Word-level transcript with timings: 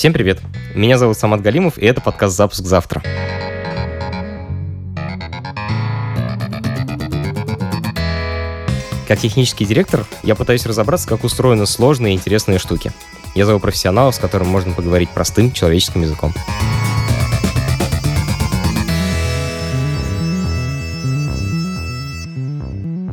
Всем 0.00 0.14
привет! 0.14 0.40
Меня 0.74 0.96
зовут 0.96 1.18
Самат 1.18 1.42
Галимов, 1.42 1.76
и 1.76 1.84
это 1.84 2.00
подкаст 2.00 2.34
«Запуск 2.34 2.64
завтра». 2.64 3.02
Как 9.06 9.18
технический 9.20 9.66
директор, 9.66 10.06
я 10.22 10.34
пытаюсь 10.34 10.64
разобраться, 10.64 11.06
как 11.06 11.22
устроены 11.22 11.66
сложные 11.66 12.14
и 12.14 12.16
интересные 12.16 12.58
штуки. 12.58 12.92
Я 13.34 13.44
зову 13.44 13.60
профессионалов, 13.60 14.14
с 14.14 14.18
которым 14.18 14.48
можно 14.48 14.72
поговорить 14.72 15.10
простым 15.10 15.52
человеческим 15.52 16.00
языком. 16.00 16.32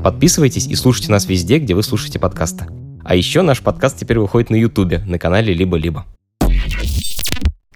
Подписывайтесь 0.06 0.68
и 0.68 0.76
слушайте 0.76 1.12
нас 1.12 1.26
везде, 1.26 1.60
где 1.60 1.74
вы 1.76 1.84
слушаете 1.84 2.18
подкасты. 2.18 2.66
А 3.04 3.14
еще 3.14 3.42
наш 3.42 3.60
подкаст 3.60 4.00
теперь 4.00 4.20
выходит 4.20 4.50
на 4.50 4.56
Ютубе, 4.56 5.00
на 5.00 5.20
канале 5.20 5.54
«Либо-либо». 5.54 6.06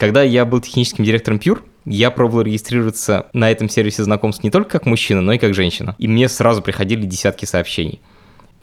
Когда 0.02 0.24
я 0.24 0.46
был 0.46 0.62
техническим 0.62 1.04
директором 1.04 1.38
Pure, 1.38 1.62
я 1.86 2.10
пробовал 2.10 2.42
регистрироваться 2.42 3.28
на 3.34 3.52
этом 3.52 3.70
сервисе 3.70 4.04
знакомств 4.04 4.44
не 4.44 4.50
только 4.50 4.72
как 4.72 4.88
мужчина, 4.88 5.22
но 5.22 5.34
и 5.34 5.38
как 5.38 5.54
женщина. 5.54 5.96
И 6.00 6.08
мне 6.08 6.28
сразу 6.28 6.64
приходили 6.64 7.06
десятки 7.06 7.46
сообщений. 7.46 8.02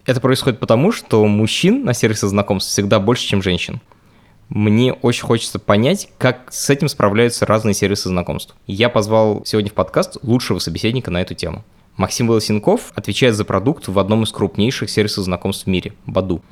Это 0.05 0.20
происходит 0.20 0.59
потому, 0.59 0.91
что 0.91 1.24
мужчин 1.27 1.84
на 1.84 1.95
сервисе 1.95 2.27
знакомств 2.27 2.73
всегда 2.73 2.98
больше, 2.98 3.24
чем 3.24 3.41
женщин. 3.41 3.80
Мне 4.48 4.93
очень 4.95 5.23
хочется 5.23 5.60
понять, 5.60 6.09
как 6.19 6.52
с 6.52 6.70
этим 6.70 6.88
справляются 6.88 7.46
разные 7.46 7.74
сервисы 7.74 8.09
знакомств. 8.09 8.57
Я 8.66 8.88
позвал 8.88 9.45
сегодня 9.45 9.70
в 9.70 9.74
подкаст 9.74 10.16
лучшего 10.24 10.59
собеседника 10.59 11.12
на 11.12 11.23
эту 11.23 11.34
тему. 11.37 11.65
Максим 11.96 12.27
Волосенков 12.27 12.91
отвечает 12.96 13.37
за 13.37 13.45
продукт 13.45 13.87
в 13.87 13.96
одном 14.01 14.24
из 14.24 14.32
крупнейших 14.32 14.91
сервисов 14.91 15.23
знакомств 15.23 15.66
в 15.66 15.68
мире– 15.68 15.93
Баду. 16.05 16.43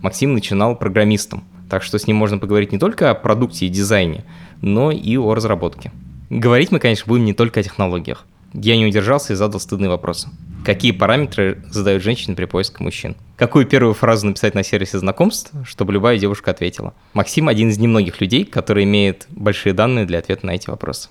Максим 0.00 0.32
начинал 0.32 0.76
программистом– 0.76 1.42
так 1.68 1.82
что 1.82 1.98
с 1.98 2.06
ним 2.06 2.16
можно 2.16 2.38
поговорить 2.38 2.72
не 2.72 2.78
только 2.78 3.10
о 3.10 3.14
продукте 3.14 3.66
и 3.66 3.68
дизайне, 3.70 4.24
но 4.62 4.90
и 4.90 5.16
о 5.16 5.34
разработке. 5.34 5.92
Говорить 6.30 6.70
мы, 6.70 6.78
конечно, 6.78 7.04
будем 7.06 7.24
не 7.24 7.34
только 7.34 7.60
о 7.60 7.62
технологиях. 7.62 8.26
Я 8.54 8.76
не 8.76 8.86
удержался 8.86 9.34
и 9.34 9.36
задал 9.36 9.60
стыдный 9.60 9.88
вопрос. 9.88 10.26
Какие 10.64 10.92
параметры 10.92 11.62
задают 11.70 12.02
женщины 12.02 12.34
при 12.34 12.46
поиске 12.46 12.82
мужчин? 12.82 13.16
Какую 13.36 13.66
первую 13.66 13.94
фразу 13.94 14.26
написать 14.26 14.54
на 14.54 14.62
сервисе 14.62 14.98
знакомств, 14.98 15.52
чтобы 15.64 15.92
любая 15.92 16.18
девушка 16.18 16.50
ответила? 16.50 16.94
Максим 17.12 17.48
один 17.48 17.68
из 17.68 17.78
немногих 17.78 18.20
людей, 18.20 18.44
который 18.44 18.84
имеет 18.84 19.26
большие 19.30 19.72
данные 19.72 20.06
для 20.06 20.18
ответа 20.18 20.46
на 20.46 20.52
эти 20.52 20.68
вопросы. 20.68 21.08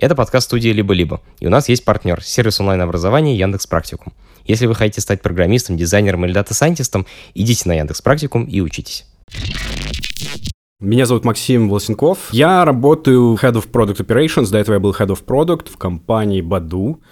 Это 0.00 0.14
подкаст 0.14 0.46
студии 0.46 0.70
«Либо-либо». 0.70 1.20
И 1.40 1.46
у 1.46 1.50
нас 1.50 1.68
есть 1.68 1.84
партнер– 1.84 2.22
сервис 2.24 2.58
онлайн-образования 2.58 3.36
Яндекс 3.36 3.66
Практикум. 3.66 4.14
Если 4.46 4.64
вы 4.64 4.74
хотите 4.74 5.02
стать 5.02 5.20
программистом, 5.20 5.76
дизайнером 5.76 6.24
или 6.24 6.32
дата-сайентистом, 6.32 7.04
идите 7.34 7.68
на 7.68 7.74
Яндекс 7.74 8.00
Практикум 8.00 8.44
и 8.44 8.62
учитесь. 8.62 9.04
Меня 10.80 11.04
зовут 11.04 11.26
Максим 11.26 11.68
Волосенков. 11.68 12.32
Я 12.32 12.64
работаю 12.64 13.34
Head 13.34 13.52
of 13.52 13.70
Product 13.70 13.98
Operations. 13.98 14.50
До 14.50 14.56
этого 14.56 14.76
я 14.76 14.80
был 14.80 14.92
Head 14.92 15.08
of 15.08 15.22
Product 15.22 15.70
в 15.70 15.76
компании 15.76 16.40
Баду. 16.40 17.02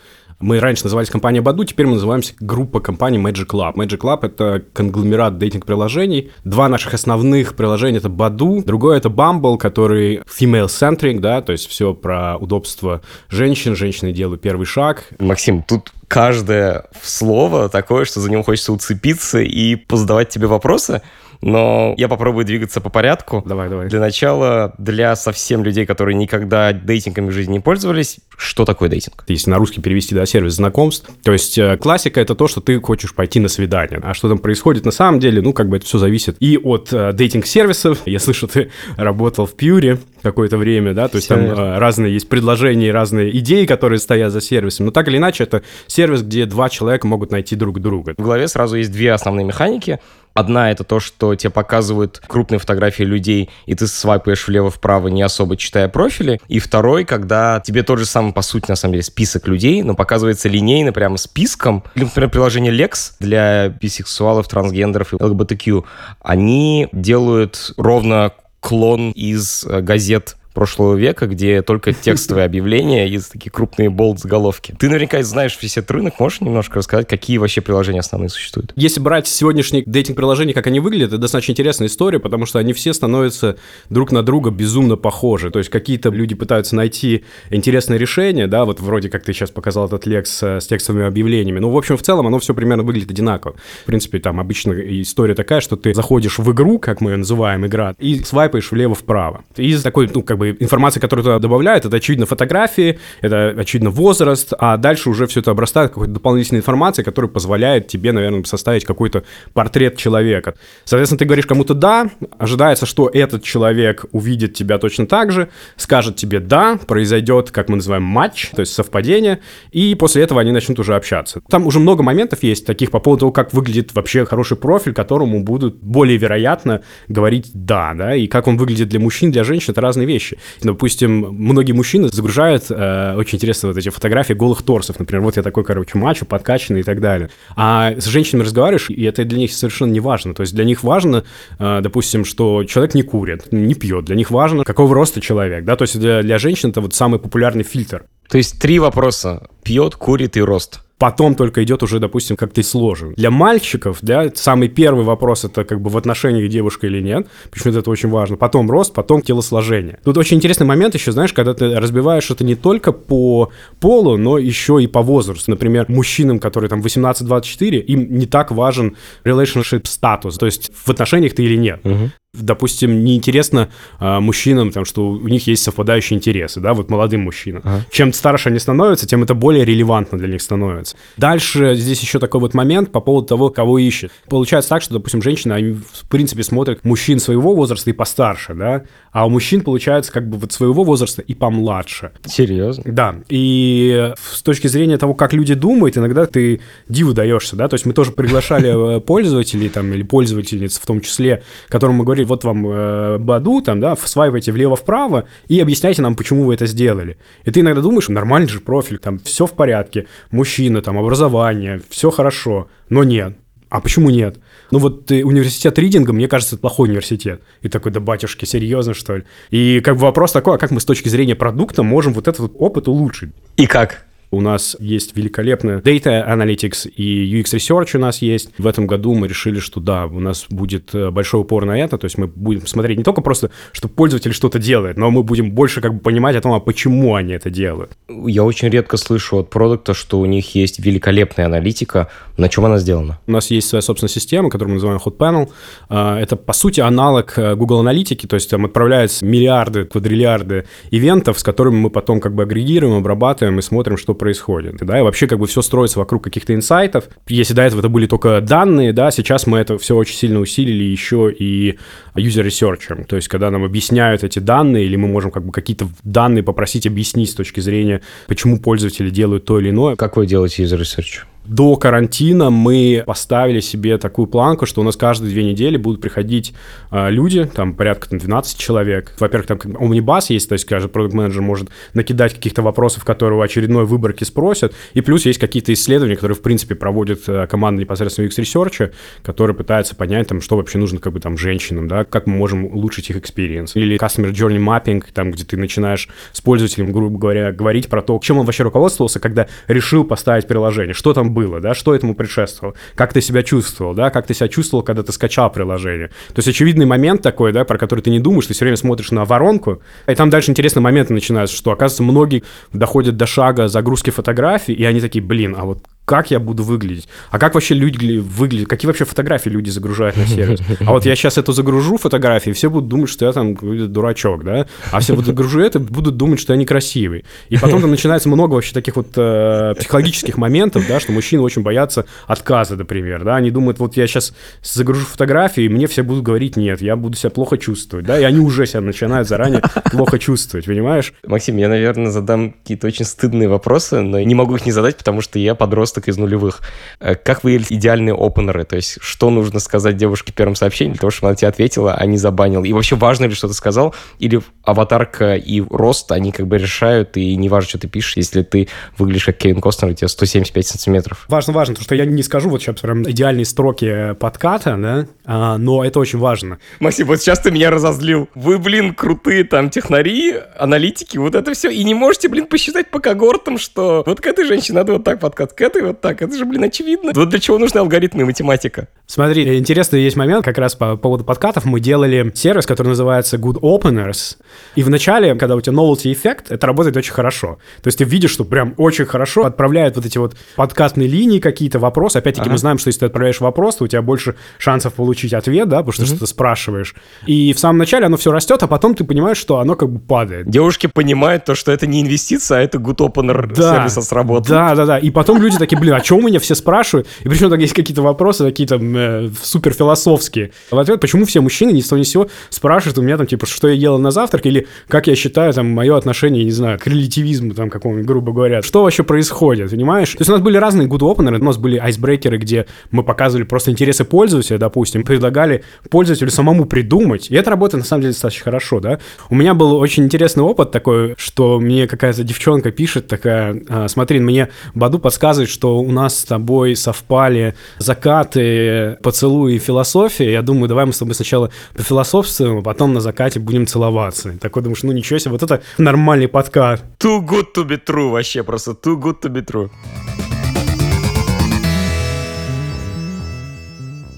Мы 0.40 0.60
раньше 0.60 0.84
назывались 0.84 1.10
компания 1.10 1.40
Баду, 1.40 1.64
теперь 1.64 1.86
мы 1.86 1.94
называемся 1.94 2.32
группа 2.38 2.78
компаний 2.78 3.18
Magic 3.18 3.46
Club. 3.46 3.74
Magic 3.74 3.98
Club— 3.98 4.20
это 4.22 4.62
конгломерат 4.72 5.36
дейтинг-приложений. 5.36 6.30
Два 6.44 6.68
наших 6.68 6.94
основных 6.94 7.56
приложения— 7.56 7.98
это 7.98 8.08
Баду, 8.08 8.62
другое— 8.64 8.96
это 8.98 9.08
Bumble, 9.08 9.58
который 9.58 10.18
female-centric, 10.18 11.18
да, 11.18 11.42
то 11.42 11.50
есть 11.50 11.68
все 11.68 11.92
про 11.92 12.36
удобство 12.36 13.02
женщин, 13.28 13.74
женщины 13.74 14.12
делают 14.12 14.40
первый 14.40 14.64
шаг. 14.64 15.08
Максим, 15.18 15.64
тут 15.64 15.92
каждое 16.06 16.86
слово 17.02 17.68
такое, 17.68 18.04
что 18.04 18.20
за 18.20 18.30
него 18.30 18.44
хочется 18.44 18.72
уцепиться 18.72 19.40
и 19.40 19.74
позадавать 19.74 20.28
тебе 20.28 20.46
вопросы 20.46 21.02
но 21.40 21.94
я 21.96 22.08
попробую 22.08 22.44
двигаться 22.44 22.80
по 22.80 22.90
порядку. 22.90 23.42
Давай, 23.46 23.68
давай. 23.68 23.88
Для 23.88 24.00
начала, 24.00 24.74
для 24.78 25.14
совсем 25.16 25.64
людей, 25.64 25.86
которые 25.86 26.14
никогда 26.14 26.72
дейтингами 26.72 27.28
в 27.28 27.32
жизни 27.32 27.54
не 27.54 27.60
пользовались, 27.60 28.18
что 28.36 28.64
такое 28.64 28.88
дейтинг? 28.88 29.24
Если 29.26 29.50
на 29.50 29.58
русский 29.58 29.80
перевести, 29.80 30.14
да, 30.14 30.24
сервис 30.24 30.54
знакомств, 30.54 31.10
то 31.22 31.32
есть 31.32 31.58
э, 31.58 31.76
классика— 31.76 32.20
это 32.22 32.34
то, 32.34 32.46
что 32.46 32.60
ты 32.60 32.80
хочешь 32.80 33.14
пойти 33.14 33.40
на 33.40 33.48
свидание. 33.48 34.00
А 34.02 34.14
что 34.14 34.28
там 34.28 34.38
происходит 34.38 34.84
на 34.84 34.92
самом 34.92 35.18
деле, 35.18 35.42
ну, 35.42 35.52
как 35.52 35.68
бы 35.68 35.76
это 35.76 35.86
все 35.86 35.98
зависит 35.98 36.36
и 36.40 36.56
от 36.56 36.92
э, 36.92 37.12
дейтинг-сервисов. 37.12 38.02
Я 38.06 38.20
слышу, 38.20 38.46
ты 38.46 38.70
работал 38.96 39.46
в 39.46 39.54
Пьюре 39.54 39.98
какое-то 40.22 40.56
время, 40.56 40.94
да, 40.94 41.08
то 41.08 41.16
есть 41.16 41.26
все 41.26 41.34
там 41.34 41.44
э, 41.46 41.78
разные 41.78 42.12
есть 42.12 42.28
предложения, 42.28 42.92
разные 42.92 43.36
идеи, 43.38 43.66
которые 43.66 43.98
стоят 43.98 44.32
за 44.32 44.40
сервисом. 44.40 44.86
Но 44.86 44.92
так 44.92 45.08
или 45.08 45.16
иначе, 45.16 45.44
это 45.44 45.62
сервис, 45.88 46.22
где 46.22 46.46
два 46.46 46.68
человека 46.68 47.06
могут 47.06 47.32
найти 47.32 47.56
друг 47.56 47.80
друга. 47.80 48.14
В 48.16 48.22
голове 48.22 48.46
сразу 48.46 48.76
есть 48.76 48.92
две 48.92 49.12
основные 49.12 49.46
механики. 49.46 49.98
Одна— 50.34 50.70
это 50.72 50.84
то, 50.84 51.00
что 51.00 51.27
тебе 51.36 51.50
показывают 51.50 52.20
крупные 52.26 52.58
фотографии 52.58 53.02
людей, 53.02 53.50
и 53.66 53.74
ты 53.74 53.86
свайпаешь 53.86 54.46
влево-вправо, 54.46 55.08
не 55.08 55.22
особо 55.22 55.56
читая 55.56 55.88
профили. 55.88 56.40
И 56.48 56.58
второй, 56.58 57.04
когда 57.04 57.60
тебе 57.60 57.82
тот 57.82 57.98
же 57.98 58.06
самый, 58.06 58.32
по 58.32 58.42
сути, 58.42 58.66
на 58.68 58.76
самом 58.76 58.94
деле, 58.94 59.02
список 59.02 59.46
людей, 59.46 59.82
но 59.82 59.94
показывается 59.94 60.48
линейно 60.48 60.92
прямо 60.92 61.16
списком. 61.16 61.84
Или, 61.94 62.04
например, 62.04 62.30
приложение 62.30 62.72
Lex 62.72 63.12
для 63.20 63.68
бисексуалов, 63.68 64.48
трансгендеров 64.48 65.12
и 65.12 65.22
ЛГБТQ. 65.22 65.84
Они 66.20 66.88
делают 66.92 67.72
ровно 67.76 68.32
клон 68.60 69.12
из 69.12 69.64
э, 69.64 69.80
газет 69.80 70.37
прошлого 70.58 70.96
века, 70.96 71.28
где 71.28 71.62
только 71.62 71.92
текстовые 71.92 72.44
объявления 72.44 73.08
и 73.08 73.20
такие 73.20 73.48
крупные 73.48 73.90
болт-заголовки. 73.90 74.74
Ты 74.76 74.88
наверняка 74.88 75.22
знаешь 75.22 75.56
весь 75.62 75.76
этот 75.76 75.92
рынок, 75.92 76.18
можешь 76.18 76.40
немножко 76.40 76.78
рассказать, 76.78 77.06
какие 77.06 77.38
вообще 77.38 77.60
приложения 77.60 78.00
основные 78.00 78.28
существуют? 78.28 78.72
Если 78.74 78.98
брать 78.98 79.28
сегодняшние 79.28 79.84
дейтинг-приложения, 79.86 80.54
как 80.54 80.66
они 80.66 80.80
выглядят, 80.80 81.10
это 81.10 81.18
достаточно 81.18 81.52
интересная 81.52 81.86
история, 81.86 82.18
потому 82.18 82.44
что 82.44 82.58
они 82.58 82.72
все 82.72 82.92
становятся 82.92 83.56
друг 83.88 84.10
на 84.10 84.24
друга 84.24 84.50
безумно 84.50 84.96
похожи. 84.96 85.52
То 85.52 85.60
есть 85.60 85.70
какие-то 85.70 86.08
люди 86.08 86.34
пытаются 86.34 86.74
найти 86.74 87.22
интересное 87.50 87.96
решение, 87.96 88.48
да, 88.48 88.64
вот 88.64 88.80
вроде 88.80 89.10
как 89.10 89.22
ты 89.22 89.32
сейчас 89.32 89.52
показал 89.52 89.86
этот 89.86 90.06
лекс 90.06 90.42
с 90.42 90.66
текстовыми 90.66 91.06
объявлениями. 91.06 91.60
Ну, 91.60 91.70
в 91.70 91.76
общем, 91.76 91.96
в 91.96 92.02
целом 92.02 92.26
оно 92.26 92.40
все 92.40 92.52
примерно 92.52 92.82
выглядит 92.82 93.12
одинаково. 93.12 93.54
В 93.82 93.86
принципе, 93.86 94.18
там 94.18 94.40
обычно 94.40 94.72
история 94.72 95.36
такая, 95.36 95.60
что 95.60 95.76
ты 95.76 95.94
заходишь 95.94 96.40
в 96.40 96.50
игру, 96.50 96.80
как 96.80 97.00
мы 97.00 97.12
ее 97.12 97.18
называем, 97.18 97.64
игра, 97.64 97.94
и 98.00 98.18
свайпаешь 98.24 98.72
влево-вправо. 98.72 99.44
И 99.54 99.76
такой, 99.76 100.10
ну, 100.12 100.24
как 100.24 100.36
бы 100.36 100.47
информация, 100.58 101.00
которую 101.00 101.24
туда 101.24 101.38
добавляют, 101.38 101.84
это 101.84 101.96
очевидно 101.96 102.26
фотографии, 102.26 102.98
это 103.20 103.54
очевидно 103.56 103.90
возраст, 103.90 104.52
а 104.58 104.76
дальше 104.76 105.10
уже 105.10 105.26
все 105.26 105.40
это 105.40 105.50
обрастает 105.50 105.90
какой-то 105.90 106.12
дополнительной 106.12 106.60
информацией, 106.60 107.04
которая 107.04 107.30
позволяет 107.30 107.88
тебе, 107.88 108.12
наверное, 108.12 108.44
составить 108.44 108.84
какой-то 108.84 109.24
портрет 109.52 109.96
человека. 109.96 110.54
Соответственно, 110.84 111.18
ты 111.18 111.24
говоришь 111.24 111.46
кому-то 111.46 111.74
«да», 111.74 112.10
ожидается, 112.38 112.86
что 112.86 113.08
этот 113.12 113.42
человек 113.42 114.04
увидит 114.12 114.54
тебя 114.54 114.78
точно 114.78 115.06
так 115.06 115.32
же, 115.32 115.48
скажет 115.76 116.16
тебе 116.16 116.40
«да», 116.40 116.78
произойдет, 116.86 117.50
как 117.50 117.68
мы 117.68 117.76
называем, 117.76 118.02
матч, 118.02 118.50
то 118.54 118.60
есть 118.60 118.72
совпадение, 118.72 119.40
и 119.72 119.94
после 119.94 120.22
этого 120.22 120.40
они 120.40 120.52
начнут 120.52 120.78
уже 120.78 120.94
общаться. 120.94 121.40
Там 121.48 121.66
уже 121.66 121.78
много 121.78 122.02
моментов 122.02 122.42
есть 122.42 122.66
таких 122.66 122.90
по 122.90 123.00
поводу 123.00 123.20
того, 123.20 123.32
как 123.32 123.52
выглядит 123.52 123.94
вообще 123.94 124.24
хороший 124.24 124.56
профиль, 124.56 124.92
которому 124.92 125.42
будут 125.42 125.76
более 125.76 126.16
вероятно 126.16 126.82
говорить 127.08 127.50
«да», 127.54 127.94
да, 127.94 128.14
и 128.14 128.26
как 128.26 128.46
он 128.46 128.56
выглядит 128.56 128.88
для 128.88 129.00
мужчин, 129.00 129.30
для 129.30 129.44
женщин, 129.44 129.72
это 129.72 129.80
разные 129.80 130.06
вещи. 130.06 130.37
Допустим, 130.62 131.28
многие 131.30 131.72
мужчины 131.72 132.08
загружают 132.08 132.64
э, 132.70 133.14
очень 133.16 133.36
интересные 133.36 133.72
вот 133.72 133.78
эти 133.78 133.88
фотографии 133.88 134.32
голых 134.34 134.62
торсов. 134.62 134.98
Например, 134.98 135.22
вот 135.22 135.36
я 135.36 135.42
такой, 135.42 135.64
короче, 135.64 135.98
мачо, 135.98 136.24
подкачанный 136.24 136.80
и 136.80 136.82
так 136.82 137.00
далее. 137.00 137.30
А 137.56 137.92
с 137.96 138.06
женщинами 138.06 138.44
разговариваешь, 138.44 138.90
и 138.90 139.02
это 139.04 139.24
для 139.24 139.38
них 139.38 139.52
совершенно 139.52 139.92
не 139.92 140.00
важно. 140.00 140.34
То 140.34 140.42
есть 140.42 140.54
для 140.54 140.64
них 140.64 140.82
важно, 140.82 141.24
э, 141.58 141.80
допустим, 141.82 142.24
что 142.24 142.64
человек 142.64 142.94
не 142.94 143.02
курит, 143.02 143.52
не 143.52 143.74
пьет. 143.74 144.04
Для 144.04 144.16
них 144.16 144.30
важно, 144.30 144.64
какого 144.64 144.94
роста 144.94 145.20
человек, 145.20 145.64
да. 145.64 145.76
То 145.76 145.82
есть 145.82 145.98
для, 145.98 146.22
для 146.22 146.38
женщин 146.38 146.70
это 146.70 146.80
вот 146.80 146.94
самый 146.94 147.18
популярный 147.18 147.64
фильтр. 147.64 148.04
То 148.28 148.38
есть 148.38 148.60
три 148.60 148.78
вопроса. 148.78 149.48
Пьет, 149.62 149.94
курит 149.94 150.36
и 150.36 150.42
рост. 150.42 150.80
Потом 150.98 151.36
только 151.36 151.62
идет 151.62 151.82
уже, 151.82 152.00
допустим, 152.00 152.36
как 152.36 152.52
ты 152.52 152.62
сложен. 152.62 153.14
Для 153.16 153.30
мальчиков, 153.30 153.98
да, 154.02 154.30
самый 154.34 154.68
первый 154.68 155.04
вопрос 155.04 155.44
это 155.44 155.64
как 155.64 155.80
бы 155.80 155.90
в 155.90 155.96
отношениях 155.96 156.50
девушка 156.50 156.88
или 156.88 157.00
нет. 157.00 157.28
Почему-то 157.50 157.80
это 157.80 157.90
очень 157.90 158.08
важно. 158.08 158.36
Потом 158.36 158.68
рост, 158.68 158.92
потом 158.92 159.22
телосложение. 159.22 160.00
Тут 160.04 160.18
очень 160.18 160.36
интересный 160.36 160.66
момент 160.66 160.94
еще, 160.94 161.12
знаешь, 161.12 161.32
когда 161.32 161.54
ты 161.54 161.78
разбиваешь 161.78 162.30
это 162.30 162.42
не 162.42 162.56
только 162.56 162.92
по 162.92 163.50
полу, 163.80 164.16
но 164.16 164.38
еще 164.38 164.82
и 164.82 164.88
по 164.88 165.02
возрасту. 165.02 165.52
Например, 165.52 165.86
мужчинам, 165.88 166.40
которые 166.40 166.68
там 166.68 166.80
18-24, 166.80 167.78
им 167.78 168.18
не 168.18 168.26
так 168.26 168.50
важен 168.50 168.96
relationship 169.24 169.86
статус. 169.86 170.36
То 170.36 170.46
есть 170.46 170.72
в 170.74 170.88
отношениях 170.90 171.34
ты 171.34 171.44
или 171.44 171.56
нет. 171.56 171.80
Угу 171.84 172.10
допустим, 172.34 173.04
неинтересно 173.04 173.70
а, 173.98 174.20
мужчинам, 174.20 174.70
там, 174.70 174.84
что 174.84 175.08
у 175.08 175.28
них 175.28 175.46
есть 175.46 175.62
совпадающие 175.62 176.16
интересы, 176.16 176.60
да, 176.60 176.74
вот 176.74 176.90
молодым 176.90 177.22
мужчинам. 177.22 177.62
Ага. 177.64 177.84
Чем 177.90 178.12
старше 178.12 178.50
они 178.50 178.58
становятся, 178.58 179.06
тем 179.06 179.22
это 179.22 179.34
более 179.34 179.64
релевантно 179.64 180.18
для 180.18 180.28
них 180.28 180.42
становится. 180.42 180.96
Дальше 181.16 181.74
здесь 181.74 182.00
еще 182.02 182.18
такой 182.18 182.40
вот 182.40 182.52
момент 182.52 182.92
по 182.92 183.00
поводу 183.00 183.26
того, 183.28 183.48
кого 183.48 183.78
ищет. 183.78 184.12
Получается 184.28 184.70
так, 184.70 184.82
что, 184.82 184.94
допустим, 184.94 185.22
женщины, 185.22 185.54
они, 185.54 185.72
в 185.72 186.06
принципе, 186.08 186.42
смотрят 186.42 186.84
мужчин 186.84 187.18
своего 187.18 187.54
возраста 187.54 187.88
и 187.88 187.94
постарше, 187.94 188.54
да, 188.54 188.82
а 189.10 189.26
у 189.26 189.30
мужчин 189.30 189.62
получается 189.62 190.12
как 190.12 190.28
бы 190.28 190.36
вот 190.36 190.52
своего 190.52 190.84
возраста 190.84 191.22
и 191.22 191.34
помладше. 191.34 192.12
Серьезно? 192.26 192.84
Да. 192.86 193.16
И 193.30 194.12
с 194.32 194.42
точки 194.42 194.66
зрения 194.66 194.98
того, 194.98 195.14
как 195.14 195.32
люди 195.32 195.54
думают, 195.54 195.96
иногда 195.96 196.26
ты 196.26 196.60
диву 196.88 197.14
даешься, 197.14 197.56
да, 197.56 197.68
то 197.68 197.74
есть 197.74 197.86
мы 197.86 197.94
тоже 197.94 198.12
приглашали 198.12 198.98
э, 198.98 199.00
пользователей 199.00 199.70
там 199.70 199.92
или 199.94 200.02
пользовательниц 200.02 200.78
в 200.78 200.84
том 200.84 201.00
числе, 201.00 201.42
которым 201.68 201.96
мы 201.96 202.04
говорили, 202.18 202.28
вот 202.28 202.44
вам 202.44 202.66
э, 202.68 203.18
Баду, 203.18 203.60
там, 203.60 203.80
да, 203.80 203.96
свайвайте 203.96 204.52
влево-вправо 204.52 205.24
и 205.48 205.60
объясняйте 205.60 206.02
нам, 206.02 206.14
почему 206.14 206.44
вы 206.44 206.54
это 206.54 206.66
сделали. 206.66 207.18
И 207.44 207.50
ты 207.50 207.60
иногда 207.60 207.80
думаешь, 207.80 208.08
нормальный 208.08 208.48
же 208.48 208.60
профиль, 208.60 208.98
там, 208.98 209.18
все 209.18 209.46
в 209.46 209.52
порядке, 209.52 210.06
мужчина, 210.30 210.82
там, 210.82 210.98
образование, 210.98 211.80
все 211.88 212.10
хорошо, 212.10 212.68
но 212.88 213.04
нет. 213.04 213.36
А 213.70 213.80
почему 213.80 214.08
нет? 214.08 214.38
Ну 214.70 214.78
вот 214.78 215.10
университет 215.10 215.78
Ридинга, 215.78 216.14
мне 216.14 216.26
кажется, 216.26 216.54
это 216.54 216.62
плохой 216.62 216.88
университет. 216.88 217.42
И 217.60 217.68
такой, 217.68 217.92
да 217.92 218.00
батюшки, 218.00 218.46
серьезно, 218.46 218.94
что 218.94 219.16
ли? 219.16 219.24
И 219.50 219.80
как 219.80 219.96
бы 219.96 220.02
вопрос 220.02 220.32
такой, 220.32 220.54
а 220.54 220.58
как 220.58 220.70
мы 220.70 220.80
с 220.80 220.86
точки 220.86 221.10
зрения 221.10 221.34
продукта 221.34 221.82
можем 221.82 222.14
вот 222.14 222.28
этот 222.28 222.40
вот 222.40 222.52
опыт 222.58 222.88
улучшить? 222.88 223.30
И 223.56 223.66
как? 223.66 224.06
У 224.30 224.40
нас 224.40 224.76
есть 224.78 225.16
великолепная 225.16 225.78
Data 225.78 226.26
Analytics 226.28 226.90
и 226.90 227.40
UX 227.40 227.54
Research 227.54 227.96
у 227.96 228.00
нас 228.00 228.20
есть. 228.20 228.50
В 228.58 228.66
этом 228.66 228.86
году 228.86 229.14
мы 229.14 229.26
решили, 229.26 229.58
что 229.58 229.80
да, 229.80 230.06
у 230.06 230.20
нас 230.20 230.46
будет 230.50 230.94
э, 230.94 231.10
большой 231.10 231.40
упор 231.40 231.64
на 231.64 231.78
это, 231.78 231.96
то 231.96 232.04
есть 232.04 232.18
мы 232.18 232.26
будем 232.26 232.66
смотреть 232.66 232.98
не 232.98 233.04
только 233.04 233.22
просто, 233.22 233.50
что 233.72 233.88
пользователь 233.88 234.34
что-то 234.34 234.58
делает, 234.58 234.98
но 234.98 235.10
мы 235.10 235.22
будем 235.22 235.52
больше 235.52 235.80
как 235.80 235.94
бы 235.94 236.00
понимать 236.00 236.36
о 236.36 236.42
том, 236.42 236.52
а 236.52 236.60
почему 236.60 237.14
они 237.14 237.32
это 237.32 237.48
делают. 237.48 237.92
Я 238.08 238.44
очень 238.44 238.68
редко 238.68 238.98
слышу 238.98 239.38
от 239.38 239.50
продукта, 239.50 239.94
что 239.94 240.20
у 240.20 240.26
них 240.26 240.54
есть 240.54 240.78
великолепная 240.78 241.46
аналитика. 241.46 242.10
На 242.36 242.48
чем 242.48 242.66
она 242.66 242.78
сделана? 242.78 243.18
У 243.26 243.32
нас 243.32 243.50
есть 243.50 243.68
своя 243.68 243.82
собственная 243.82 244.10
система, 244.10 244.50
которую 244.50 244.70
мы 244.70 244.74
называем 244.74 245.00
Hot 245.04 245.16
Panel. 245.16 245.48
А, 245.88 246.20
это, 246.20 246.36
по 246.36 246.52
сути, 246.52 246.80
аналог 246.80 247.38
э, 247.38 247.54
Google 247.54 247.80
Аналитики, 247.80 248.26
то 248.26 248.34
есть 248.34 248.50
там 248.50 248.66
отправляются 248.66 249.24
миллиарды, 249.24 249.84
квадриллиарды 249.86 250.66
ивентов, 250.90 251.38
с 251.38 251.42
которыми 251.42 251.76
мы 251.76 251.90
потом 251.90 252.20
как 252.20 252.34
бы 252.34 252.42
агрегируем, 252.42 252.94
обрабатываем 252.94 253.58
и 253.58 253.62
смотрим, 253.62 253.96
что 253.96 254.17
происходит. 254.18 254.76
Да, 254.80 254.98
и 254.98 255.02
вообще 255.02 255.26
как 255.26 255.38
бы 255.38 255.46
все 255.46 255.62
строится 255.62 255.98
вокруг 255.98 256.24
каких-то 256.24 256.54
инсайтов. 256.54 257.08
Если 257.28 257.54
до 257.54 257.62
этого 257.62 257.80
это 257.80 257.88
были 257.88 258.06
только 258.06 258.40
данные, 258.40 258.92
да, 258.92 259.10
сейчас 259.10 259.46
мы 259.46 259.58
это 259.58 259.78
все 259.78 259.96
очень 259.96 260.16
сильно 260.16 260.40
усилили 260.40 260.84
еще 260.84 261.32
и 261.32 261.78
research. 262.14 263.04
То 263.06 263.16
есть 263.16 263.28
когда 263.28 263.50
нам 263.50 263.64
объясняют 263.64 264.24
эти 264.24 264.38
данные, 264.38 264.84
или 264.84 264.96
мы 264.96 265.08
можем 265.08 265.30
как 265.30 265.44
бы 265.44 265.52
какие-то 265.52 265.88
данные 266.04 266.42
попросить 266.42 266.86
объяснить 266.86 267.30
с 267.30 267.34
точки 267.34 267.60
зрения, 267.60 268.02
почему 268.26 268.60
пользователи 268.60 269.10
делают 269.10 269.44
то 269.44 269.58
или 269.58 269.70
иное. 269.70 269.96
Как 269.96 270.16
вы 270.16 270.26
делаете 270.26 270.64
research? 270.64 271.24
До 271.48 271.76
карантина 271.76 272.50
мы 272.50 273.02
поставили 273.06 273.60
себе 273.60 273.96
такую 273.96 274.26
планку, 274.26 274.66
что 274.66 274.82
у 274.82 274.84
нас 274.84 274.96
каждые 274.96 275.30
две 275.30 275.44
недели 275.44 275.78
будут 275.78 276.00
приходить 276.00 276.52
э, 276.90 277.10
люди, 277.10 277.44
там 277.46 277.74
порядка 277.74 278.10
там, 278.10 278.18
12 278.18 278.58
человек. 278.58 279.14
Во-первых, 279.18 279.46
там 279.46 279.58
Omnibus 279.58 280.26
есть, 280.28 280.48
то 280.48 280.52
есть 280.52 280.66
каждый 280.66 280.88
продукт 280.88 281.14
менеджер 281.14 281.40
может 281.40 281.70
накидать 281.94 282.34
каких-то 282.34 282.60
вопросов, 282.60 283.04
которые 283.04 283.38
у 283.38 283.42
очередной 283.42 283.86
выборки 283.86 284.24
спросят. 284.24 284.74
И 284.92 285.00
плюс 285.00 285.24
есть 285.24 285.38
какие-то 285.38 285.72
исследования, 285.72 286.16
которые, 286.16 286.36
в 286.36 286.42
принципе, 286.42 286.74
проводит 286.74 287.26
э, 287.28 287.46
команда 287.46 287.80
непосредственно 287.80 288.26
UX 288.26 288.38
Research, 288.38 288.92
которые 289.22 289.56
пытаются 289.56 289.96
понять, 289.96 290.28
там, 290.28 290.42
что 290.42 290.56
вообще 290.56 290.76
нужно 290.76 290.98
как 290.98 291.14
бы 291.14 291.20
там 291.20 291.38
женщинам, 291.38 291.88
да, 291.88 292.04
как 292.04 292.26
мы 292.26 292.36
можем 292.36 292.66
улучшить 292.66 293.08
их 293.08 293.16
experience. 293.16 293.70
Или 293.74 293.98
Customer 293.98 294.30
Journey 294.32 294.58
Mapping, 294.58 295.02
там, 295.14 295.30
где 295.30 295.44
ты 295.44 295.56
начинаешь 295.56 296.10
с 296.32 296.42
пользователем, 296.42 296.92
грубо 296.92 297.18
говоря, 297.18 297.52
говорить 297.52 297.88
про 297.88 298.02
то, 298.02 298.20
чем 298.22 298.38
он 298.38 298.44
вообще 298.44 298.64
руководствовался, 298.64 299.18
когда 299.18 299.46
решил 299.66 300.04
поставить 300.04 300.46
приложение, 300.46 300.92
что 300.92 301.14
там 301.14 301.37
было, 301.38 301.60
да, 301.60 301.74
что 301.74 301.94
этому 301.94 302.14
предшествовало, 302.14 302.74
как 302.94 303.12
ты 303.12 303.20
себя 303.20 303.42
чувствовал, 303.42 303.94
да, 303.94 304.10
как 304.10 304.26
ты 304.26 304.34
себя 304.34 304.48
чувствовал, 304.48 304.82
когда 304.82 305.02
ты 305.02 305.12
скачал 305.12 305.52
приложение. 305.52 306.08
То 306.08 306.38
есть 306.38 306.48
очевидный 306.48 306.86
момент 306.86 307.22
такой, 307.22 307.52
да, 307.52 307.64
про 307.64 307.78
который 307.78 308.00
ты 308.00 308.10
не 308.10 308.18
думаешь, 308.18 308.46
ты 308.46 308.54
все 308.54 308.64
время 308.64 308.76
смотришь 308.76 309.12
на 309.12 309.24
воронку, 309.24 309.80
и 310.08 310.14
там 310.14 310.30
дальше 310.30 310.50
интересные 310.50 310.82
моменты 310.82 311.14
начинаются, 311.14 311.56
что, 311.56 311.70
оказывается, 311.70 312.02
многие 312.02 312.42
доходят 312.72 313.16
до 313.16 313.26
шага 313.26 313.68
загрузки 313.68 314.10
фотографий, 314.10 314.72
и 314.72 314.84
они 314.84 315.00
такие, 315.00 315.24
блин, 315.24 315.54
а 315.56 315.64
вот 315.64 315.78
как 316.08 316.30
я 316.30 316.40
буду 316.40 316.64
выглядеть? 316.64 317.06
А 317.30 317.38
как 317.38 317.54
вообще 317.54 317.74
люди 317.74 318.16
выглядят? 318.16 318.66
Какие 318.66 318.86
вообще 318.86 319.04
фотографии 319.04 319.50
люди 319.50 319.68
загружают 319.68 320.16
на 320.16 320.26
сервис? 320.26 320.60
А 320.80 320.92
вот 320.92 321.04
я 321.04 321.14
сейчас 321.14 321.36
эту 321.36 321.52
загружу 321.52 321.98
фотографии, 321.98 322.52
все 322.52 322.70
будут 322.70 322.88
думать, 322.88 323.10
что 323.10 323.26
я 323.26 323.32
там 323.32 323.54
дурачок, 323.54 324.42
да? 324.42 324.66
А 324.90 325.00
все 325.00 325.14
вот 325.14 325.26
загружу 325.26 325.60
это, 325.60 325.78
будут 325.78 326.16
думать, 326.16 326.40
что 326.40 326.54
я 326.54 326.58
некрасивый. 326.58 327.26
И 327.50 327.58
потом 327.58 327.82
там 327.82 327.90
начинается 327.90 328.30
много 328.30 328.54
вообще 328.54 328.72
таких 328.72 328.96
вот 328.96 329.08
э, 329.16 329.74
психологических 329.78 330.38
моментов, 330.38 330.86
да, 330.88 330.98
что 330.98 331.12
мужчины 331.12 331.42
очень 331.42 331.60
боятся 331.60 332.06
отказа, 332.26 332.76
например, 332.76 333.24
да? 333.24 333.36
Они 333.36 333.50
думают, 333.50 333.78
вот 333.78 333.98
я 333.98 334.06
сейчас 334.06 334.32
загружу 334.62 335.04
фотографии, 335.04 335.64
и 335.64 335.68
мне 335.68 335.86
все 335.88 336.02
будут 336.02 336.22
говорить 336.22 336.56
нет, 336.56 336.80
я 336.80 336.96
буду 336.96 337.18
себя 337.18 337.28
плохо 337.28 337.58
чувствовать, 337.58 338.06
да? 338.06 338.18
И 338.18 338.22
они 338.22 338.38
уже 338.38 338.66
себя 338.66 338.80
начинают 338.80 339.28
заранее 339.28 339.60
плохо 339.92 340.18
чувствовать, 340.18 340.64
понимаешь? 340.64 341.12
Максим, 341.26 341.58
я, 341.58 341.68
наверное, 341.68 342.10
задам 342.10 342.52
какие-то 342.52 342.86
очень 342.86 343.04
стыдные 343.04 343.48
вопросы, 343.48 344.00
но 344.00 344.18
не 344.20 344.34
могу 344.34 344.56
их 344.56 344.64
не 344.64 344.72
задать, 344.72 344.96
потому 344.96 345.20
что 345.20 345.38
я 345.38 345.54
подросток 345.54 345.97
подросток 345.98 346.08
из 346.08 346.18
нулевых. 346.18 346.60
Э, 347.00 347.14
как 347.14 347.44
выявить 347.44 347.72
идеальные 347.72 348.14
опенеры? 348.14 348.64
То 348.64 348.76
есть, 348.76 348.98
что 349.00 349.30
нужно 349.30 349.60
сказать 349.60 349.96
девушке 349.96 350.32
в 350.32 350.34
первом 350.34 350.54
сообщении 350.54 350.92
для 350.92 351.00
того, 351.00 351.10
чтобы 351.10 351.28
она 351.28 351.36
тебе 351.36 351.48
ответила, 351.48 351.94
а 351.94 352.06
не 352.06 352.16
забанила? 352.16 352.64
И 352.64 352.72
вообще, 352.72 352.96
важно 352.96 353.26
ли, 353.26 353.34
что 353.34 353.48
ты 353.48 353.54
сказал? 353.54 353.94
Или 354.18 354.40
аватарка 354.64 355.34
и 355.34 355.60
рост, 355.60 356.12
они 356.12 356.32
как 356.32 356.46
бы 356.46 356.58
решают, 356.58 357.16
и 357.16 357.36
не 357.36 357.48
важно, 357.48 357.68
что 357.68 357.78
ты 357.78 357.88
пишешь, 357.88 358.16
если 358.16 358.42
ты 358.42 358.68
выглядишь 358.96 359.24
как 359.24 359.38
Кевин 359.38 359.60
Костнер, 359.60 359.90
у 359.90 359.94
тебя 359.94 360.08
175 360.08 360.66
сантиметров. 360.66 361.24
Важно, 361.28 361.52
важно, 361.52 361.74
потому 361.74 361.84
что 361.84 361.94
я 361.94 362.04
не 362.04 362.22
скажу 362.22 362.50
вот 362.50 362.62
сейчас 362.62 362.80
прям 362.80 363.02
идеальные 363.02 363.44
строки 363.44 364.14
подката, 364.14 364.76
да, 364.76 365.06
а, 365.24 365.58
но 365.58 365.84
это 365.84 366.00
очень 366.00 366.18
важно. 366.18 366.58
Максим, 366.80 367.06
вот 367.06 367.20
сейчас 367.20 367.40
ты 367.40 367.50
меня 367.50 367.70
разозлил. 367.70 368.28
Вы, 368.34 368.58
блин, 368.58 368.94
крутые 368.94 369.44
там 369.44 369.70
технари, 369.70 370.34
аналитики, 370.58 371.18
вот 371.18 371.34
это 371.34 371.52
все, 371.54 371.70
и 371.70 371.84
не 371.84 371.94
можете, 371.94 372.28
блин, 372.28 372.46
посчитать 372.46 372.90
по 372.90 373.00
когортам, 373.00 373.58
что 373.58 374.02
вот 374.06 374.20
к 374.20 374.26
этой 374.26 374.44
женщине 374.44 374.78
надо 374.78 374.94
вот 374.94 375.04
так 375.04 375.20
подкат, 375.20 375.52
к 375.52 375.60
этой 375.60 375.82
вот 375.88 376.00
так. 376.00 376.22
Это 376.22 376.36
же, 376.36 376.44
блин, 376.44 376.64
очевидно. 376.64 377.12
Вот 377.14 377.28
для 377.28 377.38
чего 377.38 377.58
нужны 377.58 377.78
алгоритмы 377.78 378.22
и 378.22 378.24
математика. 378.24 378.88
Смотри, 379.06 379.58
интересный 379.58 380.02
есть 380.02 380.16
момент, 380.16 380.44
как 380.44 380.58
раз 380.58 380.74
по 380.74 380.96
поводу 380.96 381.24
подкатов. 381.24 381.64
Мы 381.64 381.80
делали 381.80 382.30
сервис, 382.34 382.66
который 382.66 382.88
называется 382.88 383.36
Good 383.36 383.60
Openers. 383.60 384.36
И 384.74 384.82
вначале, 384.82 385.34
когда 385.34 385.56
у 385.56 385.60
тебя 385.60 385.76
novelty 385.76 386.12
эффект, 386.12 386.50
это 386.50 386.66
работает 386.66 386.96
очень 386.96 387.12
хорошо. 387.12 387.58
То 387.82 387.88
есть 387.88 387.98
ты 387.98 388.04
видишь, 388.04 388.30
что 388.30 388.44
прям 388.44 388.74
очень 388.76 389.06
хорошо 389.06 389.44
отправляет 389.44 389.96
вот 389.96 390.06
эти 390.06 390.18
вот 390.18 390.36
подкастные 390.56 391.08
линии, 391.08 391.38
какие-то 391.38 391.78
вопросы. 391.78 392.18
Опять-таки 392.18 392.48
ага. 392.48 392.52
мы 392.52 392.58
знаем, 392.58 392.78
что 392.78 392.88
если 392.88 393.00
ты 393.00 393.06
отправляешь 393.06 393.40
вопрос, 393.40 393.76
то 393.76 393.84
у 393.84 393.86
тебя 393.86 394.02
больше 394.02 394.36
шансов 394.58 394.94
получить 394.94 395.32
ответ, 395.32 395.68
да, 395.68 395.78
потому 395.78 395.92
что 395.92 396.02
угу. 396.02 396.08
что-то 396.08 396.26
спрашиваешь. 396.26 396.94
И 397.26 397.52
в 397.52 397.58
самом 397.58 397.78
начале 397.78 398.06
оно 398.06 398.16
все 398.16 398.30
растет, 398.30 398.62
а 398.62 398.66
потом 398.66 398.94
ты 398.94 399.04
понимаешь, 399.04 399.38
что 399.38 399.58
оно 399.58 399.74
как 399.74 399.90
бы 399.90 399.98
падает. 399.98 400.48
Девушки 400.48 400.86
понимают 400.86 401.44
то, 401.44 401.54
что 401.54 401.72
это 401.72 401.86
не 401.86 402.02
инвестиция, 402.02 402.58
а 402.58 402.60
это 402.60 402.78
good 402.78 402.98
opener 402.98 403.52
да, 403.54 403.74
сервиса 403.74 404.02
сработал. 404.02 404.54
Да, 404.54 404.74
да, 404.74 404.86
да. 404.86 404.98
И 404.98 405.10
потом 405.10 405.40
люди 405.40 405.58
такие, 405.58 405.77
блин, 405.78 405.94
а 405.94 406.04
что 406.04 406.16
у 406.16 406.22
меня 406.22 406.38
все 406.40 406.54
спрашивают? 406.54 407.08
И 407.22 407.28
причем 407.28 407.50
так 407.50 407.60
есть 407.60 407.74
какие-то 407.74 408.02
вопросы, 408.02 408.44
такие 408.44 408.68
там 408.68 408.96
э, 408.96 409.30
супер 409.42 409.72
философские. 409.72 410.52
В 410.70 410.78
ответ, 410.78 411.00
почему 411.00 411.24
все 411.24 411.40
мужчины 411.40 411.70
ни 411.72 411.80
с 411.80 411.88
того 411.88 411.98
ни 411.98 412.04
с 412.04 412.10
сего 412.10 412.28
спрашивают 412.50 412.98
у 412.98 413.02
меня 413.02 413.16
там, 413.16 413.26
типа, 413.26 413.46
что 413.46 413.68
я 413.68 413.74
ела 413.74 413.98
на 413.98 414.10
завтрак, 414.10 414.46
или 414.46 414.66
как 414.88 415.06
я 415.06 415.14
считаю, 415.14 415.52
там, 415.52 415.68
мое 415.68 415.96
отношение, 415.96 416.44
не 416.44 416.50
знаю, 416.50 416.78
к 416.78 416.86
релятивизму, 416.86 417.54
там, 417.54 417.70
какому 417.70 418.02
грубо 418.02 418.32
говоря. 418.32 418.62
Что 418.62 418.82
вообще 418.82 419.02
происходит, 419.02 419.70
понимаешь? 419.70 420.12
То 420.12 420.20
есть 420.20 420.30
у 420.30 420.32
нас 420.32 420.40
были 420.40 420.56
разные 420.56 420.88
openers, 420.88 421.40
у 421.40 421.44
нас 421.44 421.56
были 421.56 421.76
айсбрейкеры, 421.76 422.38
где 422.38 422.66
мы 422.90 423.02
показывали 423.02 423.44
просто 423.44 423.70
интересы 423.70 424.04
пользователя, 424.04 424.58
допустим, 424.58 425.04
предлагали 425.04 425.64
пользователю 425.90 426.30
самому 426.30 426.66
придумать, 426.66 427.30
и 427.30 427.34
это 427.36 427.50
работает, 427.50 427.84
на 427.84 427.88
самом 427.88 428.02
деле, 428.02 428.12
достаточно 428.12 428.44
хорошо, 428.44 428.80
да. 428.80 428.98
У 429.30 429.34
меня 429.34 429.54
был 429.54 429.76
очень 429.76 430.04
интересный 430.04 430.42
опыт 430.42 430.70
такой, 430.70 431.14
что 431.18 431.60
мне 431.60 431.86
какая-то 431.86 432.22
девчонка 432.22 432.70
пишет 432.70 433.06
такая, 433.06 433.62
«А, 433.68 433.88
смотри, 433.88 434.20
мне 434.20 434.48
Баду 434.74 434.98
подсказывает, 434.98 435.50
что 435.58 435.80
у 435.80 435.90
нас 435.90 436.20
с 436.20 436.24
тобой 436.24 436.76
совпали 436.76 437.52
закаты, 437.78 438.96
поцелуи 439.02 439.56
и 439.56 439.58
философия. 439.58 440.30
Я 440.30 440.42
думаю, 440.42 440.68
давай 440.68 440.86
мы 440.86 440.92
с 440.92 440.98
тобой 440.98 441.16
сначала 441.16 441.50
пофилософствуем, 441.74 442.58
а 442.58 442.62
потом 442.62 442.92
на 442.92 443.00
закате 443.00 443.40
будем 443.40 443.66
целоваться. 443.66 444.30
И 444.30 444.38
такой 444.38 444.62
думаешь, 444.62 444.84
ну 444.84 444.92
ничего 444.92 445.18
себе, 445.18 445.32
вот 445.32 445.42
это 445.42 445.60
нормальный 445.76 446.28
подкат. 446.28 446.84
Too 447.00 447.26
good 447.26 447.46
to 447.56 447.66
be 447.66 447.84
true 447.84 448.12
вообще, 448.12 448.44
просто 448.44 448.70
too 448.70 448.96
good 448.96 449.20
to 449.20 449.32
be 449.32 449.44
true. 449.44 449.68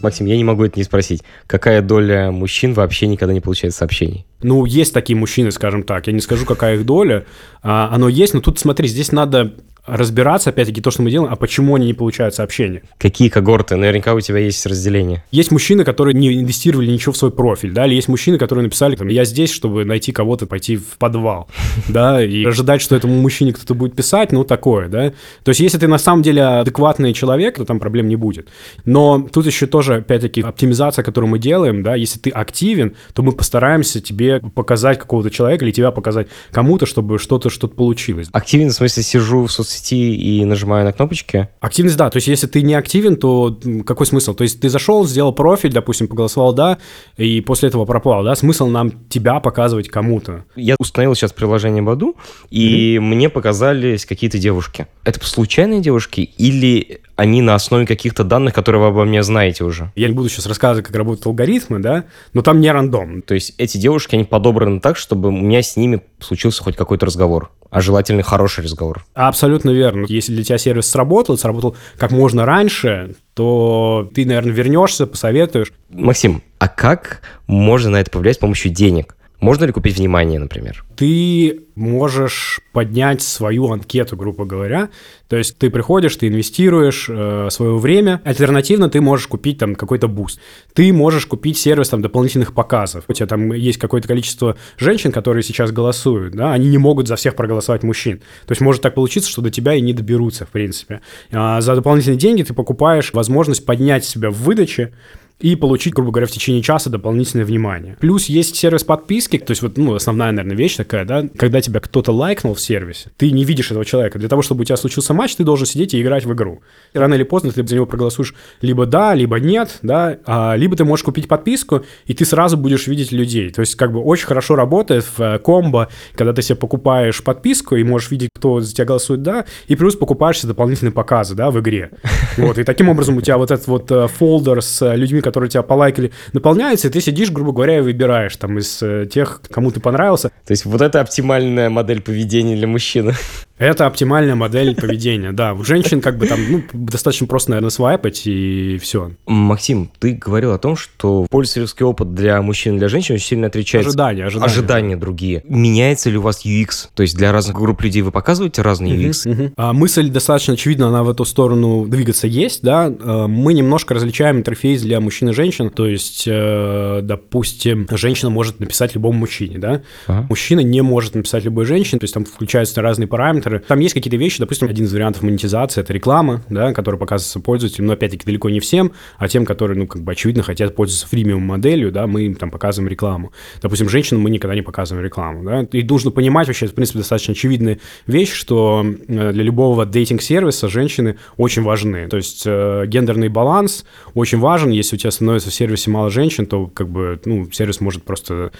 Максим, 0.02 0.26
я 0.26 0.36
не 0.36 0.44
могу 0.44 0.64
это 0.64 0.78
не 0.78 0.84
спросить. 0.84 1.22
Какая 1.46 1.80
доля 1.80 2.30
мужчин 2.30 2.74
вообще 2.74 3.06
никогда 3.06 3.32
не 3.32 3.40
получает 3.40 3.74
сообщений? 3.74 4.26
Ну, 4.42 4.64
есть 4.66 4.92
такие 4.92 5.16
мужчины, 5.16 5.50
скажем 5.52 5.84
так. 5.84 6.06
Я 6.06 6.12
не 6.12 6.20
скажу, 6.20 6.44
какая 6.44 6.76
их 6.76 6.86
доля. 6.86 7.24
А, 7.62 7.90
оно 7.92 8.08
есть, 8.08 8.34
но 8.34 8.40
тут, 8.40 8.58
смотри, 8.58 8.88
здесь 8.88 9.12
надо 9.12 9.54
разбираться, 9.86 10.50
опять-таки, 10.50 10.80
то, 10.80 10.90
что 10.90 11.02
мы 11.02 11.10
делаем, 11.10 11.32
а 11.32 11.36
почему 11.36 11.74
они 11.74 11.86
не 11.86 11.94
получают 11.94 12.34
сообщения. 12.34 12.82
Какие 12.98 13.28
когорты? 13.28 13.76
Наверняка 13.76 14.14
у 14.14 14.20
тебя 14.20 14.38
есть 14.38 14.64
разделение. 14.66 15.24
Есть 15.30 15.50
мужчины, 15.50 15.84
которые 15.84 16.14
не 16.14 16.32
инвестировали 16.40 16.90
ничего 16.90 17.12
в 17.12 17.16
свой 17.16 17.30
профиль, 17.30 17.72
да, 17.72 17.86
или 17.86 17.94
есть 17.94 18.08
мужчины, 18.08 18.38
которые 18.38 18.64
написали, 18.64 18.96
там, 18.96 19.08
я 19.08 19.24
здесь, 19.24 19.50
чтобы 19.50 19.84
найти 19.84 20.12
кого-то, 20.12 20.46
пойти 20.46 20.76
в 20.76 20.98
подвал, 20.98 21.48
да, 21.88 22.24
и 22.24 22.44
ожидать, 22.44 22.80
что 22.80 22.96
этому 22.96 23.14
мужчине 23.14 23.52
кто-то 23.52 23.74
будет 23.74 23.94
писать, 23.94 24.32
ну, 24.32 24.44
такое, 24.44 24.88
да. 24.88 25.12
То 25.42 25.48
есть, 25.50 25.60
если 25.60 25.78
ты 25.78 25.88
на 25.88 25.98
самом 25.98 26.22
деле 26.22 26.42
адекватный 26.42 27.12
человек, 27.12 27.56
то 27.56 27.64
там 27.64 27.80
проблем 27.80 28.08
не 28.08 28.16
будет. 28.16 28.48
Но 28.84 29.26
тут 29.32 29.46
еще 29.46 29.66
тоже, 29.66 29.96
опять-таки, 29.96 30.42
оптимизация, 30.42 31.02
которую 31.02 31.30
мы 31.30 31.38
делаем, 31.38 31.82
да, 31.82 31.94
если 31.94 32.18
ты 32.18 32.30
активен, 32.30 32.94
то 33.14 33.22
мы 33.22 33.32
постараемся 33.32 34.00
тебе 34.00 34.40
показать 34.40 34.98
какого-то 34.98 35.30
человека 35.30 35.64
или 35.64 35.72
тебя 35.72 35.90
показать 35.90 36.28
кому-то, 36.52 36.86
чтобы 36.86 37.18
что-то 37.18 37.50
что-то 37.50 37.74
получилось. 37.74 38.28
Активен, 38.32 38.68
в 38.68 38.72
смысле, 38.72 39.02
сижу 39.02 39.46
в 39.46 39.52
соцсетях 39.52 39.69
соцсети 39.70 39.94
и 39.94 40.44
нажимаю 40.44 40.84
на 40.84 40.92
кнопочки. 40.92 41.48
Активность, 41.60 41.96
да. 41.96 42.10
То 42.10 42.16
есть, 42.16 42.28
если 42.28 42.46
ты 42.46 42.62
не 42.62 42.74
активен, 42.74 43.16
то 43.16 43.58
какой 43.86 44.06
смысл? 44.06 44.34
То 44.34 44.42
есть, 44.42 44.60
ты 44.60 44.68
зашел, 44.68 45.06
сделал 45.06 45.32
профиль, 45.32 45.72
допустим, 45.72 46.08
поголосовал 46.08 46.52
«да», 46.52 46.78
и 47.16 47.40
после 47.40 47.68
этого 47.68 47.84
пропал, 47.84 48.24
да? 48.24 48.34
Смысл 48.34 48.66
нам 48.66 48.92
тебя 49.08 49.40
показывать 49.40 49.88
кому-то? 49.88 50.44
Я 50.56 50.76
установил 50.78 51.14
сейчас 51.14 51.32
приложение 51.32 51.82
Баду, 51.82 52.16
и 52.50 52.96
mm-hmm. 52.96 53.00
мне 53.00 53.28
показались 53.28 54.06
какие-то 54.06 54.38
девушки. 54.38 54.86
Это 55.04 55.24
случайные 55.24 55.80
девушки 55.80 56.20
или 56.20 57.00
они 57.20 57.42
на 57.42 57.54
основе 57.54 57.86
каких-то 57.86 58.24
данных, 58.24 58.54
которые 58.54 58.80
вы 58.80 58.88
обо 58.88 59.04
мне 59.04 59.22
знаете 59.22 59.62
уже. 59.62 59.92
Я 59.94 60.08
не 60.08 60.14
буду 60.14 60.30
сейчас 60.30 60.46
рассказывать, 60.46 60.86
как 60.86 60.96
работают 60.96 61.26
алгоритмы, 61.26 61.78
да, 61.78 62.04
но 62.32 62.40
там 62.40 62.60
не 62.60 62.72
рандом. 62.72 63.20
То 63.20 63.34
есть 63.34 63.52
эти 63.58 63.76
девушки, 63.76 64.14
они 64.14 64.24
подобраны 64.24 64.80
так, 64.80 64.96
чтобы 64.96 65.28
у 65.28 65.32
меня 65.32 65.60
с 65.60 65.76
ними 65.76 66.00
случился 66.18 66.62
хоть 66.62 66.76
какой-то 66.76 67.04
разговор, 67.04 67.50
а 67.70 67.80
желательно 67.80 68.22
хороший 68.22 68.64
разговор. 68.64 69.04
Абсолютно 69.14 69.70
верно. 69.70 70.06
Если 70.08 70.34
для 70.34 70.44
тебя 70.44 70.58
сервис 70.58 70.88
сработал, 70.88 71.38
сработал 71.38 71.76
как 71.96 72.10
можно 72.10 72.44
раньше, 72.44 73.14
то 73.34 74.10
ты, 74.14 74.26
наверное, 74.26 74.52
вернешься, 74.52 75.06
посоветуешь. 75.06 75.72
Максим, 75.88 76.42
а 76.58 76.68
как 76.68 77.22
можно 77.46 77.90
на 77.90 78.00
это 78.00 78.10
повлиять 78.10 78.36
с 78.36 78.40
помощью 78.40 78.72
денег? 78.72 79.16
Можно 79.40 79.64
ли 79.64 79.72
купить 79.72 79.96
внимание, 79.96 80.38
например? 80.38 80.84
Ты 80.96 81.60
можешь 81.74 82.60
поднять 82.72 83.22
свою 83.22 83.70
анкету, 83.72 84.16
грубо 84.16 84.44
говоря. 84.44 84.90
То 85.28 85.36
есть 85.36 85.56
ты 85.56 85.70
приходишь, 85.70 86.14
ты 86.16 86.28
инвестируешь 86.28 87.06
э, 87.08 87.48
свое 87.50 87.78
время. 87.78 88.20
Альтернативно 88.24 88.90
ты 88.90 89.00
можешь 89.00 89.26
купить 89.26 89.58
там 89.58 89.74
какой-то 89.74 90.08
boost. 90.08 90.40
Ты 90.74 90.92
можешь 90.92 91.24
купить 91.24 91.56
сервис 91.56 91.88
там 91.88 92.02
дополнительных 92.02 92.52
показов. 92.52 93.04
У 93.08 93.12
тебя 93.14 93.26
там 93.26 93.52
есть 93.52 93.78
какое-то 93.78 94.08
количество 94.08 94.56
женщин, 94.76 95.10
которые 95.10 95.42
сейчас 95.42 95.72
голосуют, 95.72 96.34
да, 96.34 96.52
они 96.52 96.68
не 96.68 96.78
могут 96.78 97.08
за 97.08 97.16
всех 97.16 97.34
проголосовать 97.34 97.82
мужчин. 97.82 98.18
То 98.46 98.52
есть 98.52 98.60
может 98.60 98.82
так 98.82 98.94
получиться, 98.94 99.30
что 99.30 99.40
до 99.40 99.50
тебя 99.50 99.74
и 99.74 99.80
не 99.80 99.94
доберутся, 99.94 100.44
в 100.44 100.50
принципе. 100.50 101.00
А 101.32 101.62
за 101.62 101.74
дополнительные 101.74 102.18
деньги 102.18 102.42
ты 102.42 102.52
покупаешь 102.52 103.14
возможность 103.14 103.64
поднять 103.64 104.04
себя 104.04 104.30
в 104.30 104.34
выдаче, 104.34 104.92
и 105.40 105.56
получить, 105.56 105.94
грубо 105.94 106.10
говоря, 106.10 106.26
в 106.26 106.30
течение 106.30 106.62
часа 106.62 106.90
дополнительное 106.90 107.44
внимание. 107.44 107.96
Плюс 108.00 108.26
есть 108.26 108.56
сервис 108.56 108.84
подписки, 108.84 109.38
то 109.38 109.50
есть 109.50 109.62
вот, 109.62 109.76
ну, 109.78 109.94
основная, 109.94 110.32
наверное, 110.32 110.56
вещь 110.56 110.76
такая, 110.76 111.04
да, 111.04 111.26
когда 111.36 111.60
тебя 111.60 111.80
кто-то 111.80 112.12
лайкнул 112.12 112.54
в 112.54 112.60
сервисе, 112.60 113.10
ты 113.16 113.30
не 113.30 113.44
видишь 113.44 113.70
этого 113.70 113.84
человека. 113.84 114.18
Для 114.18 114.28
того, 114.28 114.42
чтобы 114.42 114.62
у 114.62 114.64
тебя 114.64 114.76
случился 114.76 115.14
матч, 115.14 115.36
ты 115.36 115.44
должен 115.44 115.66
сидеть 115.66 115.94
и 115.94 116.02
играть 116.02 116.24
в 116.24 116.32
игру. 116.32 116.60
И 116.92 116.98
рано 116.98 117.14
или 117.14 117.22
поздно 117.22 117.52
ты 117.52 117.66
за 117.66 117.74
него 117.74 117.86
проголосуешь 117.86 118.34
либо 118.60 118.86
да, 118.86 119.14
либо 119.14 119.40
нет, 119.40 119.78
да, 119.82 120.18
а, 120.26 120.54
либо 120.56 120.76
ты 120.76 120.84
можешь 120.84 121.04
купить 121.04 121.28
подписку, 121.28 121.84
и 122.06 122.14
ты 122.14 122.24
сразу 122.24 122.56
будешь 122.56 122.86
видеть 122.86 123.12
людей. 123.12 123.50
То 123.50 123.60
есть 123.60 123.74
как 123.76 123.92
бы 123.92 124.00
очень 124.00 124.26
хорошо 124.26 124.56
работает 124.56 125.04
в 125.04 125.20
э, 125.20 125.38
комбо, 125.38 125.88
когда 126.14 126.32
ты 126.32 126.42
себе 126.42 126.56
покупаешь 126.56 127.22
подписку 127.22 127.76
и 127.76 127.84
можешь 127.84 128.10
видеть, 128.10 128.30
кто 128.34 128.60
за 128.60 128.74
тебя 128.74 128.84
голосует 128.84 129.22
да, 129.22 129.46
и 129.68 129.76
плюс 129.76 129.96
покупаешь 129.96 130.38
себе 130.38 130.48
дополнительные 130.48 130.92
показы, 130.92 131.34
да, 131.34 131.50
в 131.50 131.60
игре. 131.60 131.90
Вот, 132.36 132.58
и 132.58 132.64
таким 132.64 132.88
образом 132.88 133.16
у 133.16 133.20
тебя 133.20 133.38
вот 133.38 133.50
этот 133.50 133.66
вот 133.66 133.90
э, 133.90 134.06
фолдер 134.08 134.62
с 134.62 134.94
людьми, 134.94 135.20
которые 135.30 135.48
тебя 135.48 135.62
полайкали, 135.62 136.10
наполняется, 136.32 136.88
и 136.88 136.90
ты 136.90 137.00
сидишь, 137.00 137.30
грубо 137.30 137.52
говоря, 137.52 137.78
и 137.78 137.80
выбираешь 137.80 138.36
там 138.36 138.58
из 138.58 138.82
э, 138.82 139.06
тех, 139.10 139.40
кому 139.50 139.70
ты 139.70 139.78
понравился. 139.78 140.30
То 140.44 140.50
есть 140.50 140.64
вот 140.64 140.82
это 140.82 141.00
оптимальная 141.00 141.70
модель 141.70 142.02
поведения 142.02 142.56
для 142.56 142.66
мужчины. 142.66 143.14
Это 143.60 143.86
оптимальная 143.86 144.34
модель 144.34 144.74
поведения, 144.74 145.32
да. 145.32 145.52
У 145.52 145.62
женщин 145.64 146.00
как 146.00 146.16
бы 146.16 146.26
там, 146.26 146.40
ну, 146.48 146.62
достаточно 146.72 147.26
просто, 147.26 147.50
наверное, 147.50 147.68
свайпать 147.68 148.22
и 148.26 148.78
все. 148.80 149.10
Максим, 149.26 149.90
ты 149.98 150.14
говорил 150.14 150.52
о 150.52 150.58
том, 150.58 150.76
что 150.76 151.26
пользовательский 151.28 151.84
опыт 151.84 152.14
для 152.14 152.40
мужчин 152.40 152.76
и 152.76 152.78
для 152.78 152.88
женщин 152.88 153.16
очень 153.16 153.26
сильно 153.26 153.48
отличается. 153.48 153.90
Ожидания, 153.90 154.24
ожидания. 154.24 154.50
Ожидания 154.50 154.96
другие. 154.96 155.44
Меняется 155.46 156.08
ли 156.08 156.16
у 156.16 156.22
вас 156.22 156.46
UX? 156.46 156.88
То 156.94 157.02
есть 157.02 157.14
для 157.18 157.32
разных 157.32 157.54
групп 157.54 157.82
людей 157.82 158.00
вы 158.00 158.10
показываете 158.10 158.62
разные 158.62 158.96
UX? 158.96 159.26
Uh-huh, 159.26 159.36
uh-huh. 159.36 159.52
А, 159.58 159.72
мысль 159.74 160.08
достаточно 160.08 160.54
очевидна, 160.54 160.88
она 160.88 161.02
в 161.02 161.10
эту 161.10 161.26
сторону 161.26 161.84
двигаться 161.86 162.26
есть, 162.26 162.62
да. 162.62 162.90
А, 162.98 163.26
мы 163.26 163.52
немножко 163.52 163.92
различаем 163.92 164.38
интерфейс 164.38 164.80
для 164.80 165.00
мужчин 165.00 165.19
и 165.28 165.32
женщин. 165.32 165.70
То 165.70 165.86
есть, 165.86 166.24
э, 166.26 167.00
допустим, 167.02 167.86
женщина 167.90 168.30
может 168.30 168.58
написать 168.58 168.94
любому 168.94 169.20
мужчине, 169.20 169.58
да. 169.58 169.82
Uh-huh. 170.08 170.26
Мужчина 170.28 170.60
не 170.60 170.80
может 170.82 171.14
написать 171.14 171.44
любой 171.44 171.66
женщине, 171.66 172.00
то 172.00 172.04
есть 172.04 172.14
там 172.14 172.24
включаются 172.24 172.80
разные 172.82 173.06
параметры, 173.06 173.20
параметры. 173.20 173.60
Там 173.60 173.80
есть 173.80 173.94
какие-то 173.94 174.16
вещи, 174.16 174.40
допустим, 174.40 174.68
один 174.68 174.86
из 174.86 174.92
вариантов 174.92 175.22
монетизации— 175.22 175.80
это 175.82 175.92
реклама, 175.92 176.42
да, 176.48 176.72
которая 176.72 176.98
показывается 176.98 177.40
пользователям, 177.40 177.86
но 177.86 177.92
опять-таки 177.94 178.24
далеко 178.24 178.50
не 178.50 178.60
всем, 178.60 178.92
а 179.18 179.28
тем, 179.28 179.44
которые, 179.44 179.78
ну, 179.78 179.86
как 179.86 180.02
бы 180.02 180.12
очевидно 180.12 180.42
хотят 180.42 180.74
пользоваться 180.74 181.06
фримиум 181.06 181.42
моделью, 181.42 181.92
да, 181.92 182.06
мы 182.06 182.22
им 182.22 182.34
там 182.34 182.50
показываем 182.50 182.90
рекламу. 182.90 183.32
Допустим, 183.62 183.88
женщинам 183.88 184.22
мы 184.22 184.30
никогда 184.30 184.54
не 184.54 184.62
показываем 184.62 185.04
рекламу, 185.04 185.44
да. 185.44 185.66
И 185.72 185.82
нужно 185.82 186.10
понимать 186.10 186.46
вообще, 186.46 186.66
в 186.66 186.74
принципе, 186.74 187.00
достаточно 187.00 187.32
очевидная 187.32 187.78
вещь, 188.06 188.32
что 188.32 188.84
э, 188.84 189.32
для 189.32 189.42
любого 189.42 189.84
дейтинг-сервиса 189.84 190.68
женщины 190.68 191.16
очень 191.36 191.62
важны. 191.62 192.08
То 192.08 192.16
есть 192.16 192.44
э, 192.46 192.84
гендерный 192.86 193.28
баланс 193.28 193.84
очень 194.14 194.38
важен. 194.38 194.70
Если 194.70 194.96
у 194.96 194.98
тебя 194.98 195.09
становится 195.10 195.50
в 195.50 195.54
сервисе 195.54 195.90
мало 195.90 196.10
женщин, 196.10 196.46
то 196.46 196.66
как 196.66 196.88
бы, 196.88 197.20
ну, 197.24 197.50
сервис 197.50 197.80
может 197.80 198.04
просто 198.04 198.52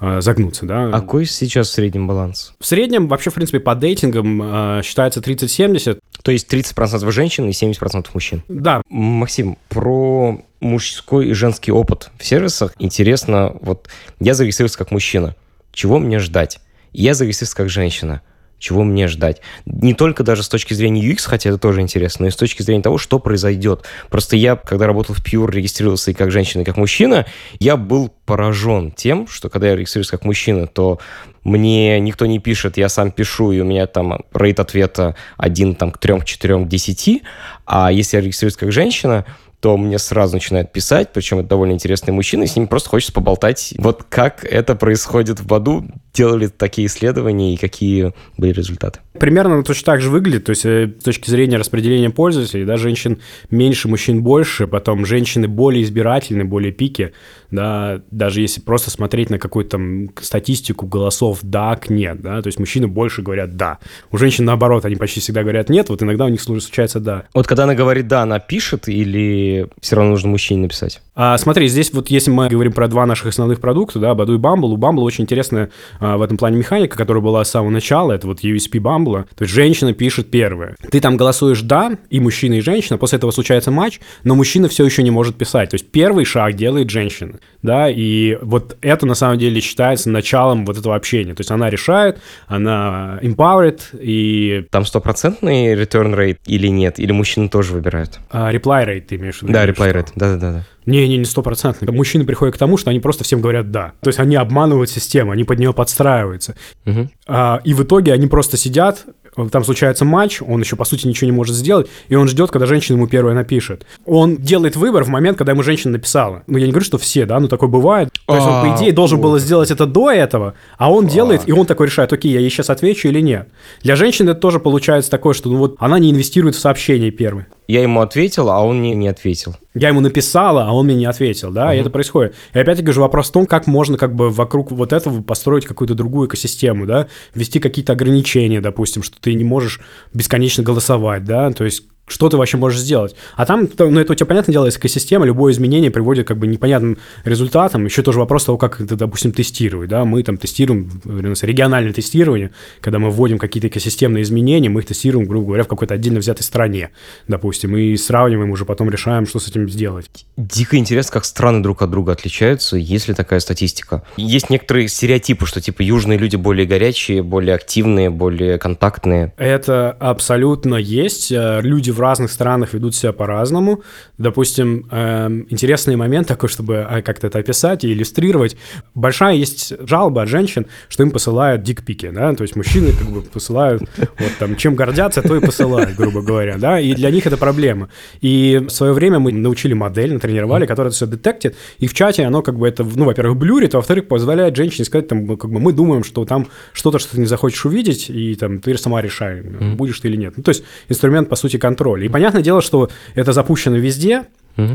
э, 0.00 0.20
загнуться, 0.20 0.66
да. 0.66 0.88
А 0.88 1.00
какой 1.00 1.26
сейчас 1.26 1.68
в 1.68 1.72
среднем 1.72 2.06
баланс? 2.06 2.54
В 2.60 2.66
среднем 2.66 3.08
вообще, 3.08 3.30
в 3.30 3.34
принципе, 3.34 3.60
по 3.60 3.74
дейтингам 3.74 4.40
э, 4.42 4.82
считается 4.84 5.20
30-70. 5.20 5.98
То 6.22 6.32
есть 6.32 6.52
30% 6.52 7.10
женщин 7.10 7.48
и 7.48 7.52
70% 7.52 8.08
мужчин. 8.12 8.42
Да. 8.48 8.82
Максим, 8.88 9.56
про 9.68 10.40
мужской 10.60 11.28
и 11.28 11.32
женский 11.32 11.72
опыт 11.72 12.10
в 12.18 12.24
сервисах 12.24 12.74
интересно, 12.78 13.56
вот 13.60 13.88
я 14.20 14.34
зарегистрировался 14.34 14.78
как 14.78 14.90
мужчина, 14.90 15.36
чего 15.72 15.98
мне 15.98 16.18
ждать? 16.18 16.60
Я 16.92 17.14
зарегистрировался 17.14 17.56
как 17.56 17.68
женщина, 17.68 18.22
чего 18.58 18.84
мне 18.84 19.08
ждать. 19.08 19.40
Не 19.66 19.94
только 19.94 20.24
даже 20.24 20.42
с 20.42 20.48
точки 20.48 20.74
зрения 20.74 21.02
UX, 21.02 21.22
хотя 21.24 21.50
это 21.50 21.58
тоже 21.58 21.80
интересно, 21.80 22.24
но 22.24 22.28
и 22.28 22.30
с 22.30 22.36
точки 22.36 22.62
зрения 22.62 22.82
того, 22.82 22.98
что 22.98 23.18
произойдет. 23.18 23.84
Просто 24.10 24.36
я, 24.36 24.56
когда 24.56 24.86
работал 24.86 25.14
в 25.14 25.24
Pure, 25.24 25.50
регистрировался 25.50 26.10
и 26.10 26.14
как 26.14 26.30
женщина, 26.30 26.62
и 26.62 26.64
как 26.64 26.76
мужчина, 26.76 27.26
я 27.60 27.76
был 27.76 28.12
поражен 28.24 28.90
тем, 28.90 29.26
что 29.28 29.48
когда 29.48 29.68
я 29.68 29.76
регистрируюсь 29.76 30.10
как 30.10 30.24
мужчина, 30.24 30.66
то 30.66 30.98
мне 31.44 31.98
никто 32.00 32.26
не 32.26 32.40
пишет, 32.40 32.76
я 32.76 32.88
сам 32.88 33.10
пишу, 33.10 33.52
и 33.52 33.60
у 33.60 33.64
меня 33.64 33.86
там 33.86 34.20
рейд 34.34 34.60
ответа 34.60 35.16
1 35.38 35.74
там, 35.76 35.90
к 35.90 35.98
3, 35.98 36.20
к 36.20 36.24
4, 36.24 36.64
к 36.64 36.68
10, 36.68 37.22
а 37.64 37.90
если 37.90 38.16
я 38.16 38.22
регистрируюсь 38.22 38.56
как 38.56 38.72
женщина, 38.72 39.24
то 39.60 39.76
мне 39.76 39.98
сразу 39.98 40.34
начинают 40.34 40.72
писать, 40.72 41.10
причем 41.12 41.40
это 41.40 41.48
довольно 41.48 41.72
интересные 41.72 42.14
мужчины, 42.14 42.44
и 42.44 42.46
с 42.46 42.54
ними 42.54 42.66
просто 42.66 42.90
хочется 42.90 43.12
поболтать. 43.12 43.74
Вот 43.78 44.04
как 44.08 44.44
это 44.44 44.76
происходит 44.76 45.40
в 45.40 45.46
Баду, 45.46 45.84
делали 46.14 46.46
такие 46.46 46.86
исследования 46.86 47.54
и 47.54 47.56
какие 47.56 48.12
были 48.36 48.52
результаты? 48.52 49.00
Примерно 49.18 49.64
точно 49.64 49.84
так 49.84 50.00
же 50.00 50.10
выглядит, 50.10 50.44
то 50.44 50.50
есть 50.50 50.64
э, 50.64 50.92
с 51.00 51.02
точки 51.02 51.28
зрения 51.28 51.56
распределения 51.56 52.10
пользователей, 52.10 52.64
да, 52.64 52.76
женщин 52.76 53.18
меньше, 53.50 53.88
мужчин 53.88 54.22
больше, 54.22 54.68
потом 54.68 55.04
женщины 55.04 55.48
более 55.48 55.82
избирательны, 55.82 56.44
более 56.44 56.70
пики, 56.70 57.12
да, 57.50 58.00
даже 58.10 58.40
если 58.40 58.60
просто 58.60 58.90
смотреть 58.90 59.30
на 59.30 59.38
какую-то 59.38 59.70
там 59.70 60.10
статистику 60.20 60.86
голосов 60.86 61.40
да 61.42 61.76
к 61.76 61.90
нет, 61.90 62.20
да, 62.20 62.42
то 62.42 62.48
есть 62.48 62.58
мужчины 62.58 62.86
больше 62.86 63.22
говорят 63.22 63.56
да. 63.56 63.78
У 64.10 64.18
женщин 64.18 64.44
наоборот, 64.44 64.84
они 64.84 64.96
почти 64.96 65.20
всегда 65.20 65.42
говорят 65.42 65.68
нет, 65.68 65.88
вот 65.88 66.02
иногда 66.02 66.24
у 66.26 66.28
них 66.28 66.40
случается 66.40 67.00
да. 67.00 67.24
Вот 67.34 67.46
когда 67.46 67.64
она 67.64 67.74
говорит 67.74 68.08
да, 68.08 68.22
она 68.22 68.38
пишет 68.38 68.88
или 68.88 69.68
все 69.80 69.96
равно 69.96 70.12
нужно 70.12 70.30
мужчине 70.30 70.62
написать? 70.62 71.00
А, 71.14 71.36
смотри, 71.38 71.68
здесь 71.68 71.92
вот 71.92 72.10
если 72.10 72.30
мы 72.30 72.48
говорим 72.48 72.72
про 72.72 72.88
два 72.88 73.06
наших 73.06 73.28
основных 73.28 73.60
продукта, 73.60 73.98
да, 73.98 74.14
Баду 74.14 74.34
и 74.34 74.38
Bumble, 74.38 74.68
у 74.68 74.76
Bumble 74.76 75.02
очень 75.02 75.24
интересная 75.24 75.70
а, 76.00 76.16
в 76.16 76.22
этом 76.22 76.36
плане 76.36 76.58
механика, 76.58 76.96
которая 76.96 77.22
была 77.22 77.44
с 77.44 77.50
самого 77.50 77.70
начала, 77.70 78.12
это 78.12 78.26
вот 78.26 78.44
USP 78.44 78.78
Bumble, 78.78 79.24
то 79.34 79.44
есть 79.44 79.52
женщина 79.52 79.92
пишет 79.92 80.30
первое. 80.30 80.76
Ты 80.90 81.00
там 81.00 81.16
голосуешь 81.16 81.62
«да», 81.62 81.98
и 82.10 82.20
мужчина, 82.20 82.54
и 82.54 82.60
женщина, 82.60 82.98
после 82.98 83.18
этого 83.18 83.30
случается 83.30 83.70
матч, 83.70 84.00
но 84.24 84.34
мужчина 84.34 84.68
все 84.68 84.84
еще 84.84 85.02
не 85.02 85.10
может 85.10 85.36
писать. 85.36 85.70
То 85.70 85.74
есть 85.74 85.90
первый 85.90 86.24
шаг 86.24 86.54
делает 86.54 86.90
женщина, 86.90 87.37
да, 87.62 87.88
и 87.88 88.38
вот 88.42 88.76
это 88.80 89.06
на 89.06 89.14
самом 89.14 89.38
деле 89.38 89.60
считается 89.60 90.10
началом 90.10 90.64
вот 90.64 90.78
этого 90.78 90.94
общения. 90.94 91.34
То 91.34 91.40
есть 91.40 91.50
она 91.50 91.70
решает, 91.70 92.18
она 92.46 93.18
empowered, 93.22 93.80
и... 94.00 94.66
Там 94.70 94.84
стопроцентный 94.84 95.74
return 95.74 96.14
rate 96.14 96.38
или 96.46 96.68
нет? 96.68 96.98
Или 96.98 97.12
мужчины 97.12 97.48
тоже 97.48 97.72
выбирают? 97.72 98.18
А, 98.30 98.52
reply 98.52 98.86
rate 98.86 99.00
ты 99.02 99.16
имеешь 99.16 99.38
в 99.38 99.42
виду? 99.42 99.52
Да, 99.52 99.66
reply 99.66 99.92
rate, 99.92 100.08
да-да-да. 100.14 100.64
Не-не, 100.86 101.18
не 101.18 101.24
стопроцентный. 101.24 101.92
Мужчины 101.92 102.24
приходят 102.24 102.54
к 102.54 102.58
тому, 102.58 102.78
что 102.78 102.88
они 102.88 102.98
просто 103.00 103.22
всем 103.22 103.42
говорят 103.42 103.70
«да». 103.70 103.92
То 104.00 104.08
есть 104.08 104.18
они 104.20 104.36
обманывают 104.36 104.88
систему, 104.88 105.32
они 105.32 105.44
под 105.44 105.58
нее 105.58 105.74
подстраиваются. 105.74 106.54
Угу. 106.86 107.10
А, 107.26 107.60
и 107.62 107.74
в 107.74 107.82
итоге 107.82 108.14
они 108.14 108.26
просто 108.26 108.56
сидят, 108.56 109.04
там 109.50 109.64
случается 109.64 110.04
матч, 110.04 110.42
он 110.42 110.60
еще, 110.60 110.76
по 110.76 110.84
сути, 110.84 111.06
ничего 111.06 111.26
не 111.30 111.36
может 111.36 111.54
сделать, 111.54 111.88
и 112.08 112.14
он 112.14 112.28
ждет, 112.28 112.50
когда 112.50 112.66
женщина 112.66 112.96
ему 112.96 113.06
первая 113.06 113.34
напишет. 113.34 113.86
Он 114.04 114.36
делает 114.36 114.76
выбор 114.76 115.04
в 115.04 115.08
момент, 115.08 115.38
когда 115.38 115.52
ему 115.52 115.62
женщина 115.62 115.92
написала. 115.92 116.42
Ну, 116.46 116.58
я 116.58 116.66
не 116.66 116.72
говорю, 116.72 116.84
что 116.84 116.98
все, 116.98 117.26
да, 117.26 117.38
но 117.38 117.48
такое 117.48 117.68
бывает. 117.68 118.10
То 118.26 118.34
есть 118.34 118.46
он, 118.46 118.62
по 118.62 118.76
идее, 118.76 118.92
должен 118.92 119.20
был 119.20 119.38
сделать 119.38 119.70
это 119.70 119.86
до 119.86 120.10
этого, 120.10 120.54
а 120.76 120.92
он 120.92 121.06
делает, 121.06 121.42
и 121.46 121.52
он 121.52 121.66
такой 121.66 121.86
решает, 121.86 122.12
окей, 122.12 122.32
я 122.32 122.40
ей 122.40 122.50
сейчас 122.50 122.70
отвечу 122.70 123.08
или 123.08 123.20
нет. 123.20 123.48
Для 123.82 123.96
женщины 123.96 124.30
это 124.30 124.40
тоже 124.40 124.60
получается 124.60 125.10
такое, 125.10 125.34
что 125.34 125.48
ну 125.50 125.58
вот 125.58 125.76
она 125.78 125.98
не 125.98 126.10
инвестирует 126.10 126.54
в 126.56 126.58
сообщение 126.58 127.10
первое. 127.10 127.46
Я 127.68 127.82
ему 127.82 128.00
ответил, 128.00 128.48
а 128.50 128.60
он 128.64 128.78
мне 128.78 128.94
не 128.94 129.08
ответил. 129.08 129.54
Я 129.74 129.88
ему 129.88 130.00
написала, 130.00 130.64
а 130.66 130.72
он 130.72 130.86
мне 130.86 130.94
не 130.94 131.04
ответил, 131.04 131.50
да, 131.50 131.70
uh-huh. 131.70 131.76
и 131.76 131.80
это 131.80 131.90
происходит. 131.90 132.34
И 132.54 132.58
опять-таки 132.58 132.90
же 132.92 133.02
вопрос 133.02 133.28
в 133.28 133.32
том, 133.32 133.44
как 133.44 133.66
можно 133.66 133.98
как 133.98 134.14
бы 134.14 134.30
вокруг 134.30 134.72
вот 134.72 134.94
этого 134.94 135.22
построить 135.22 135.66
какую-то 135.66 135.94
другую 135.94 136.28
экосистему, 136.28 136.86
да, 136.86 137.08
ввести 137.34 137.60
какие-то 137.60 137.92
ограничения, 137.92 138.62
допустим, 138.62 139.02
что 139.02 139.20
ты 139.20 139.34
не 139.34 139.44
можешь 139.44 139.80
бесконечно 140.14 140.64
голосовать, 140.64 141.24
да, 141.24 141.50
то 141.50 141.64
есть 141.64 141.84
что 142.08 142.28
ты 142.28 142.36
вообще 142.36 142.56
можешь 142.56 142.80
сделать. 142.80 143.14
А 143.36 143.46
там, 143.46 143.68
ну, 143.78 144.00
это 144.00 144.12
у 144.12 144.16
тебя, 144.16 144.26
понятное 144.26 144.52
дело, 144.52 144.68
экосистема, 144.68 145.26
любое 145.26 145.52
изменение 145.52 145.90
приводит 145.90 146.26
как 146.26 146.38
бы 146.38 146.46
непонятным 146.46 146.98
результатам. 147.24 147.84
Еще 147.84 148.02
тоже 148.02 148.18
вопрос 148.18 148.44
того, 148.44 148.58
как 148.58 148.80
это, 148.80 148.96
допустим, 148.96 149.32
тестировать, 149.32 149.88
да, 149.88 150.04
мы 150.04 150.22
там 150.22 150.36
тестируем, 150.36 150.90
региональное 151.04 151.92
тестирование, 151.92 152.50
когда 152.80 152.98
мы 152.98 153.10
вводим 153.10 153.38
какие-то 153.38 153.68
экосистемные 153.68 154.22
изменения, 154.22 154.68
мы 154.68 154.80
их 154.80 154.86
тестируем, 154.86 155.26
грубо 155.26 155.46
говоря, 155.46 155.64
в 155.64 155.68
какой-то 155.68 155.94
отдельно 155.94 156.20
взятой 156.20 156.44
стране, 156.44 156.90
допустим, 157.26 157.76
и 157.76 157.96
сравниваем, 157.96 158.50
уже 158.50 158.64
потом 158.64 158.90
решаем, 158.90 159.26
что 159.26 159.38
с 159.38 159.48
этим 159.48 159.68
сделать. 159.68 160.06
Дико 160.36 160.76
интересно, 160.76 161.14
как 161.14 161.24
страны 161.24 161.62
друг 161.62 161.82
от 161.82 161.90
друга 161.90 162.12
отличаются, 162.12 162.76
есть 162.76 163.08
ли 163.08 163.14
такая 163.14 163.40
статистика. 163.40 164.02
Есть 164.16 164.50
некоторые 164.50 164.88
стереотипы, 164.88 165.46
что, 165.46 165.60
типа, 165.60 165.82
южные 165.82 166.18
люди 166.18 166.36
более 166.36 166.66
горячие, 166.66 167.22
более 167.22 167.54
активные, 167.54 168.10
более 168.10 168.58
контактные. 168.58 169.32
Это 169.36 169.92
абсолютно 169.92 170.76
есть. 170.76 171.32
Э, 171.32 171.60
люди 171.62 171.90
в 171.90 171.97
разных 172.00 172.30
странах 172.30 172.74
ведут 172.74 172.94
себя 172.94 173.12
по-разному. 173.12 173.82
Допустим, 174.18 174.86
э, 174.90 175.28
интересный 175.48 175.96
момент 175.96 176.28
такой, 176.28 176.48
чтобы 176.48 176.86
а, 176.88 177.02
как-то 177.02 177.26
это 177.26 177.38
описать 177.38 177.84
и 177.84 177.92
иллюстрировать. 177.92 178.56
Большая 178.94 179.34
есть 179.34 179.72
жалоба 179.86 180.22
от 180.22 180.28
женщин, 180.28 180.66
что 180.88 181.02
им 181.02 181.10
посылают 181.10 181.62
дикпики, 181.62 182.10
да, 182.10 182.34
то 182.34 182.42
есть 182.42 182.56
мужчины 182.56 182.92
как 182.92 183.08
бы 183.08 183.22
посылают, 183.22 183.82
вот 183.96 184.32
там, 184.38 184.56
чем 184.56 184.74
гордятся, 184.74 185.22
то 185.22 185.36
и 185.36 185.40
посылают, 185.40 185.94
грубо 185.96 186.22
говоря, 186.22 186.56
да, 186.58 186.80
и 186.80 186.94
для 186.94 187.10
них 187.10 187.26
это 187.26 187.36
проблема. 187.36 187.88
И 188.20 188.62
в 188.66 188.70
свое 188.70 188.92
время 188.92 189.18
мы 189.18 189.32
научили 189.32 189.74
модель, 189.74 190.12
натренировали, 190.12 190.66
которая 190.66 190.88
это 190.88 190.96
все 190.96 191.06
детектит, 191.06 191.56
и 191.78 191.86
в 191.86 191.94
чате 191.94 192.24
оно 192.24 192.42
как 192.42 192.58
бы 192.58 192.68
это, 192.68 192.84
ну, 192.84 193.04
во-первых, 193.04 193.36
блюрит, 193.38 193.74
а 193.74 193.78
во-вторых, 193.78 194.08
позволяет 194.08 194.56
женщине 194.56 194.84
сказать, 194.84 195.08
там, 195.08 195.36
как 195.36 195.50
бы 195.50 195.60
мы 195.60 195.72
думаем, 195.72 196.04
что 196.04 196.24
там 196.24 196.48
что-то, 196.72 196.98
что 196.98 197.12
ты 197.12 197.20
не 197.20 197.26
захочешь 197.26 197.64
увидеть, 197.64 198.10
и 198.10 198.34
там 198.34 198.60
ты 198.60 198.76
сама 198.78 199.02
решай, 199.02 199.42
будешь 199.42 200.00
ты 200.00 200.08
или 200.08 200.16
нет. 200.16 200.34
Ну, 200.36 200.42
то 200.42 200.50
есть 200.50 200.64
инструмент, 200.88 201.28
по 201.28 201.36
сути, 201.36 201.56
контроль 201.56 201.87
контроль. 201.88 202.04
И 202.04 202.08
понятное 202.08 202.42
дело, 202.42 202.62
что 202.62 202.88
это 203.14 203.32
запущено 203.32 203.76
везде, 203.76 204.24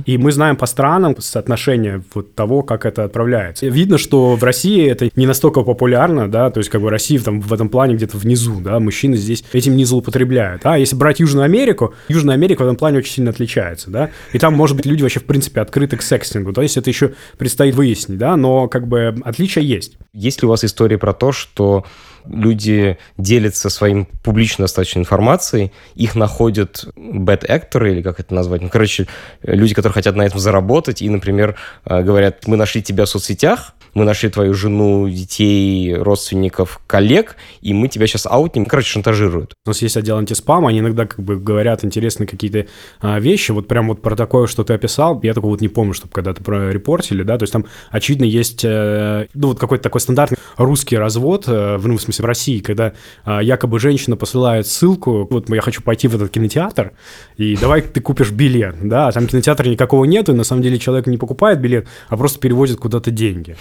и 0.06 0.18
мы 0.18 0.32
знаем 0.32 0.56
по 0.56 0.66
странам 0.66 1.14
соотношение 1.20 2.02
вот 2.14 2.36
того, 2.36 2.64
как 2.64 2.86
это 2.86 3.04
отправляется. 3.04 3.68
Видно, 3.68 3.98
что 3.98 4.38
в 4.38 4.44
России 4.44 4.90
это 4.90 5.10
не 5.18 5.28
настолько 5.28 5.62
популярно, 5.64 6.32
да, 6.32 6.50
то 6.52 6.60
есть 6.60 6.70
как 6.70 6.82
бы 6.82 6.90
Россия 6.90 7.20
там 7.20 7.42
в 7.42 7.52
этом 7.52 7.68
плане 7.68 7.96
где-то 7.96 8.18
внизу, 8.18 8.62
да, 8.62 8.80
мужчины 8.80 9.18
здесь 9.18 9.44
этим 9.52 9.76
не 9.76 9.84
злоупотребляют. 9.84 10.62
А 10.66 10.78
если 10.78 10.96
брать 10.96 11.20
Южную 11.20 11.44
Америку, 11.44 11.94
Южная 12.08 12.36
Америка 12.36 12.62
в 12.62 12.64
этом 12.64 12.78
плане 12.78 13.00
очень 13.00 13.12
сильно 13.12 13.32
отличается, 13.32 13.92
да, 13.92 14.10
и 14.32 14.40
там, 14.40 14.54
может 14.54 14.78
быть, 14.78 14.86
люди 14.86 15.02
вообще 15.02 15.20
в 15.20 15.26
принципе 15.26 15.60
открыты 15.60 15.98
к 15.98 16.02
секстингу, 16.02 16.54
то 16.54 16.62
есть 16.62 16.78
это 16.78 16.90
еще 16.90 17.12
предстоит 17.38 17.76
выяснить, 17.76 18.18
да, 18.18 18.38
но 18.38 18.70
как 18.70 18.88
бы 18.88 19.14
отличия 19.26 19.64
есть. 19.64 19.98
Есть 20.14 20.42
ли 20.42 20.46
у 20.46 20.50
вас 20.50 20.64
истории 20.64 20.96
про 20.96 21.12
то, 21.12 21.34
что 21.34 21.84
люди 22.26 22.98
делятся 23.18 23.70
своим 23.70 24.06
публично 24.24 24.64
достаточно 24.64 25.00
информацией, 25.00 25.72
их 25.96 26.16
находят 26.16 26.86
бэт-экторы, 26.96 27.94
или 27.94 28.02
как 28.02 28.20
это 28.20 28.34
назвать, 28.34 28.62
ну, 28.62 28.70
короче, 28.70 29.08
люди, 29.44 29.74
которые 29.74 29.94
хотят 29.94 30.16
на 30.16 30.24
этом 30.24 30.40
заработать, 30.40 31.02
и, 31.02 31.10
например, 31.10 31.56
э, 31.86 32.02
говорят, 32.02 32.48
мы 32.48 32.58
нашли 32.58 32.82
тебя 32.82 33.06
в 33.06 33.10
соцсетях, 33.10 33.74
мы 33.94 34.06
нашли 34.06 34.30
твою 34.30 34.54
жену, 34.54 35.08
детей, 35.10 35.94
родственников, 35.94 36.82
коллег, 36.88 37.36
и 37.62 37.74
мы 37.74 37.88
тебя 37.88 38.08
сейчас 38.08 38.26
аутнем. 38.26 38.66
Короче, 38.66 38.90
шантажируют. 38.90 39.54
У 39.66 39.70
нас 39.70 39.82
есть 39.82 39.98
отдел 39.98 40.18
антиспама, 40.18 40.70
они 40.70 40.80
иногда 40.80 41.06
как 41.06 41.20
бы 41.20 41.38
говорят 41.38 41.84
интересные 41.84 42.28
какие-то 42.28 42.68
а, 43.00 43.20
вещи. 43.20 43.52
Вот 43.52 43.68
прям 43.68 43.90
вот 43.90 44.02
про 44.02 44.16
такое, 44.16 44.48
что 44.48 44.64
ты 44.64 44.74
описал, 44.74 45.20
я 45.24 45.34
такого 45.34 45.52
вот 45.52 45.62
не 45.62 45.68
помню, 45.68 45.94
чтобы 45.94 46.14
когда-то 46.14 46.44
про 46.44 46.72
репортили, 46.72 47.24
да, 47.24 47.38
то 47.38 47.44
есть 47.44 47.54
там, 47.54 47.66
очевидно, 47.92 48.26
есть, 48.26 48.64
э, 48.64 49.28
ну, 49.34 49.50
вот 49.50 49.60
какой-то 49.60 49.84
такой 49.84 50.02
стандартный 50.02 50.38
русский 50.58 50.98
развод, 50.98 51.46
э, 51.48 51.80
ну, 51.82 51.98
в 51.98 52.02
смысле, 52.02 52.24
в 52.24 52.26
России, 52.26 52.60
когда 52.60 52.94
э, 53.26 53.40
якобы 53.44 53.80
женщина 53.80 54.16
посылает 54.16 54.68
ссылку, 54.68 55.28
вот 55.30 55.50
я 55.50 55.62
хочу 55.62 55.82
пойти 55.82 56.08
в 56.08 56.16
этот 56.16 56.32
кинотеатр, 56.32 56.94
и 57.38 57.56
давай 57.58 57.82
ты 57.82 58.02
купишь 58.02 58.32
билет, 58.32 58.76
да, 58.82 59.08
а 59.08 59.12
там 59.12 59.28
кинотеатра 59.28 59.68
никакого 59.68 60.06
нету, 60.06 60.34
и 60.34 60.36
на 60.36 60.44
самом 60.44 60.62
деле 60.64 60.80
человек 60.80 61.08
не 61.08 61.18
покупает 61.18 61.60
билет, 61.60 61.88
а 62.10 62.18
просто 62.18 62.40
переводит 62.40 62.80
куда-то 62.80 63.12
деньги. 63.12 63.56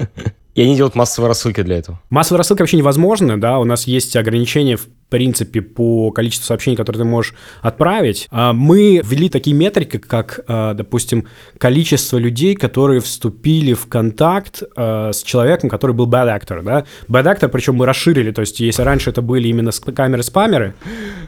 И 0.55 0.61
они 0.61 0.77
делают 0.77 0.95
массовые 0.95 1.27
рассылки 1.27 1.61
для 1.61 1.77
этого. 1.77 2.01
Массовая 2.09 2.37
рассылка 2.37 2.61
вообще 2.61 2.77
невозможна, 2.77 3.39
да, 3.39 3.59
у 3.59 3.65
нас 3.65 3.87
есть 3.87 4.15
ограничения 4.15 4.77
в 4.77 4.87
принципе, 5.09 5.61
по 5.61 6.11
количеству 6.11 6.47
сообщений, 6.47 6.75
которые 6.75 7.03
ты 7.03 7.07
можешь 7.07 7.35
отправить, 7.61 8.27
а, 8.31 8.53
мы 8.53 9.01
ввели 9.03 9.29
такие 9.29 9.55
метрики, 9.55 9.97
как, 9.97 10.39
а, 10.47 10.73
допустим, 10.73 11.27
количество 11.59 12.17
людей, 12.17 12.55
которые 12.55 13.01
вступили 13.01 13.73
в 13.73 13.87
контакт 13.87 14.63
а, 14.75 15.11
с 15.11 15.21
человеком, 15.21 15.69
который 15.69 15.95
был 15.95 16.07
bad 16.07 16.35
actor, 16.35 16.63
да. 16.63 16.85
Bad 17.07 17.35
actor, 17.35 17.49
причем 17.49 17.75
мы 17.75 17.85
расширили, 17.85 18.31
то 18.31 18.41
есть 18.41 18.59
если 18.59 18.81
раньше 18.81 19.11
это 19.11 19.21
были 19.21 19.47
именно 19.47 19.71
камеры-спамеры, 19.71 20.73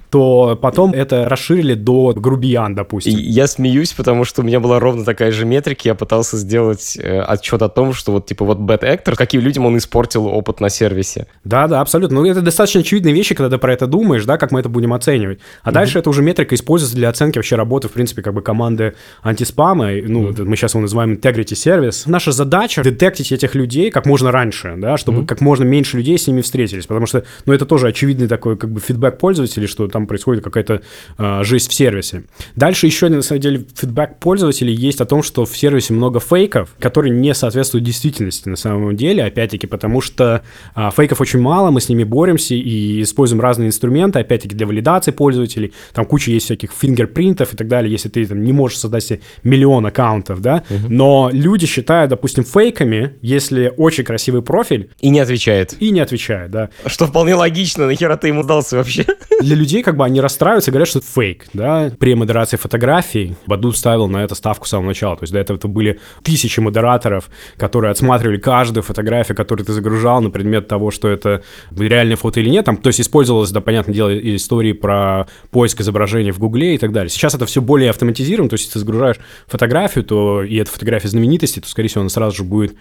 то 0.09 0.57
потом 0.61 0.93
это 0.93 1.27
расширили 1.27 1.73
до 1.73 2.13
грубиян, 2.13 2.75
допустим. 2.75 3.17
И 3.17 3.21
я 3.21 3.47
смеюсь, 3.47 3.93
потому 3.93 4.23
что 4.23 4.41
у 4.41 4.45
меня 4.45 4.59
была 4.59 4.79
ровно 4.79 5.03
такая 5.03 5.31
же 5.31 5.45
метрика, 5.45 5.81
я 5.85 5.95
пытался 5.95 6.37
сделать 6.37 6.97
э, 6.97 7.19
отчет 7.19 7.61
о 7.61 7.69
том, 7.69 7.93
что 7.93 8.13
вот 8.13 8.25
типа 8.25 8.45
вот 8.45 8.59
bad 8.59 8.81
actor, 8.81 9.15
каким 9.15 9.41
людям 9.41 9.65
он 9.65 9.77
испортил 9.77 10.27
опыт 10.27 10.61
на 10.61 10.69
сервисе. 10.69 11.27
Да-да, 11.43 11.81
абсолютно. 11.81 12.21
Ну, 12.21 12.25
это 12.25 12.41
достаточно 12.41 12.81
очевидные 12.81 13.13
вещи, 13.13 13.35
когда 13.35 13.49
ты 13.49 13.57
про 13.59 13.73
это 13.73 13.87
думаешь, 13.87 14.25
да, 14.25 14.37
как 14.37 14.51
мы 14.51 14.61
это 14.61 14.69
будем 14.69 14.93
оценивать. 14.93 15.39
А 15.61 15.69
mm-hmm. 15.69 15.73
дальше 15.73 15.99
это 15.99 16.09
уже 16.09 16.21
метрика 16.21 16.55
используется 16.55 16.95
для 16.95 17.09
оценки 17.09 17.37
вообще 17.37 17.55
работы, 17.55 17.89
в 17.89 17.91
принципе, 17.91 18.21
как 18.21 18.33
бы 18.33 18.41
команды 18.41 18.93
антиспама. 19.23 19.91
Ну, 19.91 20.29
mm-hmm. 20.29 20.45
мы 20.45 20.55
сейчас 20.55 20.73
его 20.73 20.81
называем 20.81 21.13
integrity 21.13 21.53
service. 21.53 22.03
Наша 22.05 22.31
задача 22.31 22.81
детектить 22.81 23.31
этих 23.31 23.55
людей 23.55 23.91
как 23.91 24.05
можно 24.05 24.31
раньше, 24.31 24.75
да, 24.77 24.97
чтобы 24.97 25.21
mm-hmm. 25.21 25.27
как 25.27 25.41
можно 25.41 25.63
меньше 25.63 25.97
людей 25.97 26.17
с 26.17 26.27
ними 26.27 26.41
встретились. 26.41 26.85
Потому 26.85 27.05
что, 27.05 27.23
ну, 27.45 27.53
это 27.53 27.65
тоже 27.65 27.87
очевидный 27.87 28.27
такой 28.27 28.57
как 28.57 28.71
бы 28.71 28.79
фидбэк 28.79 29.17
пользователей, 29.17 29.67
что 29.67 29.87
там 29.87 30.06
происходит 30.07 30.43
какая-то 30.43 30.81
э, 31.17 31.43
жизнь 31.43 31.69
в 31.69 31.73
сервисе. 31.73 32.23
Дальше 32.55 32.87
еще, 32.87 33.09
на 33.09 33.21
самом 33.21 33.41
деле, 33.41 33.65
фидбэк 33.75 34.17
пользователей 34.19 34.73
есть 34.73 35.01
о 35.01 35.05
том, 35.05 35.23
что 35.23 35.45
в 35.45 35.55
сервисе 35.55 35.93
много 35.93 36.19
фейков, 36.19 36.75
которые 36.79 37.13
не 37.13 37.33
соответствуют 37.33 37.85
действительности 37.85 38.49
на 38.49 38.55
самом 38.55 38.95
деле, 38.95 39.23
опять-таки, 39.23 39.67
потому 39.67 40.01
что 40.01 40.41
э, 40.75 40.89
фейков 40.95 41.21
очень 41.21 41.39
мало, 41.39 41.69
мы 41.69 41.81
с 41.81 41.89
ними 41.89 42.03
боремся 42.03 42.55
и 42.55 43.01
используем 43.01 43.41
разные 43.41 43.57
разные 43.57 43.67
инструменты, 43.67 44.19
опять-таки 44.19 44.55
для 44.55 44.67
валидации 44.67 45.11
пользователей, 45.11 45.73
там 45.93 46.05
куча 46.05 46.31
есть 46.31 46.45
всяких 46.45 46.71
фингерпринтов 46.71 47.53
и 47.53 47.57
так 47.57 47.67
далее, 47.67 47.91
если 47.91 48.09
ты 48.09 48.25
там 48.25 48.43
не 48.43 48.53
можешь 48.53 48.77
создать 48.77 49.03
себе 49.03 49.19
миллион 49.43 49.85
аккаунтов, 49.85 50.41
да, 50.41 50.63
угу. 50.69 50.87
но 50.89 51.29
люди 51.31 51.65
считают, 51.65 52.09
допустим, 52.09 52.43
фейками, 52.43 53.15
если 53.21 53.73
очень 53.77 54.03
красивый 54.03 54.41
профиль. 54.41 54.89
И 55.01 55.09
не 55.09 55.19
отвечает. 55.19 55.75
И 55.79 55.91
не 55.91 55.99
отвечает, 55.99 56.51
да. 56.51 56.69
Что 56.85 57.07
вполне 57.07 57.35
логично, 57.35 57.87
нахера 57.87 58.15
ты 58.15 58.27
ему 58.27 58.43
сдался 58.43 58.77
вообще? 58.77 59.05
Для 59.41 59.55
людей 59.55 59.83
как 59.87 59.95
бы 59.95 60.03
они 60.03 60.19
расстраиваются 60.19 60.69
говорят, 60.69 60.89
что 60.89 60.99
это 60.99 61.07
фейк, 61.07 61.45
да. 61.53 61.89
При 61.97 62.13
модерации 62.13 62.57
фотографий 62.57 63.37
Баду 63.45 63.71
ставил 63.71 64.09
на 64.09 64.17
это 64.17 64.35
ставку 64.35 64.65
с 64.65 64.69
самого 64.69 64.87
начала, 64.87 65.15
то 65.15 65.23
есть 65.23 65.31
до 65.31 65.39
этого 65.39 65.55
это 65.55 65.69
были 65.69 66.01
тысячи 66.23 66.59
модераторов, 66.59 67.29
которые 67.55 67.91
отсматривали 67.91 68.37
каждую 68.37 68.83
фотографию, 68.83 69.37
которую 69.37 69.65
ты 69.65 69.71
загружал 69.71 70.19
на 70.19 70.29
предмет 70.29 70.67
того, 70.67 70.91
что 70.91 71.07
это 71.07 71.41
реальное 71.71 72.17
фото 72.17 72.41
или 72.41 72.49
нет, 72.49 72.65
там, 72.65 72.75
то 72.75 72.87
есть 72.87 72.99
использовалось 72.99 73.51
да, 73.51 73.61
понятное 73.61 73.95
дело, 73.95 74.35
истории 74.35 74.73
про 74.73 75.27
поиск 75.51 75.79
изображений 75.79 76.31
в 76.31 76.39
Гугле 76.39 76.75
и 76.75 76.77
так 76.77 76.91
далее. 76.91 77.09
Сейчас 77.09 77.33
это 77.33 77.45
все 77.45 77.61
более 77.61 77.89
автоматизировано, 77.91 78.49
то 78.49 78.55
есть 78.55 78.65
если 78.65 78.73
ты 78.73 78.79
загружаешь 78.79 79.17
фотографию, 79.47 80.03
то 80.03 80.43
и 80.43 80.57
эта 80.57 80.69
фотография 80.69 81.07
знаменитости, 81.07 81.61
то, 81.61 81.69
скорее 81.69 81.87
всего, 81.87 82.01
она 82.01 82.09
сразу 82.09 82.35
же 82.35 82.43
будет 82.43 82.75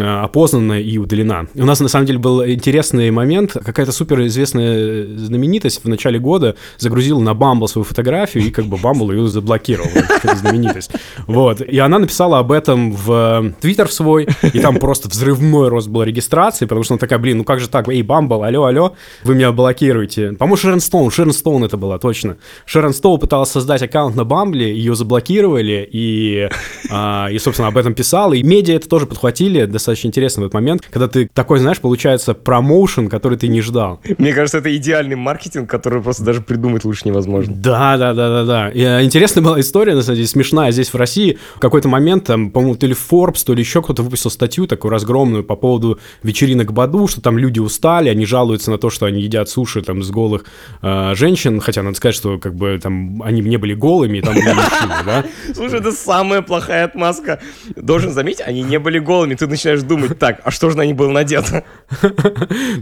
опознана 0.00 0.80
и 0.80 0.98
удалена. 0.98 1.46
У 1.54 1.64
нас, 1.64 1.80
на 1.80 1.88
самом 1.88 2.06
деле, 2.06 2.18
был 2.18 2.44
интересный 2.46 3.10
момент. 3.10 3.52
Какая-то 3.52 3.92
суперизвестная 3.92 5.06
знаменитость 5.16 5.84
в 5.84 5.88
начале 5.88 6.18
года 6.18 6.56
загрузила 6.78 7.20
на 7.20 7.30
Bumble 7.30 7.68
свою 7.68 7.84
фотографию, 7.84 8.44
и 8.44 8.50
как 8.50 8.66
бы 8.66 8.76
Bumble 8.76 9.14
ее 9.14 9.28
заблокировал. 9.28 9.90
знаменитость. 10.34 10.90
Вот. 11.26 11.60
И 11.60 11.78
она 11.78 11.98
написала 11.98 12.38
об 12.38 12.52
этом 12.52 12.92
в 12.92 13.52
Твиттер 13.60 13.90
свой, 13.90 14.28
и 14.42 14.60
там 14.60 14.78
просто 14.78 15.08
взрывной 15.08 15.68
рост 15.68 15.88
был 15.88 16.02
регистрации, 16.02 16.66
потому 16.66 16.84
что 16.84 16.94
она 16.94 16.98
такая, 16.98 17.18
блин, 17.18 17.38
ну 17.38 17.44
как 17.44 17.60
же 17.60 17.68
так? 17.68 17.88
Эй, 17.88 18.02
Bumble, 18.02 18.46
алло, 18.46 18.64
алло, 18.64 18.94
вы 19.24 19.34
меня 19.34 19.52
блокируете. 19.52 20.32
По-моему, 20.32 20.56
Шерон 20.56 20.80
Стоун, 20.80 21.10
Шерон 21.10 21.32
Стоун 21.32 21.64
это 21.64 21.76
была, 21.76 21.98
точно. 21.98 22.36
Шерон 22.64 22.92
Стоун 22.92 23.18
пыталась 23.20 23.50
создать 23.50 23.82
аккаунт 23.82 24.16
на 24.16 24.22
Bumble, 24.22 24.62
ее 24.62 24.94
заблокировали, 24.94 25.88
и, 25.90 26.48
а, 26.90 27.28
и 27.30 27.38
собственно, 27.38 27.68
об 27.68 27.78
этом 27.78 27.94
писала. 27.94 28.34
И 28.34 28.42
медиа 28.42 28.76
это 28.76 28.88
тоже 28.88 29.06
подхватили, 29.06 29.60
достаточно 29.86 30.08
интересно 30.08 30.42
в 30.42 30.46
этот 30.46 30.54
момент, 30.54 30.82
когда 30.90 31.08
ты 31.08 31.28
такой, 31.32 31.60
знаешь, 31.60 31.78
получается 31.78 32.34
промоушен, 32.34 33.08
который 33.08 33.38
ты 33.38 33.48
не 33.48 33.60
ждал. 33.60 34.00
Мне 34.18 34.32
кажется, 34.32 34.58
это 34.58 34.74
идеальный 34.76 35.16
маркетинг, 35.16 35.70
который 35.70 36.02
просто 36.02 36.24
даже 36.24 36.40
придумать 36.40 36.84
лучше 36.84 37.02
невозможно. 37.04 37.54
Да, 37.56 37.96
да, 37.96 38.12
да, 38.14 38.28
да, 38.28 38.44
да. 38.44 38.68
И, 38.70 38.80
э, 38.80 39.04
интересная 39.04 39.44
была 39.44 39.60
история, 39.60 39.94
на 39.94 40.02
самом 40.02 40.16
деле, 40.16 40.28
смешная 40.28 40.72
здесь 40.72 40.92
в 40.92 40.96
России. 40.96 41.38
В 41.54 41.60
какой-то 41.60 41.88
момент, 41.88 42.24
там, 42.24 42.50
по-моему, 42.50 42.76
то 42.76 42.86
ли 42.86 42.94
Forbes, 42.94 43.44
то 43.44 43.54
ли 43.54 43.60
еще 43.60 43.82
кто-то 43.82 44.02
выпустил 44.02 44.30
статью 44.30 44.66
такую 44.66 44.90
разгромную 44.90 45.44
по 45.44 45.56
поводу 45.56 46.00
вечеринок 46.22 46.72
Баду, 46.72 47.06
что 47.06 47.20
там 47.20 47.38
люди 47.38 47.60
устали, 47.60 48.08
они 48.08 48.26
жалуются 48.26 48.70
на 48.70 48.78
то, 48.78 48.90
что 48.90 49.06
они 49.06 49.22
едят 49.22 49.48
суши 49.48 49.82
там 49.82 50.02
с 50.02 50.10
голых 50.10 50.44
э, 50.82 51.14
женщин, 51.14 51.60
хотя 51.60 51.82
надо 51.82 51.96
сказать, 51.96 52.14
что 52.14 52.38
как 52.38 52.54
бы 52.54 52.78
там 52.82 53.22
они 53.22 53.40
не 53.40 53.56
были 53.56 53.74
голыми, 53.74 54.20
там 54.20 54.34
были 54.34 54.52
мужчины, 54.52 54.94
да. 55.04 55.24
Слушай, 55.54 55.80
это 55.80 55.92
самая 55.92 56.42
плохая 56.42 56.84
отмазка. 56.84 57.40
Должен 57.76 58.12
заметить, 58.12 58.42
они 58.44 58.62
не 58.62 58.78
были 58.78 58.98
голыми. 58.98 59.34
Ты 59.34 59.46
начинаешь 59.46 59.65
думать, 59.74 60.18
так, 60.18 60.40
а 60.44 60.50
что 60.50 60.70
же 60.70 60.76
на 60.76 60.84
них 60.84 60.96
было 60.96 61.10
надето? 61.10 61.64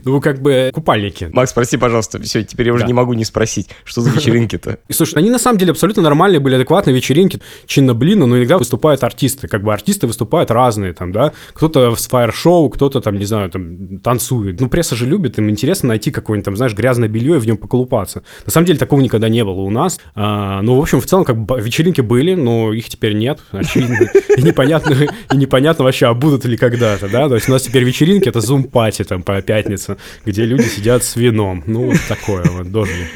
Ну, 0.05 0.20
как 0.20 0.40
бы 0.40 0.70
купальники. 0.73 1.31
Макс, 1.33 1.51
спроси, 1.51 1.77
пожалуйста, 1.77 2.20
все, 2.23 2.42
теперь 2.42 2.68
я 2.68 2.73
уже 2.73 2.85
не 2.85 2.92
могу 2.92 3.14
не 3.14 3.25
спросить, 3.25 3.68
что 3.85 4.01
за 4.01 4.11
вечеринки-то? 4.11 4.79
Слушай, 4.90 5.18
они 5.18 5.31
на 5.31 5.38
самом 5.38 5.59
деле 5.59 5.73
абсолютно 5.73 6.03
нормальные 6.03 6.40
были, 6.40 6.57
адекватные 6.57 6.94
вечеринки, 6.94 7.40
чинно 7.66 7.94
блин, 7.94 8.20
но 8.20 8.38
иногда 8.38 8.59
выступают 8.59 9.03
артисты, 9.05 9.49
как 9.49 9.62
бы 9.62 9.73
артисты 9.73 10.07
выступают 10.07 10.51
разные 10.51 10.92
там, 10.92 11.12
да, 11.12 11.33
кто-то 11.53 11.94
в 11.94 12.01
фаер-шоу, 12.01 12.68
кто-то 12.70 13.01
там, 13.01 13.18
не 13.18 13.25
знаю, 13.25 13.51
там 13.51 13.99
танцует. 13.99 14.61
Ну, 14.61 14.68
пресса 14.68 14.97
же 14.97 15.07
любит, 15.07 15.38
им 15.38 15.51
интересно 15.51 15.88
найти 15.88 16.11
какое-нибудь 16.11 16.44
там, 16.44 16.57
знаешь, 16.57 16.75
грязное 16.75 17.09
белье 17.09 17.37
и 17.37 17.38
в 17.38 17.47
нем 17.47 17.57
поколупаться. 17.57 18.23
На 18.47 18.53
самом 18.53 18.66
деле 18.66 18.79
такого 18.79 19.01
никогда 19.01 19.29
не 19.29 19.44
было 19.44 19.61
у 19.61 19.70
нас. 19.70 19.99
А, 20.14 20.62
ну, 20.62 20.77
в 20.77 20.83
общем, 20.83 21.01
в 21.01 21.07
целом, 21.07 21.25
как 21.25 21.37
бы 21.37 21.61
вечеринки 21.61 22.01
были, 22.01 22.35
но 22.35 22.73
их 22.73 22.88
теперь 22.88 23.14
нет, 23.14 23.40
очевидно. 23.53 24.09
И 24.37 24.42
непонятно, 24.42 24.94
и 25.33 25.37
непонятно 25.37 25.85
вообще, 25.85 26.07
а 26.07 26.14
будут 26.14 26.44
ли 26.44 26.57
когда-то, 26.74 27.08
да? 27.08 27.28
То 27.28 27.37
есть 27.37 27.48
у 27.48 27.52
нас 27.52 27.62
теперь 27.62 27.84
вечеринки— 27.84 28.28
это 28.28 28.40
зум-пати 28.40 29.04
там 29.04 29.22
по 29.22 29.40
пятницам, 29.42 29.96
где 30.24 30.44
люди 30.44 30.64
сидят 30.64 31.04
с 31.04 31.16
вином. 31.16 31.62
Ну, 31.66 31.90
вот 31.90 32.00
такое 32.08 32.44
вот, 32.44 32.70
дожили. 32.70 33.06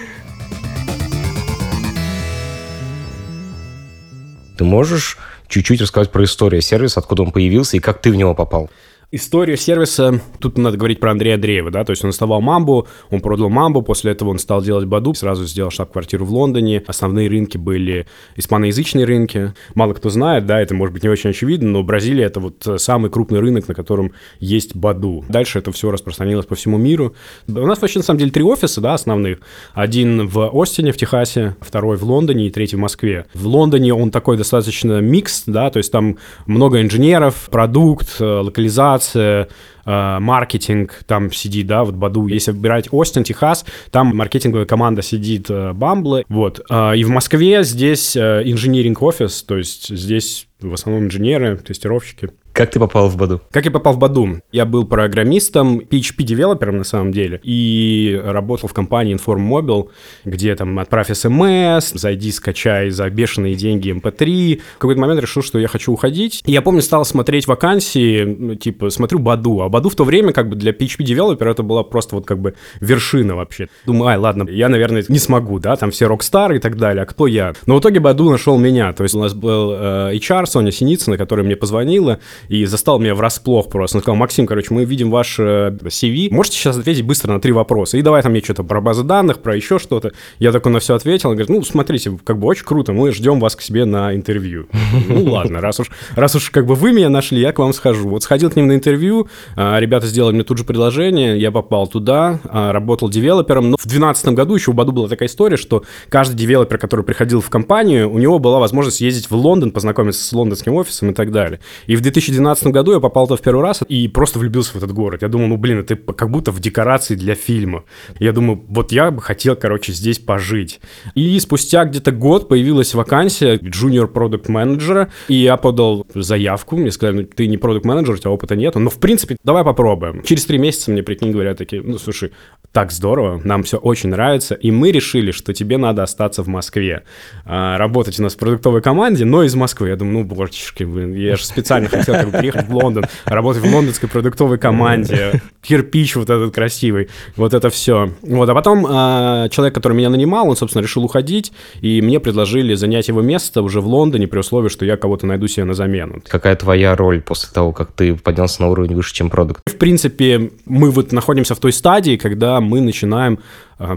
Ты 4.57 4.65
можешь 4.65 5.19
чуть-чуть 5.49 5.81
рассказать 5.81 6.11
про 6.11 6.25
историю 6.25 6.63
сервиса, 6.63 7.01
откуда 7.01 7.23
он 7.23 7.31
появился 7.31 7.77
и 7.77 7.81
как 7.81 8.01
ты 8.01 8.11
в 8.11 8.17
него 8.17 8.35
попал? 8.35 8.71
Историю 9.11 9.57
сервиса, 9.57 10.21
тут 10.39 10.59
надо 10.59 10.77
говорить 10.77 11.01
про 11.01 11.13
Андрея 11.13 11.37
Андреева, 11.37 11.71
да, 11.71 11.83
то 11.83 11.93
есть 11.93 12.05
он 12.05 12.11
оставал 12.11 12.43
Мамбу, 12.43 12.87
он 13.11 13.23
продал 13.23 13.49
Мамбу, 13.49 13.81
после 13.81 14.13
этого 14.13 14.29
он 14.29 14.39
стал 14.39 14.61
делать 14.61 14.85
Баду, 14.85 15.15
сразу 15.15 15.47
сделал 15.47 15.71
штаб-квартиру 15.71 16.27
в 16.27 16.31
Лондоне, 16.31 16.83
основные 16.87 17.31
рынки 17.31 17.57
были 17.57 18.07
испаноязычные 18.37 19.07
рынки, 19.07 19.55
мало 19.75 19.95
кто 19.95 20.11
знает, 20.11 20.45
да, 20.45 20.61
это 20.61 20.75
может 20.75 20.93
быть 20.93 21.05
не 21.05 21.09
очень 21.09 21.31
очевидно, 21.31 21.71
но 21.71 21.83
Бразилия 21.83 22.25
это 22.25 22.39
вот 22.39 22.69
самый 22.77 23.11
крупный 23.11 23.41
рынок, 23.41 23.67
на 23.67 23.75
котором 23.75 24.13
есть 24.41 24.77
Баду. 24.77 25.25
Дальше 25.31 25.59
это 25.59 25.73
все 25.73 25.91
распространилось 25.91 26.45
по 26.45 26.55
всему 26.55 26.77
миру. 26.77 27.15
У 27.47 27.53
нас 27.67 27.81
вообще 27.81 28.01
на 28.01 28.05
самом 28.05 28.19
деле 28.19 28.31
три 28.31 28.43
офиса, 28.43 28.83
да, 28.83 28.93
основных. 28.93 29.39
Один 29.73 30.29
в 30.29 30.51
Остине, 30.53 30.93
в 30.93 30.99
Техасе, 30.99 31.57
второй 31.63 31.97
в 31.97 32.05
Лондоне 32.05 32.49
и 32.49 32.51
третий 32.51 32.77
в 32.77 32.81
Москве. 32.81 33.25
В 33.33 33.47
Лондоне 33.47 33.95
он 33.95 34.11
такой 34.11 34.37
достаточно 34.37 35.01
микс, 35.01 35.45
да, 35.47 35.71
то 35.71 35.79
есть 35.79 35.91
там 35.91 36.19
много 36.45 36.83
инженеров, 36.83 37.49
продукт, 37.51 38.17
э, 38.21 38.25
локализация, 38.25 38.98
коммуникация, 38.99 39.49
э, 39.85 40.19
маркетинг 40.19 41.01
там 41.07 41.33
сидит, 41.33 41.67
да, 41.67 41.85
вот 41.85 41.95
Баду. 41.95 42.27
Если 42.27 42.51
выбирать 42.51 42.89
Остин, 42.91 43.25
Техас, 43.25 43.65
там 43.91 44.17
маркетинговая 44.17 44.67
команда 44.67 45.03
сидит 45.03 45.51
Бамблы, 45.51 46.21
э, 46.21 46.25
вот. 46.29 46.61
Э, 46.71 46.97
и 46.97 47.05
в 47.05 47.11
Москве 47.11 47.63
здесь 47.65 48.17
инжиниринг 48.17 49.03
офис, 49.03 49.43
то 49.43 49.57
есть 49.57 49.89
здесь 49.89 50.49
в 50.61 50.73
основном 50.73 51.05
инженеры, 51.05 51.57
тестировщики. 51.57 52.31
Как 52.59 52.73
ты 52.73 52.81
попал 52.81 53.09
в 53.09 53.17
Баду? 53.17 53.41
Как 53.53 53.67
я 53.67 53.71
попал 53.71 53.93
в 53.93 53.99
Баду? 53.99 54.43
Я 54.51 54.67
был 54.67 54.85
программистом, 54.85 55.79
PHP-девелопером 55.79 56.79
на 56.79 56.85
самом 56.85 57.13
деле, 57.13 57.39
и 57.45 58.21
работал 58.25 58.69
в 58.69 58.75
компании 58.75 59.15
Inform 59.15 59.49
Mobile, 59.49 59.91
где 60.25 60.57
там 60.57 60.77
отправь 60.81 61.07
смс, 61.17 61.93
зайди, 61.93 62.33
скачай 62.33 62.91
за 62.91 63.09
бешеные 63.11 63.55
деньги 63.55 63.93
MP3. 63.93 64.55
Эм 64.55 64.61
в 64.75 64.79
какой-то 64.79 65.01
момент 65.01 65.21
решил, 65.21 65.41
что 65.45 65.61
я 65.61 65.69
хочу 65.69 65.93
уходить. 65.93 66.43
И 66.47 66.51
я 66.51 66.61
помню, 66.61 66.83
стал 66.83 67.05
смотреть 67.05 67.47
вакансии, 67.47 68.25
ну, 68.25 68.57
типа, 68.57 68.91
смотрю 68.91 69.21
Баду. 69.21 69.61
А 69.61 69.69
Баду 69.69 69.89
в 69.89 69.95
то 69.95 70.03
время 70.03 70.33
как 70.33 70.49
бы 70.49 70.57
для 70.57 70.73
PHP-девелопера 70.73 71.53
это 71.53 71.63
была 71.63 71.85
просто 71.85 72.17
вот 72.17 72.27
как 72.27 72.41
бы 72.41 72.55
вершина 72.81 73.37
вообще. 73.37 73.69
Думаю, 73.87 74.09
ай, 74.09 74.19
ладно, 74.19 74.49
я, 74.51 74.69
наверное, 74.69 75.05
не 75.07 75.21
смогу, 75.21 75.61
да, 75.61 75.77
там 75.77 75.93
все 75.93 76.09
рок-стары 76.09 76.57
и 76.57 76.59
так 76.59 76.77
далее, 76.77 77.05
а 77.05 77.07
кто 77.07 77.29
я? 77.29 77.55
Но 77.67 77.77
в 77.77 77.81
итоге 77.81 78.01
Баду 78.01 78.29
нашел 78.29 78.59
меня. 78.59 78.93
То 78.95 79.05
есть 79.05 79.15
у 79.15 79.21
нас 79.21 79.33
был 79.33 79.75
э, 79.75 80.15
HR, 80.17 80.47
Соня 80.47 80.73
Синицына, 80.73 81.17
которая 81.17 81.47
мне 81.47 81.55
позвонила, 81.55 82.19
и 82.49 82.65
застал 82.65 82.99
меня 82.99 83.15
врасплох 83.15 83.69
просто. 83.69 83.99
Он 83.99 84.03
сказал, 84.03 84.17
Максим, 84.17 84.47
короче, 84.47 84.73
мы 84.73 84.85
видим 84.85 85.11
ваш 85.11 85.39
э, 85.39 85.77
CV, 85.85 86.33
можете 86.33 86.57
сейчас 86.57 86.77
ответить 86.77 87.05
быстро 87.05 87.33
на 87.33 87.41
три 87.41 87.53
вопроса? 87.53 87.97
И 87.99 88.03
давай 88.03 88.23
там 88.23 88.33
мне 88.33 88.41
что-то 88.43 88.65
про 88.65 88.81
базы 88.81 89.03
данных, 89.03 89.41
про 89.41 89.55
еще 89.55 89.79
что-то. 89.79 90.13
Я 90.39 90.53
такой 90.53 90.73
на 90.73 90.81
все 90.81 90.95
ответил, 90.95 91.31
он 91.31 91.37
говорит, 91.37 91.51
ну, 91.51 91.63
смотрите, 91.63 92.19
как 92.25 92.39
бы 92.39 92.47
очень 92.47 92.65
круто, 92.65 92.93
мы 92.93 93.13
ждем 93.13 93.41
вас 93.41 93.57
к 93.57 93.63
себе 93.63 93.85
на 93.85 94.15
интервью. 94.15 94.67
Ну, 95.09 95.25
ладно, 95.25 95.61
раз 95.61 95.81
уж, 95.81 95.91
раз 96.17 96.35
уж 96.35 96.51
как 96.51 96.67
бы 96.67 96.75
вы 96.75 96.93
меня 96.93 97.09
нашли, 97.09 97.41
я 97.41 97.53
к 97.53 97.59
вам 97.59 97.73
схожу. 97.73 98.09
Вот 98.09 98.23
сходил 98.23 98.51
к 98.51 98.57
ним 98.57 98.67
на 98.67 98.75
интервью, 98.75 99.29
а, 99.57 99.79
ребята 99.79 100.07
сделали 100.07 100.35
мне 100.35 100.45
тут 100.45 100.59
же 100.59 100.65
предложение, 100.65 101.39
я 101.39 101.51
попал 101.51 101.87
туда, 101.87 102.41
а, 102.45 102.73
работал 102.73 103.09
девелопером, 103.09 103.71
но 103.71 103.77
в 103.77 103.83
2012 103.83 104.29
году 104.35 104.55
еще 104.55 104.73
у 104.73 104.75
Баду 104.75 104.93
была 104.93 105.09
такая 105.09 105.29
история, 105.29 105.57
что 105.57 105.85
каждый 106.09 106.37
девелопер, 106.37 106.79
который 106.79 107.05
приходил 107.05 107.41
в 107.41 107.49
компанию, 107.49 108.11
у 108.11 108.19
него 108.19 108.39
была 108.39 108.59
возможность 108.59 109.01
ездить 109.01 109.31
в 109.31 109.35
Лондон, 109.35 109.71
познакомиться 109.71 110.23
с 110.23 110.33
лондонским 110.33 110.75
офисом 110.75 111.11
и 111.11 111.15
так 111.15 111.31
далее. 111.31 111.61
И 111.87 111.97
в 111.97 112.01
2012 112.01 112.38
году 112.39 112.93
я 112.93 113.01
попал 113.01 113.27
туда 113.27 113.37
в 113.37 113.43
первый 113.43 113.63
раз 113.63 113.83
и 113.89 114.09
просто 114.09 114.39
влюбился 114.39 114.73
в 114.73 114.77
этот 114.77 114.93
город. 114.93 115.23
Я 115.23 115.29
думал, 115.29 115.49
ну, 115.49 115.57
блин, 115.57 115.81
это 115.81 115.97
как 115.97 116.31
будто 116.31 116.53
в 116.53 116.61
декорации 116.61 117.15
для 117.15 117.35
фильма. 117.35 117.85
Я 118.19 118.33
думаю, 118.33 118.65
вот 118.69 118.93
я 118.93 119.11
бы 119.11 119.21
хотел, 119.21 119.57
короче, 119.57 119.93
здесь 119.93 120.19
пожить. 120.19 120.81
И 121.15 121.39
спустя 121.41 121.85
где-то 121.85 122.13
год 122.13 122.49
появилась 122.49 122.95
вакансия 122.95 123.57
junior 123.57 124.07
продукт 124.07 124.49
менеджера 124.49 125.11
и 125.29 125.35
я 125.35 125.57
подал 125.57 126.07
заявку. 126.15 126.77
Мне 126.77 126.91
сказали, 126.91 127.17
ну, 127.17 127.25
ты 127.25 127.47
не 127.47 127.59
продукт 127.59 127.85
менеджер 127.85 128.15
у 128.15 128.19
тебя 128.19 128.31
опыта 128.31 128.57
нет. 128.57 128.75
Но, 128.75 128.91
в 128.91 128.99
принципе, 128.99 129.37
давай 129.45 129.65
попробуем. 129.65 130.23
Через 130.23 130.45
три 130.47 130.59
месяца 130.59 130.91
мне, 130.91 131.03
прикинь, 131.03 131.33
говорят 131.33 131.59
такие, 131.59 131.83
ну, 131.83 131.99
слушай, 131.99 132.33
так 132.73 132.93
здорово, 132.93 133.41
нам 133.45 133.63
все 133.63 133.79
очень 133.79 134.11
нравится, 134.11 134.55
и 134.55 134.71
мы 134.71 134.91
решили, 134.91 135.31
что 135.31 135.55
тебе 135.55 135.79
надо 135.79 136.03
остаться 136.03 136.43
в 136.43 136.49
Москве. 136.49 137.03
А, 137.45 137.79
работать 137.79 138.21
у 138.21 138.23
нас 138.23 138.35
в 138.35 138.39
продуктовой 138.39 138.83
команде, 138.83 139.25
но 139.25 139.43
из 139.43 139.55
Москвы. 139.55 139.89
Я 139.89 139.97
думаю, 139.97 140.19
ну, 140.19 140.25
божечки, 140.25 140.85
блин, 140.85 141.15
я 141.15 141.37
же 141.37 141.45
специально 141.45 141.89
хотел 141.89 142.15
как 142.19 142.31
бы, 142.31 142.39
приехать 142.39 142.69
в 142.69 142.75
Лондон, 142.75 143.05
работать 143.25 143.63
в 143.63 143.75
лондонской 143.75 144.09
продуктовой 144.09 144.59
команде, 144.59 145.41
кирпич 145.63 146.17
вот 146.17 146.31
этот 146.31 146.55
красивый, 146.55 147.09
вот 147.37 147.55
это 147.55 147.71
все. 147.71 148.11
Вот, 148.23 148.49
а 148.49 148.55
потом 148.55 148.87
а, 148.89 149.49
человек, 149.49 149.75
который 149.75 149.95
меня 149.95 150.11
нанимал, 150.11 150.49
он, 150.49 150.57
собственно, 150.57 150.83
решил 150.83 151.05
уходить, 151.05 151.53
и 151.81 152.01
мне 152.03 152.21
предложили 152.21 152.75
занять 152.75 153.09
его 153.09 153.23
место 153.23 153.63
уже 153.63 153.81
в 153.81 153.87
Лондоне 153.87 154.27
при 154.27 154.39
условии, 154.39 154.69
что 154.69 154.85
я 154.85 154.97
кого-то 154.97 155.27
найду 155.27 155.47
себе 155.49 155.65
на 155.65 155.75
замену. 155.75 156.23
Какая 156.27 156.57
твоя 156.57 156.97
роль 156.97 157.21
после 157.21 157.49
того, 157.53 157.73
как 157.73 157.93
ты 157.93 158.15
поднялся 158.15 158.63
на 158.63 158.69
уровень 158.69 158.95
выше, 158.95 159.15
чем 159.15 159.31
продукт? 159.31 159.63
В 159.67 159.77
принципе, 159.77 160.51
мы 160.67 160.91
вот 160.91 161.13
находимся 161.13 161.55
в 161.55 161.61
той 161.61 161.73
стадии, 161.73 162.17
когда 162.17 162.61
мы 162.61 162.81
начинаем 162.81 163.35
э, 163.35 163.39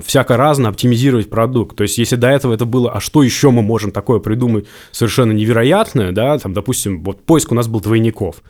всяко 0.06 0.38
разно 0.38 0.70
оптимизировать 0.70 1.30
продукт. 1.30 1.76
То 1.76 1.84
есть, 1.84 1.98
если 1.98 2.15
до 2.15 2.28
этого 2.28 2.54
это 2.54 2.65
было, 2.65 2.91
а 2.91 3.00
что 3.00 3.24
еще 3.24 3.52
мы 3.52 3.62
можем 3.62 3.91
такое 3.91 4.20
придумать 4.20 4.65
совершенно 4.91 5.32
невероятное, 5.32 6.12
да, 6.12 6.38
там, 6.38 6.54
допустим, 6.54 7.04
вот 7.04 7.24
поиск 7.24 7.52
у 7.52 7.56
нас 7.56 7.67
был 7.67 7.82
двойников 7.82 8.41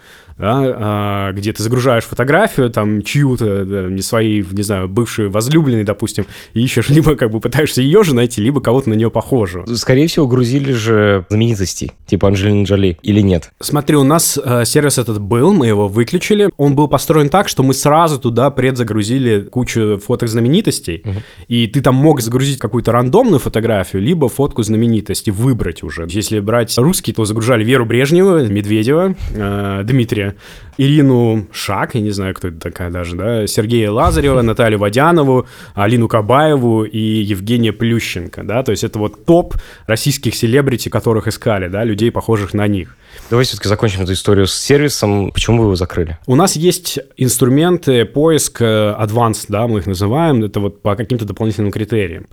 да, 0.41 0.76
а, 0.76 1.32
где 1.34 1.54
ты 1.54 1.62
загружаешь 1.62 2.04
фотографию, 2.04 2.70
там, 2.72 3.04
чью-то, 3.04 3.63
да, 3.63 3.82
не 3.84 4.02
своей, 4.02 4.44
не 4.52 4.63
знаю, 4.63 4.89
бывшей 4.89 5.30
возлюбленной, 5.30 5.84
допустим, 5.84 6.26
и 6.54 6.63
ищешь, 6.63 6.89
либо 6.89 7.15
как 7.15 7.32
бы 7.32 7.39
пытаешься 7.39 7.82
ее 7.82 8.04
же 8.04 8.15
найти, 8.15 8.41
либо 8.41 8.60
кого-то 8.60 8.89
на 8.89 8.96
нее 8.96 9.12
похожего. 9.12 9.65
Скорее 9.76 10.08
всего, 10.08 10.28
грузили 10.28 10.74
же 10.74 11.26
знаменитостей, 11.30 11.91
типа 12.08 12.28
Анджелины 12.28 12.63
Джоли, 12.63 12.98
или 13.04 13.22
нет? 13.22 13.52
Смотри, 13.60 13.96
у 13.96 14.04
нас 14.04 14.39
э, 14.44 14.65
сервис 14.65 14.98
этот 14.98 15.22
был, 15.22 15.54
мы 15.54 15.67
его 15.67 15.88
выключили. 15.88 16.50
Он 16.58 16.76
был 16.76 16.88
построен 16.88 17.30
так, 17.30 17.48
что 17.48 17.62
мы 17.62 17.76
сразу 17.76 18.20
туда 18.20 18.50
предзагрузили 18.50 19.41
кучу 19.41 20.00
фоток 20.04 20.28
знаменитостей, 20.28 21.04
угу. 21.06 21.21
И 21.48 21.68
ты 21.68 21.82
там 21.82 21.96
мог 21.96 22.22
загрузить 22.22 22.60
какую-то 22.60 22.92
рандомную 22.92 23.40
фотографию, 23.40 24.02
либо 24.02 24.30
фотку 24.30 24.64
знаменитости, 24.64 25.30
выбрать 25.30 25.84
уже. 25.84 26.08
Если 26.10 26.40
брать 26.40 26.78
русский, 26.78 27.14
то 27.14 27.26
загружали 27.26 27.64
Веру 27.64 27.86
Брежневу, 27.86 28.40
Медведева, 28.40 29.16
э, 29.34 29.82
Дмитрия 29.84 30.36
Ирину 30.78 31.48
Шак, 31.52 31.96
я 31.96 32.02
не 32.02 32.12
знаю, 32.12 32.34
кто 32.34 32.48
это 32.48 32.60
такая 32.60 32.90
даже, 32.90 33.16
да, 33.16 33.46
Сергея 33.48 33.92
Лазарева, 33.92 34.42
Наталью 34.42 34.80
Водянову, 34.80 35.48
Алину 35.76 36.08
Кабаеву 36.08 36.84
и 36.84 37.00
Евгения 37.00 37.72
Плющенко, 37.72 38.44
да, 38.44 38.64
то 38.64 38.72
есть 38.72 38.84
это 38.84 38.98
вот 38.98 39.26
топ 39.26 39.56
российских 39.86 40.36
селебрити, 40.36 40.90
которых 40.90 41.28
искали, 41.28 41.68
да, 41.68 41.84
людей, 41.84 42.12
похожих 42.12 42.54
на 42.54 42.68
них. 42.68 42.96
Давай 43.30 43.46
все-таки 43.46 43.68
закончим 43.68 44.02
эту 44.02 44.14
историю 44.14 44.48
с 44.48 44.54
сервисом. 44.54 45.32
Почему 45.32 45.60
вы 45.60 45.66
его 45.66 45.76
закрыли? 45.76 46.18
У 46.28 46.36
нас 46.36 46.56
есть 46.56 47.00
инструменты 47.18 48.06
поиска 48.06 48.98
Advanced, 49.00 49.46
да, 49.50 49.68
мы 49.68 49.80
их 49.80 49.86
называем. 49.86 50.44
Это 50.44 50.60
вот 50.60 50.82
по 50.82 50.96
каким-то 51.12 51.26
дополнительным 51.26 51.71
критериям. 51.71 52.28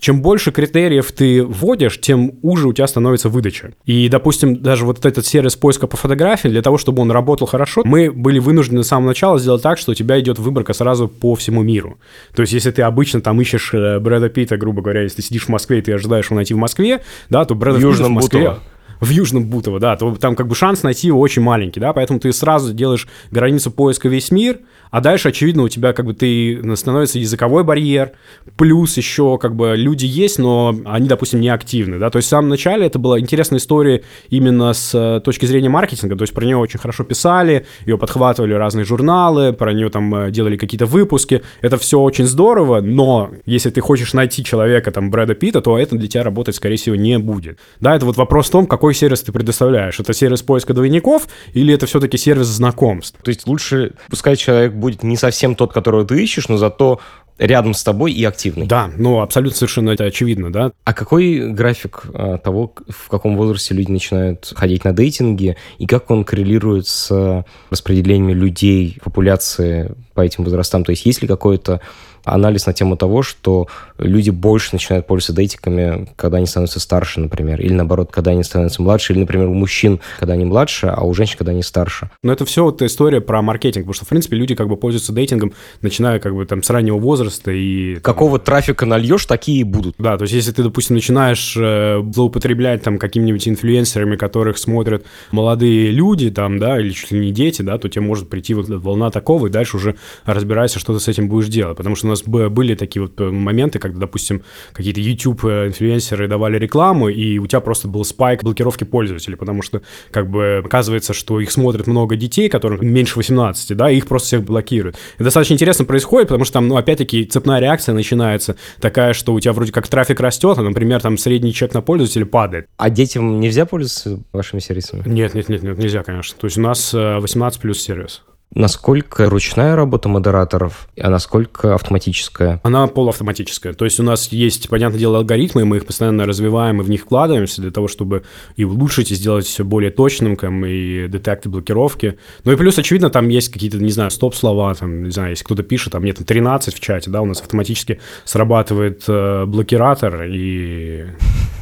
Чем 0.00 0.20
больше 0.20 0.50
критериев 0.50 1.10
ты 1.12 1.42
вводишь, 1.42 2.00
тем 2.00 2.32
уже 2.42 2.68
у 2.68 2.72
тебя 2.72 2.86
становится 2.86 3.28
выдача. 3.28 3.72
И, 3.84 4.08
допустим, 4.08 4.60
даже 4.62 4.84
вот 4.84 5.06
этот 5.06 5.24
сервис 5.24 5.54
поиска 5.56 5.86
по 5.86 5.96
фотографии, 5.96 6.48
для 6.48 6.60
того, 6.60 6.76
чтобы 6.76 7.02
он 7.02 7.10
работал 7.10 7.46
хорошо, 7.46 7.82
мы 7.84 8.10
были 8.10 8.38
вынуждены 8.40 8.82
с 8.82 8.88
самого 8.88 9.08
начала 9.08 9.38
сделать 9.38 9.62
так, 9.62 9.78
что 9.78 9.92
у 9.92 9.94
тебя 9.94 10.18
идет 10.20 10.38
выборка 10.38 10.72
сразу 10.72 11.08
по 11.08 11.34
всему 11.34 11.62
миру. 11.62 11.98
То 12.34 12.42
есть, 12.42 12.52
если 12.52 12.72
ты 12.72 12.82
обычно 12.82 13.20
там 13.20 13.40
ищешь 13.40 13.72
э, 13.72 14.00
Брэда 14.00 14.28
Питта, 14.28 14.56
грубо 14.56 14.82
говоря, 14.82 15.02
если 15.02 15.16
ты 15.16 15.22
сидишь 15.22 15.44
в 15.44 15.48
Москве 15.48 15.78
и 15.78 15.82
ты 15.82 15.92
ожидаешь 15.92 16.26
его 16.26 16.36
найти 16.36 16.52
в 16.52 16.58
Москве, 16.58 17.02
да, 17.30 17.44
то 17.44 17.54
Брэда 17.54 17.78
Южном 17.78 18.12
в 18.12 18.14
Москве... 18.16 18.40
Бутово 18.40 18.62
в 19.00 19.10
Южном 19.10 19.44
Бутово, 19.44 19.80
да, 19.80 19.96
то 19.96 20.14
там 20.16 20.34
как 20.34 20.48
бы 20.48 20.54
шанс 20.54 20.82
найти 20.82 21.08
его 21.08 21.20
очень 21.20 21.42
маленький, 21.42 21.80
да, 21.80 21.92
поэтому 21.92 22.20
ты 22.20 22.32
сразу 22.32 22.72
делаешь 22.72 23.06
границу 23.30 23.70
поиска 23.70 24.08
весь 24.08 24.30
мир, 24.30 24.60
а 24.90 25.00
дальше, 25.00 25.28
очевидно, 25.28 25.64
у 25.64 25.68
тебя 25.68 25.92
как 25.92 26.06
бы 26.06 26.14
ты 26.14 26.62
становится 26.76 27.18
языковой 27.18 27.64
барьер, 27.64 28.12
плюс 28.56 28.96
еще 28.96 29.38
как 29.38 29.54
бы 29.54 29.74
люди 29.76 30.06
есть, 30.06 30.38
но 30.38 30.74
они, 30.84 31.08
допустим, 31.08 31.40
не 31.40 31.48
активны, 31.48 31.98
да, 31.98 32.10
то 32.10 32.18
есть 32.18 32.26
в 32.26 32.30
самом 32.30 32.48
начале 32.48 32.86
это 32.86 32.98
была 32.98 33.20
интересная 33.20 33.58
история 33.58 34.02
именно 34.28 34.72
с 34.72 34.94
э, 34.94 35.20
точки 35.20 35.46
зрения 35.46 35.68
маркетинга, 35.68 36.16
то 36.16 36.22
есть 36.22 36.34
про 36.34 36.44
нее 36.44 36.56
очень 36.56 36.78
хорошо 36.78 37.04
писали, 37.04 37.66
ее 37.84 37.98
подхватывали 37.98 38.54
разные 38.54 38.84
журналы, 38.84 39.52
про 39.52 39.72
нее 39.72 39.90
там 39.90 40.14
э, 40.14 40.30
делали 40.30 40.56
какие-то 40.56 40.86
выпуски, 40.86 41.42
это 41.60 41.76
все 41.76 42.00
очень 42.00 42.26
здорово, 42.26 42.80
но 42.80 43.30
если 43.44 43.70
ты 43.70 43.80
хочешь 43.80 44.12
найти 44.14 44.44
человека, 44.44 44.90
там, 44.90 45.10
Брэда 45.10 45.34
Питта, 45.34 45.60
то 45.60 45.78
это 45.78 45.96
для 45.96 46.08
тебя 46.08 46.22
работать, 46.22 46.56
скорее 46.56 46.76
всего, 46.76 46.96
не 46.96 47.18
будет. 47.18 47.58
Да, 47.80 47.94
это 47.94 48.06
вот 48.06 48.16
вопрос 48.16 48.48
в 48.48 48.50
том, 48.50 48.66
какой 48.66 48.85
сервис 48.94 49.22
ты 49.22 49.32
предоставляешь. 49.32 50.00
Это 50.00 50.12
сервис 50.12 50.42
поиска 50.42 50.74
двойников 50.74 51.28
или 51.52 51.74
это 51.74 51.86
все-таки 51.86 52.16
сервис 52.16 52.46
знакомств? 52.46 53.18
То 53.22 53.30
есть 53.30 53.46
лучше, 53.46 53.94
пускай 54.08 54.36
человек 54.36 54.72
будет 54.72 55.02
не 55.02 55.16
совсем 55.16 55.54
тот, 55.54 55.72
которого 55.72 56.04
ты 56.04 56.22
ищешь, 56.22 56.48
но 56.48 56.56
зато 56.56 57.00
рядом 57.38 57.74
с 57.74 57.84
тобой 57.84 58.12
и 58.12 58.24
активный. 58.24 58.66
Да, 58.66 58.90
ну 58.96 59.20
абсолютно 59.20 59.56
совершенно 59.56 59.90
это 59.90 60.04
очевидно, 60.04 60.50
да. 60.52 60.72
А 60.84 60.92
какой 60.92 61.50
график 61.52 62.02
а, 62.14 62.38
того, 62.38 62.74
в 62.88 63.08
каком 63.08 63.36
возрасте 63.36 63.74
люди 63.74 63.90
начинают 63.90 64.52
ходить 64.54 64.84
на 64.84 64.92
дейтинги, 64.92 65.56
и 65.78 65.86
как 65.86 66.10
он 66.10 66.24
коррелирует 66.24 66.86
с 66.86 67.44
распределением 67.70 68.36
людей, 68.38 68.98
популяции 69.02 69.94
по 70.14 70.22
этим 70.22 70.44
возрастам? 70.44 70.84
То 70.84 70.90
есть 70.90 71.04
есть 71.04 71.22
ли 71.22 71.28
какое-то 71.28 71.80
анализ 72.26 72.66
на 72.66 72.72
тему 72.72 72.96
того, 72.96 73.22
что 73.22 73.68
люди 73.98 74.30
больше 74.30 74.70
начинают 74.72 75.06
пользоваться 75.06 75.32
дейтиками, 75.32 76.08
когда 76.16 76.38
они 76.38 76.46
становятся 76.46 76.80
старше, 76.80 77.20
например, 77.20 77.60
или 77.60 77.72
наоборот, 77.72 78.10
когда 78.12 78.32
они 78.32 78.42
становятся 78.42 78.82
младше, 78.82 79.12
или, 79.12 79.20
например, 79.20 79.48
у 79.48 79.54
мужчин, 79.54 80.00
когда 80.18 80.34
они 80.34 80.44
младше, 80.44 80.88
а 80.88 81.04
у 81.04 81.14
женщин, 81.14 81.36
когда 81.38 81.52
они 81.52 81.62
старше. 81.62 82.10
Но 82.22 82.32
это 82.32 82.44
все 82.44 82.64
вот 82.64 82.82
история 82.82 83.20
про 83.20 83.40
маркетинг, 83.42 83.84
потому 83.84 83.94
что, 83.94 84.04
в 84.04 84.08
принципе, 84.08 84.36
люди 84.36 84.54
как 84.54 84.68
бы 84.68 84.76
пользуются 84.76 85.12
дейтингом, 85.12 85.52
начиная 85.80 86.18
как 86.18 86.34
бы 86.34 86.44
там 86.46 86.62
с 86.62 86.70
раннего 86.70 86.98
возраста 86.98 87.50
и... 87.50 87.96
Какого 87.96 88.38
трафика 88.38 88.86
нальешь, 88.86 89.26
такие 89.26 89.60
и 89.60 89.64
будут. 89.64 89.94
Да, 89.98 90.16
то 90.16 90.22
есть 90.22 90.34
если 90.34 90.52
ты, 90.52 90.62
допустим, 90.62 90.96
начинаешь 90.96 91.56
э, 91.56 92.02
злоупотреблять 92.12 92.82
там 92.82 92.98
какими-нибудь 92.98 93.48
инфлюенсерами, 93.48 94.16
которых 94.16 94.58
смотрят 94.58 95.04
молодые 95.30 95.90
люди 95.90 96.30
там, 96.30 96.58
да, 96.58 96.80
или 96.80 96.90
чуть 96.90 97.10
ли 97.12 97.20
не 97.20 97.32
дети, 97.32 97.62
да, 97.62 97.78
то 97.78 97.88
тебе 97.88 98.02
может 98.02 98.28
прийти 98.28 98.54
вот 98.54 98.68
волна 98.68 99.10
такого, 99.10 99.46
и 99.46 99.50
дальше 99.50 99.76
уже 99.76 99.96
разбирайся, 100.24 100.78
что 100.78 100.94
ты 100.94 101.00
с 101.00 101.08
этим 101.08 101.28
будешь 101.28 101.48
делать. 101.48 101.76
Потому 101.76 101.96
что 101.96 102.06
нас 102.16 102.50
были 102.50 102.74
такие 102.74 103.02
вот 103.02 103.20
э, 103.20 103.30
моменты, 103.30 103.78
когда, 103.78 104.00
допустим, 104.00 104.42
какие-то 104.72 105.00
YouTube-инфлюенсеры 105.00 106.28
давали 106.28 106.58
рекламу, 106.58 107.08
и 107.08 107.38
у 107.38 107.46
тебя 107.46 107.60
просто 107.60 107.88
был 107.88 108.04
спайк 108.04 108.42
блокировки 108.42 108.84
пользователей, 108.84 109.36
потому 109.36 109.62
что, 109.62 109.82
как 110.10 110.30
бы, 110.30 110.62
оказывается, 110.64 111.12
что 111.14 111.40
их 111.40 111.50
смотрит 111.50 111.86
много 111.86 112.16
детей, 112.16 112.48
которым 112.48 112.86
меньше 112.86 113.16
18, 113.16 113.76
да, 113.76 113.90
и 113.90 113.96
их 113.96 114.06
просто 114.06 114.26
всех 114.28 114.44
блокируют. 114.44 114.96
И 115.18 115.22
достаточно 115.22 115.54
интересно 115.54 115.84
происходит, 115.84 116.28
потому 116.28 116.44
что 116.44 116.54
там, 116.54 116.68
ну, 116.68 116.76
опять-таки, 116.76 117.24
цепная 117.24 117.60
реакция 117.60 117.94
начинается 117.94 118.56
такая, 118.80 119.12
что 119.12 119.34
у 119.34 119.40
тебя 119.40 119.52
вроде 119.52 119.72
как 119.72 119.88
трафик 119.88 120.20
растет, 120.20 120.58
а, 120.58 120.62
например, 120.62 121.00
там 121.00 121.18
средний 121.18 121.52
чек 121.52 121.74
на 121.74 121.82
пользователя 121.82 122.26
падает. 122.26 122.66
А 122.76 122.90
детям 122.90 123.40
нельзя 123.40 123.66
пользоваться 123.66 124.22
вашими 124.32 124.60
сервисами? 124.60 125.02
Нет, 125.06 125.34
нет, 125.34 125.48
нет, 125.48 125.62
нет, 125.62 125.78
нельзя, 125.78 126.02
конечно. 126.02 126.36
То 126.38 126.46
есть 126.46 126.58
у 126.58 126.60
нас 126.60 126.92
18 126.92 127.58
э, 127.58 127.62
плюс 127.62 127.80
сервис. 127.80 128.22
Насколько 128.54 129.28
ручная 129.28 129.76
работа 129.76 130.08
модераторов, 130.08 130.88
а 130.98 131.10
насколько 131.10 131.74
автоматическая? 131.74 132.60
Она 132.62 132.86
полуавтоматическая. 132.86 133.74
То 133.74 133.84
есть 133.84 134.00
у 134.00 134.02
нас 134.02 134.28
есть, 134.28 134.68
понятное 134.70 134.98
дело, 134.98 135.18
алгоритмы, 135.18 135.64
мы 135.66 135.76
их 135.76 135.86
постоянно 135.86 136.24
развиваем 136.24 136.80
и 136.80 136.84
в 136.84 136.88
них 136.88 137.02
вкладываемся 137.02 137.60
для 137.60 137.70
того, 137.70 137.86
чтобы 137.86 138.22
и 138.56 138.64
улучшить, 138.64 139.10
и 139.10 139.14
сделать 139.14 139.44
все 139.44 139.62
более 139.62 139.90
точным, 139.90 140.36
там, 140.36 140.64
и 140.64 141.06
детекты 141.06 141.50
блокировки. 141.50 142.18
Ну 142.44 142.52
и 142.52 142.56
плюс, 142.56 142.78
очевидно, 142.78 143.10
там 143.10 143.28
есть 143.28 143.50
какие-то, 143.50 143.76
не 143.78 143.90
знаю, 143.90 144.10
стоп-слова, 144.10 144.74
там, 144.74 145.02
не 145.02 145.10
знаю, 145.10 145.30
если 145.30 145.44
кто-то 145.44 145.62
пишет, 145.62 145.92
там, 145.92 146.04
нет, 146.04 146.16
13 146.24 146.74
в 146.74 146.80
чате, 146.80 147.10
да, 147.10 147.20
у 147.20 147.26
нас 147.26 147.42
автоматически 147.42 148.00
срабатывает 148.24 149.04
э, 149.06 149.44
блокиратор, 149.44 150.22
и 150.22 151.06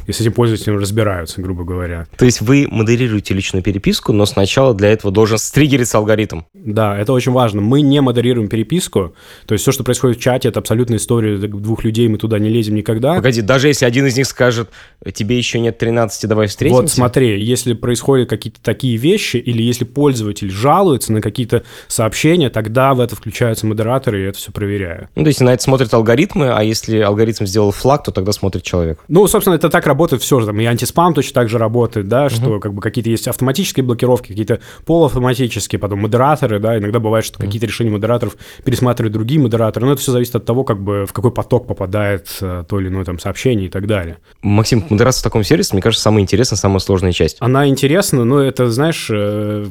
и 0.07 0.11
с 0.11 0.21
этим 0.21 0.33
пользователем 0.33 0.77
разбираются, 0.77 1.41
грубо 1.41 1.63
говоря. 1.63 2.07
То 2.17 2.25
есть 2.25 2.41
вы 2.41 2.67
модерируете 2.69 3.33
личную 3.33 3.63
переписку, 3.63 4.13
но 4.13 4.25
сначала 4.25 4.73
для 4.73 4.89
этого 4.89 5.11
должен 5.11 5.37
стриггериться 5.37 5.97
алгоритм. 5.97 6.41
Да, 6.53 6.97
это 6.97 7.13
очень 7.13 7.31
важно. 7.31 7.61
Мы 7.61 7.81
не 7.81 8.01
модерируем 8.01 8.47
переписку, 8.47 9.15
то 9.45 9.53
есть 9.53 9.63
все, 9.63 9.71
что 9.71 9.83
происходит 9.83 10.17
в 10.17 10.21
чате, 10.21 10.49
это 10.49 10.59
абсолютная 10.59 10.97
история 10.97 11.37
двух 11.37 11.83
людей, 11.83 12.07
мы 12.07 12.17
туда 12.17 12.39
не 12.39 12.49
лезем 12.49 12.75
никогда. 12.75 13.15
Погоди, 13.15 13.41
даже 13.41 13.67
если 13.67 13.85
один 13.85 14.05
из 14.05 14.17
них 14.17 14.27
скажет, 14.27 14.69
тебе 15.13 15.37
еще 15.37 15.59
нет 15.59 15.77
13, 15.77 16.29
давай 16.29 16.47
встретимся? 16.47 16.81
Вот 16.81 16.91
смотри, 16.91 17.43
если 17.43 17.73
происходят 17.73 18.29
какие-то 18.29 18.59
такие 18.61 18.97
вещи, 18.97 19.37
или 19.37 19.61
если 19.61 19.85
пользователь 19.85 20.49
жалуется 20.49 21.11
на 21.13 21.21
какие-то 21.21 21.63
сообщения, 21.87 22.49
тогда 22.49 22.93
в 22.93 22.99
это 22.99 23.15
включаются 23.15 23.65
модераторы, 23.65 24.21
и 24.21 24.25
это 24.25 24.37
все 24.37 24.51
проверяю. 24.51 25.09
Ну, 25.15 25.23
то 25.23 25.29
есть 25.29 25.41
на 25.41 25.53
это 25.53 25.63
смотрят 25.63 25.93
алгоритмы, 25.93 26.51
а 26.51 26.63
если 26.63 26.99
алгоритм 26.99 27.45
сделал 27.45 27.71
флаг, 27.71 28.03
то 28.03 28.11
тогда 28.11 28.31
смотрит 28.31 28.63
человек. 28.63 28.99
Ну, 29.07 29.27
собственно, 29.27 29.55
это 29.55 29.69
так 29.69 29.85
работает 29.85 29.94
все 30.19 30.39
же, 30.39 30.45
там 30.45 30.59
и 30.59 30.65
антиспам 30.65 31.13
точно 31.13 31.33
так 31.33 31.49
же 31.49 31.57
работает, 31.57 32.07
да, 32.07 32.29
что 32.29 32.51
угу. 32.51 32.59
как 32.59 32.73
бы 32.73 32.81
какие-то 32.81 33.09
есть 33.09 33.27
автоматические 33.27 33.83
блокировки, 33.83 34.29
какие-то 34.29 34.59
полуавтоматические, 34.85 35.79
потом 35.79 36.01
модераторы, 36.01 36.59
да, 36.59 36.77
иногда 36.77 36.99
бывает, 36.99 37.25
что 37.25 37.37
угу. 37.37 37.45
какие-то 37.45 37.67
решения 37.67 37.91
модераторов 37.91 38.35
пересматривают 38.63 39.13
другие 39.13 39.39
модераторы, 39.39 39.85
но 39.85 39.93
это 39.93 40.01
все 40.01 40.11
зависит 40.11 40.35
от 40.35 40.45
того, 40.45 40.63
как 40.63 40.81
бы 40.81 41.05
в 41.05 41.13
какой 41.13 41.31
поток 41.31 41.67
попадает 41.67 42.27
э, 42.41 42.63
то 42.67 42.79
или 42.79 42.87
иное 42.87 43.03
там 43.03 43.19
сообщение 43.19 43.67
и 43.67 43.69
так 43.69 43.87
далее. 43.87 44.17
Максим, 44.41 44.83
модерация 44.89 45.21
в 45.21 45.23
таком 45.23 45.43
сервисе, 45.43 45.69
мне 45.73 45.81
кажется, 45.81 46.03
самая 46.03 46.21
интересная, 46.21 46.57
самая 46.57 46.79
сложная 46.79 47.11
часть. 47.11 47.37
Она 47.39 47.67
интересна, 47.67 48.23
но 48.23 48.39
это, 48.39 48.69
знаешь, 48.69 49.07
э, 49.09 49.67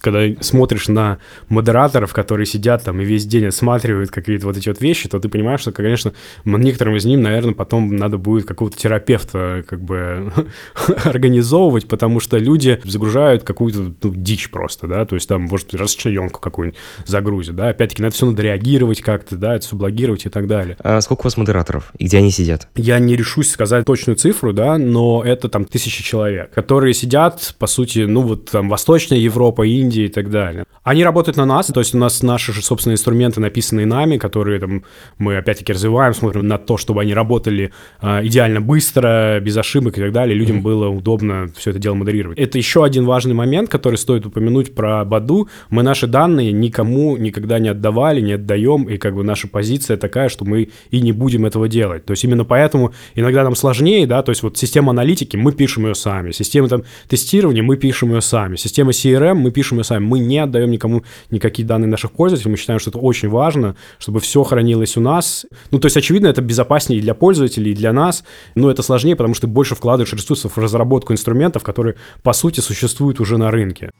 когда 0.00 0.20
смотришь 0.40 0.88
на 0.88 1.18
модераторов, 1.48 2.12
которые 2.12 2.46
сидят 2.46 2.84
там 2.84 3.00
и 3.00 3.04
весь 3.04 3.26
день 3.26 3.46
осматривают 3.46 4.10
какие-то 4.10 4.46
вот 4.46 4.56
эти 4.56 4.68
вот 4.68 4.80
вещи, 4.80 5.08
то 5.08 5.18
ты 5.20 5.28
понимаешь, 5.28 5.60
что, 5.60 5.72
конечно, 5.72 6.12
некоторым 6.44 6.96
из 6.96 7.04
них, 7.04 7.18
наверное, 7.18 7.54
потом 7.54 7.96
надо 7.96 8.18
будет 8.18 8.46
какого-то 8.46 8.76
терапевта 8.76 9.64
как 9.68 9.80
бы 9.80 10.32
организовывать, 11.04 11.88
потому 11.88 12.20
что 12.20 12.38
люди 12.38 12.80
загружают 12.84 13.42
какую-то 13.42 13.94
ну, 14.02 14.14
дичь 14.14 14.50
просто, 14.50 14.86
да, 14.86 15.04
то 15.04 15.14
есть 15.14 15.28
там, 15.28 15.42
может 15.42 15.66
быть, 15.70 15.80
расчлененку 15.80 16.40
какую-нибудь 16.40 16.78
загрузят, 17.04 17.56
да, 17.56 17.68
опять-таки 17.68 18.02
на 18.02 18.06
это 18.06 18.16
все 18.16 18.26
надо 18.26 18.42
реагировать 18.42 19.02
как-то, 19.02 19.36
да, 19.36 19.56
это 19.56 19.66
все 19.66 19.76
блокировать 19.76 20.26
и 20.26 20.28
так 20.28 20.46
далее. 20.46 20.76
А 20.80 21.00
сколько 21.00 21.22
у 21.22 21.24
вас 21.24 21.36
модераторов 21.36 21.92
и 21.98 22.06
где 22.06 22.18
они 22.18 22.30
сидят? 22.30 22.68
Я 22.74 22.98
не 22.98 23.16
решусь 23.16 23.50
сказать 23.50 23.84
точную 23.84 24.16
цифру, 24.16 24.52
да, 24.52 24.78
но 24.78 25.22
это 25.24 25.48
там 25.48 25.64
тысячи 25.64 26.02
человек, 26.02 26.50
которые 26.52 26.94
сидят, 26.94 27.54
по 27.58 27.66
сути, 27.66 28.00
ну 28.00 28.22
вот 28.22 28.50
там 28.50 28.68
Восточная 28.68 29.18
Европа, 29.18 29.65
Индии 29.68 30.04
и 30.04 30.08
так 30.08 30.30
далее. 30.30 30.64
Они 30.82 31.04
работают 31.04 31.36
на 31.36 31.44
нас, 31.44 31.66
то 31.66 31.80
есть 31.80 31.94
у 31.94 31.98
нас 31.98 32.22
наши 32.22 32.52
же 32.52 32.62
собственные 32.62 32.94
инструменты, 32.94 33.40
написанные 33.40 33.86
нами, 33.86 34.18
которые 34.18 34.60
там 34.60 34.84
мы 35.18 35.36
опять-таки 35.36 35.72
развиваем, 35.72 36.14
смотрим 36.14 36.46
на 36.46 36.58
то, 36.58 36.76
чтобы 36.76 37.02
они 37.02 37.14
работали 37.14 37.72
э, 38.00 38.26
идеально 38.26 38.60
быстро, 38.60 39.40
без 39.40 39.56
ошибок 39.56 39.98
и 39.98 40.00
так 40.00 40.12
далее. 40.12 40.36
Людям 40.36 40.58
mm-hmm. 40.58 40.62
было 40.62 40.88
удобно 40.88 41.48
все 41.56 41.70
это 41.70 41.78
дело 41.78 41.94
модерировать. 41.94 42.38
Это 42.38 42.58
еще 42.58 42.84
один 42.84 43.04
важный 43.04 43.34
момент, 43.34 43.68
который 43.68 43.96
стоит 43.96 44.26
упомянуть 44.26 44.74
про 44.74 45.04
Баду. 45.04 45.48
Мы 45.70 45.82
наши 45.82 46.06
данные 46.06 46.52
никому 46.52 47.16
никогда 47.16 47.58
не 47.58 47.68
отдавали, 47.68 48.20
не 48.20 48.34
отдаем, 48.34 48.84
и 48.84 48.96
как 48.96 49.14
бы 49.14 49.24
наша 49.24 49.48
позиция 49.48 49.96
такая, 49.96 50.28
что 50.28 50.44
мы 50.44 50.68
и 50.90 51.00
не 51.00 51.12
будем 51.12 51.46
этого 51.46 51.68
делать. 51.68 52.04
То 52.04 52.12
есть 52.12 52.24
именно 52.24 52.44
поэтому 52.44 52.92
иногда 53.14 53.42
нам 53.42 53.54
сложнее, 53.54 54.06
да, 54.06 54.22
то 54.22 54.30
есть 54.30 54.42
вот 54.42 54.56
система 54.56 54.90
аналитики, 54.90 55.36
мы 55.36 55.52
пишем 55.52 55.86
ее 55.86 55.94
сами, 55.94 56.30
система 56.30 56.68
там 56.68 56.84
тестирования, 57.08 57.62
мы 57.62 57.76
пишем 57.76 58.14
ее 58.14 58.20
сами, 58.20 58.56
система 58.56 58.90
CRM, 58.90 59.34
мы 59.34 59.50
пишем 59.56 59.78
ее 59.78 59.84
сами. 59.84 60.04
Мы 60.04 60.18
не 60.18 60.38
отдаем 60.38 60.70
никому 60.70 61.02
никакие 61.30 61.66
данные 61.66 61.88
наших 61.88 62.12
пользователей. 62.12 62.50
Мы 62.50 62.58
считаем, 62.58 62.78
что 62.78 62.90
это 62.90 62.98
очень 62.98 63.30
важно, 63.30 63.74
чтобы 63.98 64.20
все 64.20 64.42
хранилось 64.42 64.98
у 64.98 65.00
нас. 65.00 65.46
Ну, 65.70 65.78
то 65.78 65.86
есть, 65.86 65.96
очевидно, 65.96 66.26
это 66.26 66.42
безопаснее 66.42 66.98
и 66.98 67.02
для 67.02 67.14
пользователей, 67.14 67.72
и 67.72 67.74
для 67.74 67.94
нас, 67.94 68.22
но 68.54 68.70
это 68.70 68.82
сложнее, 68.82 69.16
потому 69.16 69.34
что 69.34 69.46
ты 69.46 69.52
больше 69.54 69.74
вкладываешь 69.74 70.12
ресурсов 70.12 70.56
в 70.56 70.60
разработку 70.60 71.14
инструментов, 71.14 71.62
которые, 71.62 71.94
по 72.22 72.34
сути, 72.34 72.60
существуют 72.60 73.18
уже 73.18 73.38
на 73.38 73.50
рынке. 73.50 73.90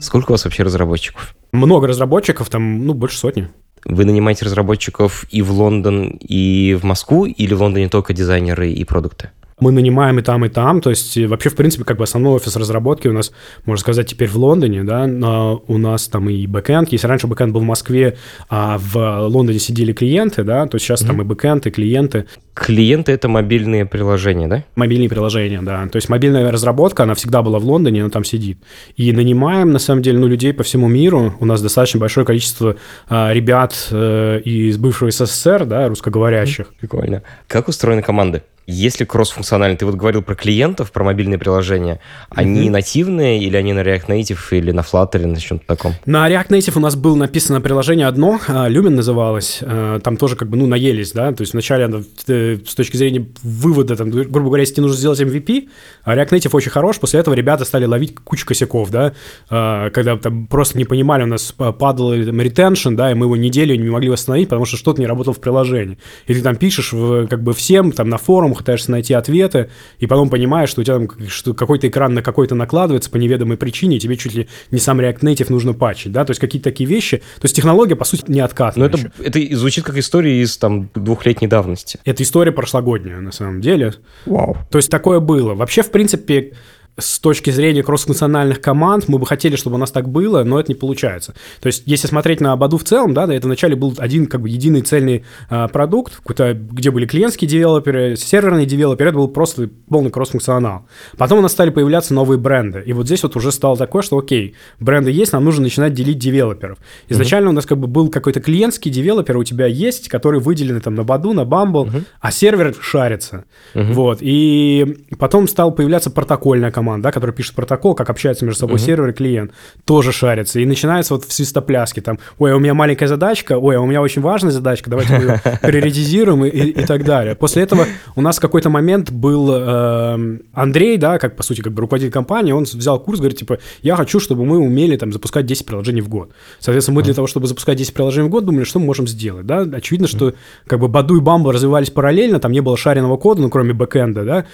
Сколько 0.00 0.30
у 0.30 0.32
вас 0.32 0.44
вообще 0.46 0.62
разработчиков? 0.62 1.34
Много 1.52 1.88
разработчиков, 1.88 2.48
там, 2.48 2.86
ну, 2.86 2.94
больше 2.94 3.18
сотни. 3.18 3.48
Вы 3.84 4.06
нанимаете 4.06 4.46
разработчиков 4.46 5.26
и 5.28 5.42
в 5.42 5.52
Лондон, 5.52 6.18
и 6.20 6.72
в 6.80 6.84
Москву, 6.84 7.26
или 7.26 7.52
в 7.52 7.60
Лондоне 7.60 7.90
только 7.90 8.14
дизайнеры 8.14 8.72
и 8.72 8.84
продукты? 8.84 9.30
Мы 9.60 9.72
нанимаем 9.72 10.18
и 10.18 10.22
там, 10.22 10.44
и 10.44 10.48
там. 10.48 10.80
То 10.80 10.90
есть 10.90 11.16
вообще, 11.16 11.50
в 11.50 11.56
принципе, 11.56 11.84
как 11.84 11.98
бы 11.98 12.04
основной 12.04 12.34
офис 12.34 12.56
разработки 12.56 13.08
у 13.08 13.12
нас, 13.12 13.32
можно 13.64 13.80
сказать, 13.80 14.06
теперь 14.06 14.28
в 14.28 14.36
Лондоне, 14.36 14.84
да, 14.84 15.06
но 15.06 15.62
у 15.66 15.78
нас 15.78 16.08
там 16.08 16.28
и 16.28 16.46
backend. 16.46 16.90
Если 16.90 17.06
раньше 17.06 17.26
backend 17.26 17.52
был 17.52 17.60
в 17.60 17.64
Москве, 17.64 18.16
а 18.48 18.78
в 18.78 19.26
Лондоне 19.28 19.58
сидели 19.58 19.92
клиенты, 19.92 20.44
да, 20.44 20.66
то 20.66 20.78
сейчас 20.78 21.02
mm-hmm. 21.02 21.06
там 21.06 21.22
и 21.22 21.24
backend, 21.24 21.66
и 21.66 21.70
клиенты. 21.70 22.26
Клиенты— 22.54 23.12
это 23.12 23.28
мобильные 23.28 23.86
приложения, 23.86 24.48
да? 24.48 24.64
Мобильные 24.74 25.08
приложения, 25.08 25.62
да. 25.62 25.86
То 25.86 25.96
есть 25.96 26.08
мобильная 26.08 26.50
разработка, 26.50 27.04
она 27.04 27.14
всегда 27.14 27.42
была 27.42 27.58
в 27.58 27.64
Лондоне, 27.64 28.00
она 28.02 28.10
там 28.10 28.24
сидит. 28.24 28.58
И 28.96 29.12
нанимаем, 29.12 29.70
на 29.70 29.78
самом 29.78 30.02
деле, 30.02 30.18
ну, 30.18 30.26
людей 30.26 30.52
по 30.52 30.64
всему 30.64 30.88
миру. 30.88 31.34
У 31.38 31.44
нас 31.44 31.62
достаточно 31.62 32.00
большое 32.00 32.26
количество 32.26 32.76
а, 33.08 33.32
ребят 33.32 33.88
а, 33.92 34.38
из 34.38 34.76
бывшего 34.76 35.10
СССР, 35.10 35.66
да, 35.66 35.88
русскоговорящих. 35.88 36.74
Прикольно. 36.80 37.22
Как 37.46 37.68
устроены 37.68 38.02
команды? 38.02 38.42
Если 38.70 39.06
кросс-функциональный, 39.06 39.78
ты 39.78 39.86
вот 39.86 39.94
говорил 39.94 40.20
про 40.20 40.34
клиентов, 40.34 40.92
про 40.92 41.02
мобильные 41.02 41.38
приложения, 41.38 42.00
они 42.28 42.68
mm-hmm. 42.68 42.70
нативные 42.70 43.42
или 43.42 43.56
они 43.56 43.72
на 43.72 43.80
React 43.80 44.08
Native 44.08 44.38
или 44.50 44.72
на 44.72 44.80
Flutter 44.80 45.20
или 45.20 45.24
на 45.24 45.40
чем-то 45.40 45.64
таком? 45.66 45.94
На 46.04 46.28
React 46.30 46.48
Native 46.48 46.72
у 46.76 46.80
нас 46.80 46.94
было 46.94 47.16
написано 47.16 47.62
приложение 47.62 48.06
одно, 48.06 48.38
а, 48.46 48.68
Lumen 48.68 48.90
называлось, 48.90 49.60
а, 49.62 50.00
там 50.00 50.18
тоже 50.18 50.36
как 50.36 50.50
бы, 50.50 50.58
ну, 50.58 50.66
наелись, 50.66 51.12
да, 51.12 51.32
то 51.32 51.40
есть 51.40 51.54
вначале 51.54 52.04
э, 52.26 52.58
с 52.66 52.74
точки 52.74 52.98
зрения 52.98 53.26
вывода, 53.42 53.96
там, 53.96 54.10
грубо 54.10 54.48
говоря, 54.48 54.60
если 54.60 54.74
тебе 54.74 54.82
нужно 54.82 54.98
сделать 54.98 55.20
MVP, 55.22 55.70
а 56.04 56.14
React 56.14 56.28
Native 56.28 56.50
очень 56.52 56.70
хорош, 56.70 56.98
после 56.98 57.20
этого 57.20 57.32
ребята 57.32 57.64
стали 57.64 57.86
ловить 57.86 58.16
кучу 58.16 58.44
косяков, 58.44 58.90
да, 58.90 59.14
когда 59.48 60.18
там 60.18 60.46
просто 60.46 60.76
не 60.76 60.84
понимали, 60.84 61.22
у 61.22 61.26
нас 61.26 61.52
падал 61.52 62.14
retention, 62.14 62.96
да, 62.96 63.12
и 63.12 63.14
мы 63.14 63.24
его 63.24 63.36
неделю 63.38 63.74
не 63.76 63.88
могли 63.88 64.10
восстановить, 64.10 64.50
потому 64.50 64.66
что 64.66 64.76
что-то 64.76 65.00
не 65.00 65.06
работало 65.06 65.32
в 65.32 65.40
приложении. 65.40 65.96
И 66.26 66.34
ты 66.34 66.42
там 66.42 66.56
пишешь 66.56 66.92
в, 66.92 67.26
как 67.28 67.42
бы 67.42 67.54
всем, 67.54 67.92
там 67.92 68.10
на 68.10 68.18
форумах, 68.18 68.57
пытаешься 68.58 68.90
найти 68.90 69.14
ответы, 69.14 69.70
и 69.98 70.06
потом 70.06 70.28
понимаешь, 70.28 70.68
что 70.68 70.82
у 70.82 70.84
тебя 70.84 70.96
там 70.96 71.08
что 71.28 71.54
какой-то 71.54 71.88
экран 71.88 72.14
на 72.14 72.22
какой-то 72.22 72.54
накладывается 72.54 73.10
по 73.10 73.16
неведомой 73.16 73.56
причине, 73.56 73.96
и 73.96 74.00
тебе 74.00 74.16
чуть 74.16 74.34
ли 74.34 74.48
не 74.70 74.78
сам 74.78 75.00
React 75.00 75.20
Native 75.20 75.46
нужно 75.50 75.72
патчить, 75.72 76.12
да, 76.12 76.24
то 76.24 76.32
есть 76.32 76.40
какие-то 76.40 76.70
такие 76.70 76.88
вещи. 76.88 77.18
То 77.18 77.44
есть 77.44 77.56
технология, 77.56 77.96
по 77.96 78.04
сути, 78.04 78.24
не 78.28 78.40
откатная. 78.40 78.88
Но 78.88 78.98
это, 78.98 79.12
это 79.22 79.56
звучит 79.56 79.84
как 79.84 79.96
история 79.96 80.42
из 80.42 80.56
там 80.58 80.90
двухлетней 80.94 81.48
давности. 81.48 81.98
Это 82.04 82.22
история 82.22 82.52
прошлогодняя, 82.52 83.20
на 83.20 83.32
самом 83.32 83.60
деле. 83.60 83.94
Вау. 84.26 84.56
То 84.70 84.78
есть 84.78 84.90
такое 84.90 85.20
было. 85.20 85.54
Вообще, 85.54 85.82
в 85.82 85.90
принципе, 85.90 86.52
с 86.98 87.20
точки 87.20 87.50
зрения 87.50 87.82
кроссфункциональных 87.82 88.60
команд 88.60 89.08
мы 89.08 89.18
бы 89.18 89.26
хотели, 89.26 89.56
чтобы 89.56 89.76
у 89.76 89.78
нас 89.78 89.90
так 89.90 90.08
было, 90.08 90.42
но 90.44 90.58
это 90.58 90.72
не 90.72 90.74
получается. 90.74 91.34
То 91.60 91.68
есть, 91.68 91.84
если 91.86 92.08
смотреть 92.08 92.40
на 92.40 92.56
Баду 92.56 92.76
в 92.76 92.84
целом, 92.84 93.14
да, 93.14 93.32
это 93.32 93.46
вначале 93.46 93.76
был 93.76 93.94
один 93.98 94.26
как 94.26 94.42
бы 94.42 94.48
единый 94.48 94.82
цельный 94.82 95.24
а, 95.48 95.68
продукт, 95.68 96.20
где 96.26 96.90
были 96.90 97.06
клиентские 97.06 97.48
девелоперы, 97.48 98.16
серверные 98.16 98.66
девелоперы, 98.66 99.10
это 99.10 99.18
был 99.18 99.28
просто 99.28 99.70
полный 99.88 100.10
кроссфункционал. 100.10 100.86
Потом 101.16 101.38
у 101.38 101.42
нас 101.42 101.52
стали 101.52 101.70
появляться 101.70 102.14
новые 102.14 102.38
бренды, 102.38 102.82
и 102.84 102.92
вот 102.92 103.06
здесь 103.06 103.22
вот 103.22 103.36
уже 103.36 103.52
стало 103.52 103.76
такое, 103.76 104.02
что 104.02 104.18
окей, 104.18 104.54
бренды 104.80 105.10
есть, 105.10 105.32
нам 105.32 105.44
нужно 105.44 105.62
начинать 105.62 105.94
делить 105.94 106.18
девелоперов. 106.18 106.78
Изначально 107.08 107.48
mm-hmm. 107.48 107.50
у 107.50 107.54
нас 107.54 107.66
как 107.66 107.78
бы 107.78 107.86
был 107.86 108.08
какой-то 108.10 108.40
клиентский 108.40 108.90
девелопер, 108.90 109.36
у 109.36 109.44
тебя 109.44 109.66
есть, 109.66 110.08
который 110.08 110.40
выделены 110.40 110.80
там 110.80 110.94
на 110.94 111.04
Баду, 111.04 111.32
на 111.32 111.42
Bumble, 111.42 111.86
mm-hmm. 111.86 112.04
а 112.20 112.30
сервер 112.32 112.74
шарится. 112.80 113.44
Mm-hmm. 113.74 113.92
Вот, 113.92 114.18
и 114.20 115.04
потом 115.18 115.46
стал 115.46 115.72
появляться 115.72 116.10
протокольная 116.10 116.70
команда, 116.70 116.87
команд, 116.88 117.02
да, 117.02 117.12
которые 117.12 117.34
пишут 117.34 117.54
протокол, 117.54 117.94
как 117.94 118.10
общаются 118.10 118.44
между 118.44 118.60
собой 118.60 118.76
uh-huh. 118.76 118.86
сервер 118.86 119.08
и 119.10 119.12
клиент, 119.12 119.52
тоже 119.84 120.12
шарится. 120.12 120.60
И 120.60 120.66
начинается 120.66 121.14
вот 121.14 121.24
в 121.24 121.32
свистопляске, 121.32 122.00
там, 122.00 122.18
ой, 122.38 122.52
а 122.52 122.56
у 122.56 122.58
меня 122.58 122.74
маленькая 122.74 123.08
задачка, 123.08 123.58
ой, 123.58 123.76
а 123.76 123.80
у 123.80 123.86
меня 123.86 124.00
очень 124.00 124.22
важная 124.22 124.52
задачка, 124.52 124.90
давайте 124.90 125.16
мы 125.16 125.22
ее 125.22 125.42
приоритизируем 125.62 126.44
и, 126.44 126.48
и, 126.48 126.70
и 126.70 126.86
так 126.86 127.04
далее. 127.04 127.34
После 127.34 127.62
этого 127.62 127.86
у 128.16 128.22
нас 128.22 128.38
в 128.38 128.40
какой-то 128.40 128.70
момент 128.70 129.10
был 129.10 129.50
э, 129.52 130.38
Андрей, 130.54 130.96
да, 130.96 131.18
как, 131.18 131.36
по 131.36 131.42
сути, 131.42 131.60
как 131.60 131.72
бы 131.72 131.82
руководитель 131.82 132.12
компании, 132.12 132.52
он 132.52 132.64
взял 132.64 132.98
курс, 133.00 133.18
говорит, 133.18 133.38
типа, 133.38 133.58
я 133.82 133.96
хочу, 133.96 134.20
чтобы 134.20 134.44
мы 134.44 134.58
умели 134.58 134.96
там 134.96 135.12
запускать 135.12 135.46
10 135.46 135.66
приложений 135.66 136.02
в 136.02 136.08
год. 136.08 136.30
Соответственно, 136.58 136.96
мы 136.96 137.02
для 137.02 137.14
того, 137.14 137.26
чтобы 137.26 137.46
запускать 137.46 137.76
10 137.76 137.92
приложений 137.92 138.28
в 138.28 138.30
год, 138.30 138.44
думали, 138.44 138.64
что 138.64 138.78
мы 138.78 138.86
можем 138.86 139.06
сделать, 139.06 139.46
да. 139.46 139.60
Очевидно, 139.60 140.08
что 140.08 140.32
как 140.66 140.80
бы 140.80 140.88
Баду 140.88 141.16
и 141.16 141.20
Бамбл 141.20 141.50
развивались 141.50 141.90
параллельно, 141.90 142.40
там 142.40 142.52
не 142.52 142.60
было 142.60 142.76
шаренного 142.76 143.16
кода, 143.16 143.42
ну, 143.42 143.50
кроме 143.50 143.74
бэкэнда, 143.74 144.24
да. 144.24 144.44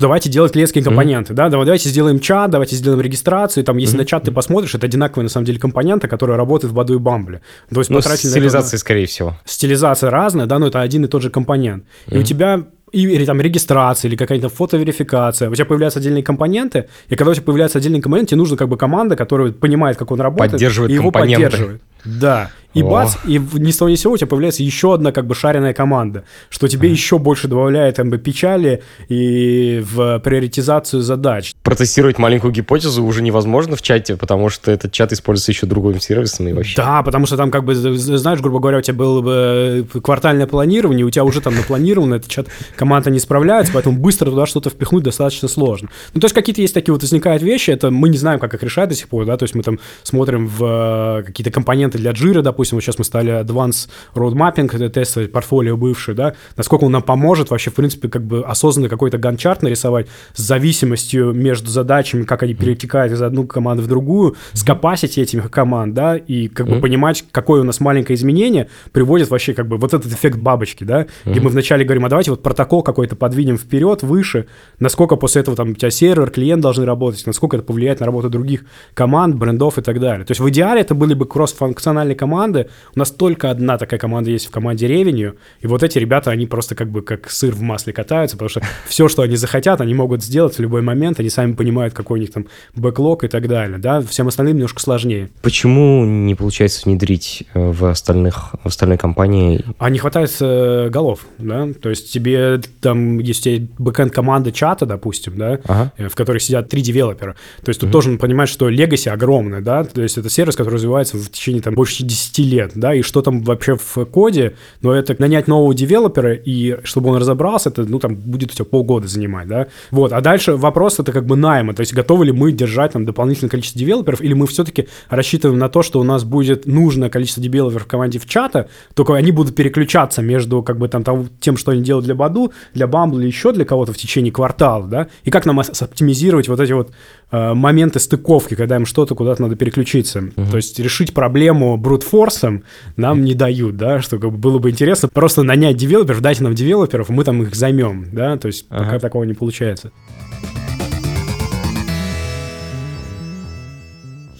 Давайте 0.00 0.30
делать 0.30 0.52
клиентские 0.52 0.82
компоненты, 0.82 1.34
да, 1.34 1.48
давайте 1.48 1.75
сделаем 1.84 2.20
чат, 2.20 2.50
давайте 2.50 2.76
сделаем 2.76 3.00
регистрацию, 3.00 3.64
там, 3.64 3.76
если 3.76 3.96
mm-hmm. 3.96 3.98
на 3.98 4.04
чат 4.04 4.24
ты 4.24 4.32
посмотришь, 4.32 4.74
это 4.74 4.86
одинаковые, 4.86 5.24
на 5.24 5.30
самом 5.30 5.46
деле, 5.46 5.58
компоненты, 5.58 6.08
которые 6.08 6.36
работают 6.36 6.72
в 6.72 6.74
Баду 6.74 6.94
и 6.94 6.98
Бамбле. 6.98 7.42
То 7.72 7.80
есть 7.80 7.90
ну, 7.90 8.00
стилизация, 8.00 8.78
скорее 8.78 9.06
всего. 9.06 9.36
Стилизация 9.44 10.10
разная, 10.10 10.46
да, 10.46 10.58
но 10.58 10.68
это 10.68 10.80
один 10.80 11.04
и 11.04 11.08
тот 11.08 11.22
же 11.22 11.30
компонент. 11.30 11.84
Mm-hmm. 12.06 12.16
И 12.16 12.18
у 12.18 12.22
тебя 12.22 12.66
или 12.92 13.24
там 13.24 13.40
регистрация, 13.40 14.08
или 14.08 14.16
какая-то 14.16 14.48
фотоверификация. 14.48 15.50
У 15.50 15.54
тебя 15.54 15.66
появляются 15.66 15.98
отдельные 15.98 16.22
компоненты, 16.22 16.88
и 17.08 17.16
когда 17.16 17.32
у 17.32 17.34
тебя 17.34 17.44
появляется 17.44 17.78
отдельный 17.78 18.00
компонент, 18.00 18.28
тебе 18.28 18.38
нужна 18.38 18.56
как 18.56 18.68
бы 18.68 18.76
команда, 18.76 19.16
которая 19.16 19.52
понимает, 19.52 19.96
как 19.96 20.10
он 20.10 20.20
работает, 20.20 20.52
поддерживает 20.52 20.90
и 20.90 20.94
его 20.94 21.10
компоненты. 21.10 21.44
поддерживает. 21.44 21.82
Да. 22.04 22.50
И 22.76 22.82
О. 22.82 22.84
бац, 22.84 23.16
и 23.24 23.38
ни 23.38 23.70
с 23.70 23.78
того 23.78 23.88
ни 23.88 23.94
с 23.94 24.02
сего 24.02 24.12
у 24.12 24.16
тебя 24.18 24.26
появляется 24.26 24.62
еще 24.62 24.92
одна 24.92 25.10
как 25.10 25.26
бы 25.26 25.34
шаренная 25.34 25.72
команда, 25.72 26.24
что 26.50 26.68
тебе 26.68 26.90
mm. 26.90 26.92
еще 26.92 27.18
больше 27.18 27.48
добавляет 27.48 27.96
как 27.96 28.08
бы, 28.08 28.18
печали 28.18 28.82
и 29.08 29.82
в 29.82 30.18
приоритизацию 30.18 31.00
задач. 31.00 31.54
Протестировать 31.62 32.18
маленькую 32.18 32.52
гипотезу 32.52 33.02
уже 33.02 33.22
невозможно 33.22 33.76
в 33.76 33.82
чате, 33.82 34.16
потому 34.16 34.50
что 34.50 34.70
этот 34.70 34.92
чат 34.92 35.10
используется 35.14 35.52
еще 35.52 35.64
другими 35.64 35.98
сервисами 36.00 36.50
и 36.50 36.52
вообще. 36.52 36.76
Да, 36.76 37.02
потому 37.02 37.24
что 37.24 37.38
там 37.38 37.50
как 37.50 37.64
бы, 37.64 37.74
знаешь, 37.74 38.40
грубо 38.40 38.58
говоря, 38.58 38.78
у 38.78 38.82
тебя 38.82 38.94
было 38.94 39.22
бы 39.22 39.86
квартальное 40.02 40.46
планирование, 40.46 41.06
у 41.06 41.10
тебя 41.10 41.24
уже 41.24 41.40
там 41.40 41.54
напланировано, 41.54 42.16
этот 42.16 42.30
чат 42.30 42.48
команда 42.76 43.08
не 43.08 43.20
справляется, 43.20 43.72
поэтому 43.72 43.98
быстро 43.98 44.30
туда 44.30 44.44
что-то 44.44 44.68
впихнуть 44.68 45.02
достаточно 45.02 45.48
сложно. 45.48 45.88
Ну, 46.12 46.20
то 46.20 46.26
есть 46.26 46.34
какие-то 46.34 46.60
есть 46.60 46.74
такие 46.74 46.92
вот 46.92 47.00
возникают 47.00 47.42
вещи, 47.42 47.70
это 47.70 47.90
мы 47.90 48.10
не 48.10 48.18
знаем, 48.18 48.38
как 48.38 48.52
их 48.52 48.62
решать 48.62 48.90
до 48.90 48.94
сих 48.94 49.08
пор, 49.08 49.24
да, 49.24 49.38
то 49.38 49.44
есть 49.44 49.54
мы 49.54 49.62
там 49.62 49.78
смотрим 50.02 50.46
в 50.46 51.20
э, 51.20 51.22
какие-то 51.24 51.50
компоненты 51.50 51.96
для 51.96 52.10
джира, 52.10 52.42
допустим, 52.42 52.65
допустим, 52.66 52.76
вот 52.76 52.82
сейчас 52.82 52.98
мы 52.98 53.04
стали 53.04 53.40
Advanced 53.40 53.88
Road 54.14 54.34
Mapping, 54.34 54.74
это 54.74 54.88
тестовать 54.88 55.32
портфолио 55.32 55.76
бывшее, 55.76 56.14
да, 56.14 56.34
насколько 56.56 56.84
он 56.84 56.92
нам 56.92 57.02
поможет 57.02 57.50
вообще, 57.50 57.70
в 57.70 57.74
принципе, 57.74 58.08
как 58.08 58.22
бы 58.22 58.42
осознанно 58.44 58.88
какой-то 58.88 59.18
ганчарт 59.18 59.62
нарисовать 59.62 60.08
с 60.34 60.42
зависимостью 60.42 61.32
между 61.32 61.70
задачами, 61.70 62.24
как 62.24 62.42
они 62.42 62.54
перетекают 62.54 63.12
из 63.12 63.22
одну 63.22 63.46
команду 63.46 63.82
в 63.82 63.86
другую, 63.86 64.36
с 64.52 64.64
capacity 64.64 65.22
этих 65.22 65.50
команд, 65.50 65.94
да, 65.94 66.16
и 66.16 66.48
как 66.48 66.68
бы 66.68 66.80
понимать, 66.80 67.24
какое 67.30 67.60
у 67.60 67.64
нас 67.64 67.80
маленькое 67.80 68.16
изменение 68.16 68.68
приводит 68.92 69.30
вообще 69.30 69.54
как 69.54 69.68
бы 69.68 69.76
вот 69.76 69.94
этот 69.94 70.12
эффект 70.12 70.38
бабочки, 70.38 70.84
да, 70.84 71.06
и 71.24 71.40
мы 71.40 71.50
вначале 71.50 71.84
говорим, 71.84 72.04
а 72.04 72.08
давайте 72.08 72.30
вот 72.30 72.42
протокол 72.42 72.82
какой-то 72.82 73.16
подвинем 73.16 73.58
вперед, 73.58 74.02
выше, 74.02 74.46
насколько 74.80 75.16
после 75.16 75.42
этого 75.42 75.56
там 75.56 75.70
у 75.70 75.74
тебя 75.74 75.90
сервер, 75.90 76.30
клиент 76.30 76.62
должны 76.62 76.84
работать, 76.84 77.24
насколько 77.26 77.56
это 77.56 77.64
повлияет 77.64 78.00
на 78.00 78.06
работу 78.06 78.28
других 78.28 78.64
команд, 78.94 79.36
брендов 79.36 79.78
и 79.78 79.82
так 79.82 80.00
далее. 80.00 80.24
То 80.24 80.32
есть 80.32 80.40
в 80.40 80.48
идеале 80.48 80.80
это 80.80 80.94
были 80.94 81.14
бы 81.14 81.26
кросс-функциональные 81.26 82.16
команды, 82.16 82.55
команды. 82.56 82.70
У 82.94 82.98
нас 82.98 83.10
только 83.10 83.50
одна 83.50 83.78
такая 83.78 84.00
команда 84.00 84.30
есть 84.30 84.46
в 84.46 84.50
команде 84.50 84.86
Revenue, 84.86 85.34
и 85.60 85.66
вот 85.66 85.82
эти 85.82 85.98
ребята, 85.98 86.30
они 86.30 86.46
просто 86.46 86.74
как 86.74 86.90
бы 86.90 87.02
как 87.02 87.30
сыр 87.30 87.54
в 87.54 87.60
масле 87.60 87.92
катаются, 87.92 88.36
потому 88.36 88.48
что 88.48 88.62
все, 88.88 89.08
что 89.08 89.22
они 89.22 89.36
захотят, 89.36 89.80
они 89.80 89.94
могут 89.94 90.22
сделать 90.22 90.56
в 90.56 90.60
любой 90.60 90.82
момент, 90.82 91.20
они 91.20 91.30
сами 91.30 91.52
понимают, 91.52 91.94
какой 91.94 92.18
у 92.18 92.20
них 92.20 92.32
там 92.32 92.46
бэклог 92.74 93.24
и 93.24 93.28
так 93.28 93.48
далее, 93.48 93.78
да, 93.78 94.00
всем 94.00 94.28
остальным 94.28 94.56
немножко 94.56 94.80
сложнее. 94.80 95.28
Почему 95.42 96.04
не 96.04 96.34
получается 96.34 96.82
внедрить 96.84 97.44
э, 97.54 97.70
в 97.70 97.84
остальных, 97.86 98.54
в 98.62 98.66
остальной 98.66 98.98
компании? 98.98 99.64
А 99.78 99.90
не 99.90 99.98
хватает 99.98 100.34
э, 100.40 100.88
голов, 100.90 101.26
да, 101.38 101.68
то 101.80 101.90
есть 101.90 102.12
тебе 102.12 102.60
там, 102.80 103.18
если 103.18 103.68
бэкэнд 103.78 104.12
команда 104.12 104.52
чата, 104.52 104.86
допустим, 104.86 105.36
да, 105.36 105.60
ага. 105.66 105.92
Э, 105.96 106.08
в 106.08 106.14
которой 106.14 106.38
сидят 106.38 106.68
три 106.68 106.82
девелопера, 106.82 107.36
то 107.62 107.70
есть 107.70 107.80
тут 107.80 107.88
mm-hmm. 107.88 107.92
должен 107.92 108.18
понимать, 108.18 108.48
что 108.48 108.68
легаси 108.68 109.08
огромный, 109.08 109.60
да, 109.60 109.84
то 109.84 110.02
есть 110.02 110.18
это 110.18 110.30
сервис, 110.30 110.56
который 110.56 110.74
развивается 110.74 111.16
в 111.16 111.28
течение 111.30 111.62
там 111.62 111.74
больше 111.74 112.02
10 112.02 112.35
лет, 112.42 112.72
да, 112.74 112.94
и 112.94 113.02
что 113.02 113.22
там 113.22 113.42
вообще 113.42 113.76
в 113.76 114.04
коде, 114.06 114.54
но 114.82 114.92
это 114.92 115.14
нанять 115.18 115.48
нового 115.48 115.74
девелопера, 115.74 116.34
и 116.34 116.76
чтобы 116.84 117.10
он 117.10 117.18
разобрался, 117.18 117.70
это, 117.70 117.84
ну, 117.84 117.98
там, 117.98 118.14
будет 118.14 118.52
у 118.52 118.54
тебя 118.54 118.64
полгода 118.64 119.08
занимать, 119.08 119.48
да, 119.48 119.66
вот, 119.90 120.12
а 120.12 120.20
дальше 120.20 120.56
вопрос 120.56 120.98
это 120.98 121.12
как 121.12 121.26
бы 121.26 121.36
найма, 121.36 121.74
то 121.74 121.80
есть 121.80 121.94
готовы 121.94 122.26
ли 122.26 122.32
мы 122.32 122.52
держать 122.52 122.92
там 122.92 123.04
дополнительное 123.04 123.50
количество 123.50 123.78
девелоперов, 123.78 124.20
или 124.20 124.34
мы 124.34 124.46
все-таки 124.46 124.88
рассчитываем 125.08 125.58
на 125.58 125.68
то, 125.68 125.82
что 125.82 126.00
у 126.00 126.04
нас 126.04 126.24
будет 126.24 126.66
нужное 126.66 127.08
количество 127.08 127.42
девелоперов 127.42 127.84
в 127.84 127.86
команде 127.86 128.18
в 128.18 128.26
чата, 128.26 128.68
только 128.94 129.14
они 129.14 129.32
будут 129.32 129.54
переключаться 129.54 130.22
между, 130.22 130.62
как 130.62 130.78
бы, 130.78 130.88
там, 130.88 131.04
тем, 131.40 131.56
что 131.56 131.72
они 131.72 131.82
делают 131.82 132.04
для 132.06 132.14
Баду, 132.14 132.52
для 132.74 132.86
Bumble 132.86 133.20
или 133.20 133.26
еще 133.26 133.52
для 133.52 133.64
кого-то 133.64 133.92
в 133.92 133.96
течение 133.96 134.32
квартала, 134.32 134.86
да, 134.86 135.08
и 135.24 135.30
как 135.30 135.46
нам 135.46 135.60
оптимизировать 135.60 136.48
вот 136.48 136.60
эти 136.60 136.72
вот 136.72 136.92
моменты 137.32 137.98
стыковки, 137.98 138.54
когда 138.54 138.76
им 138.76 138.86
что-то 138.86 139.14
куда-то 139.14 139.42
надо 139.42 139.56
переключиться, 139.56 140.20
uh-huh. 140.20 140.50
то 140.50 140.56
есть 140.56 140.78
решить 140.78 141.12
проблему 141.12 141.76
брутфорс 141.76 142.36
ресурсам 142.36 142.64
нам 142.96 143.24
не 143.24 143.34
дают, 143.34 143.76
да, 143.76 144.00
что 144.00 144.18
как 144.18 144.30
бы 144.32 144.38
было 144.38 144.58
бы 144.58 144.70
интересно 144.70 145.08
просто 145.08 145.42
нанять 145.42 145.76
девелоперов, 145.76 146.20
дайте 146.20 146.42
нам 146.42 146.54
девелоперов, 146.54 147.08
мы 147.08 147.24
там 147.24 147.42
их 147.42 147.54
займем, 147.54 148.08
да, 148.12 148.36
то 148.36 148.46
есть 148.46 148.66
ага. 148.68 148.84
пока 148.84 148.98
такого 148.98 149.24
не 149.24 149.34
получается. 149.34 149.92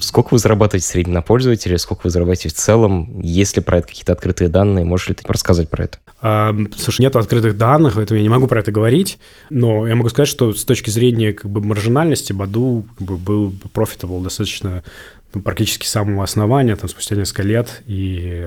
Сколько 0.06 0.34
вы 0.34 0.38
зарабатываете 0.38 0.86
в 0.86 0.88
среднем 0.88 1.14
на 1.14 1.20
пользователя, 1.20 1.76
сколько 1.78 2.02
вы 2.04 2.10
зарабатываете 2.10 2.48
в 2.50 2.52
целом? 2.52 3.20
Есть 3.22 3.56
ли 3.56 3.62
про 3.62 3.78
это 3.78 3.88
какие-то 3.88 4.12
открытые 4.12 4.48
данные? 4.48 4.84
Можешь 4.84 5.08
ли 5.08 5.16
ты 5.16 5.24
рассказать 5.26 5.68
про 5.68 5.82
это? 5.82 5.98
А, 6.20 6.54
слушай, 6.78 7.00
нет 7.00 7.16
открытых 7.16 7.56
данных, 7.56 7.94
поэтому 7.96 8.18
я 8.18 8.22
не 8.22 8.28
могу 8.28 8.46
про 8.46 8.60
это 8.60 8.70
говорить, 8.70 9.18
но 9.50 9.84
я 9.84 9.96
могу 9.96 10.08
сказать, 10.08 10.28
что 10.28 10.52
с 10.52 10.64
точки 10.64 10.90
зрения 10.90 11.32
как 11.32 11.50
бы 11.50 11.60
маржинальности 11.60 12.32
Баду 12.32 12.86
как 12.96 13.04
бы, 13.04 13.16
был 13.16 13.52
profitable 13.74 14.22
достаточно 14.22 14.84
ну, 15.34 15.42
практически 15.42 15.86
с 15.86 15.90
самого 15.90 16.22
основания, 16.22 16.76
там, 16.76 16.88
спустя 16.88 17.16
несколько 17.16 17.42
лет, 17.42 17.82
и 17.86 18.44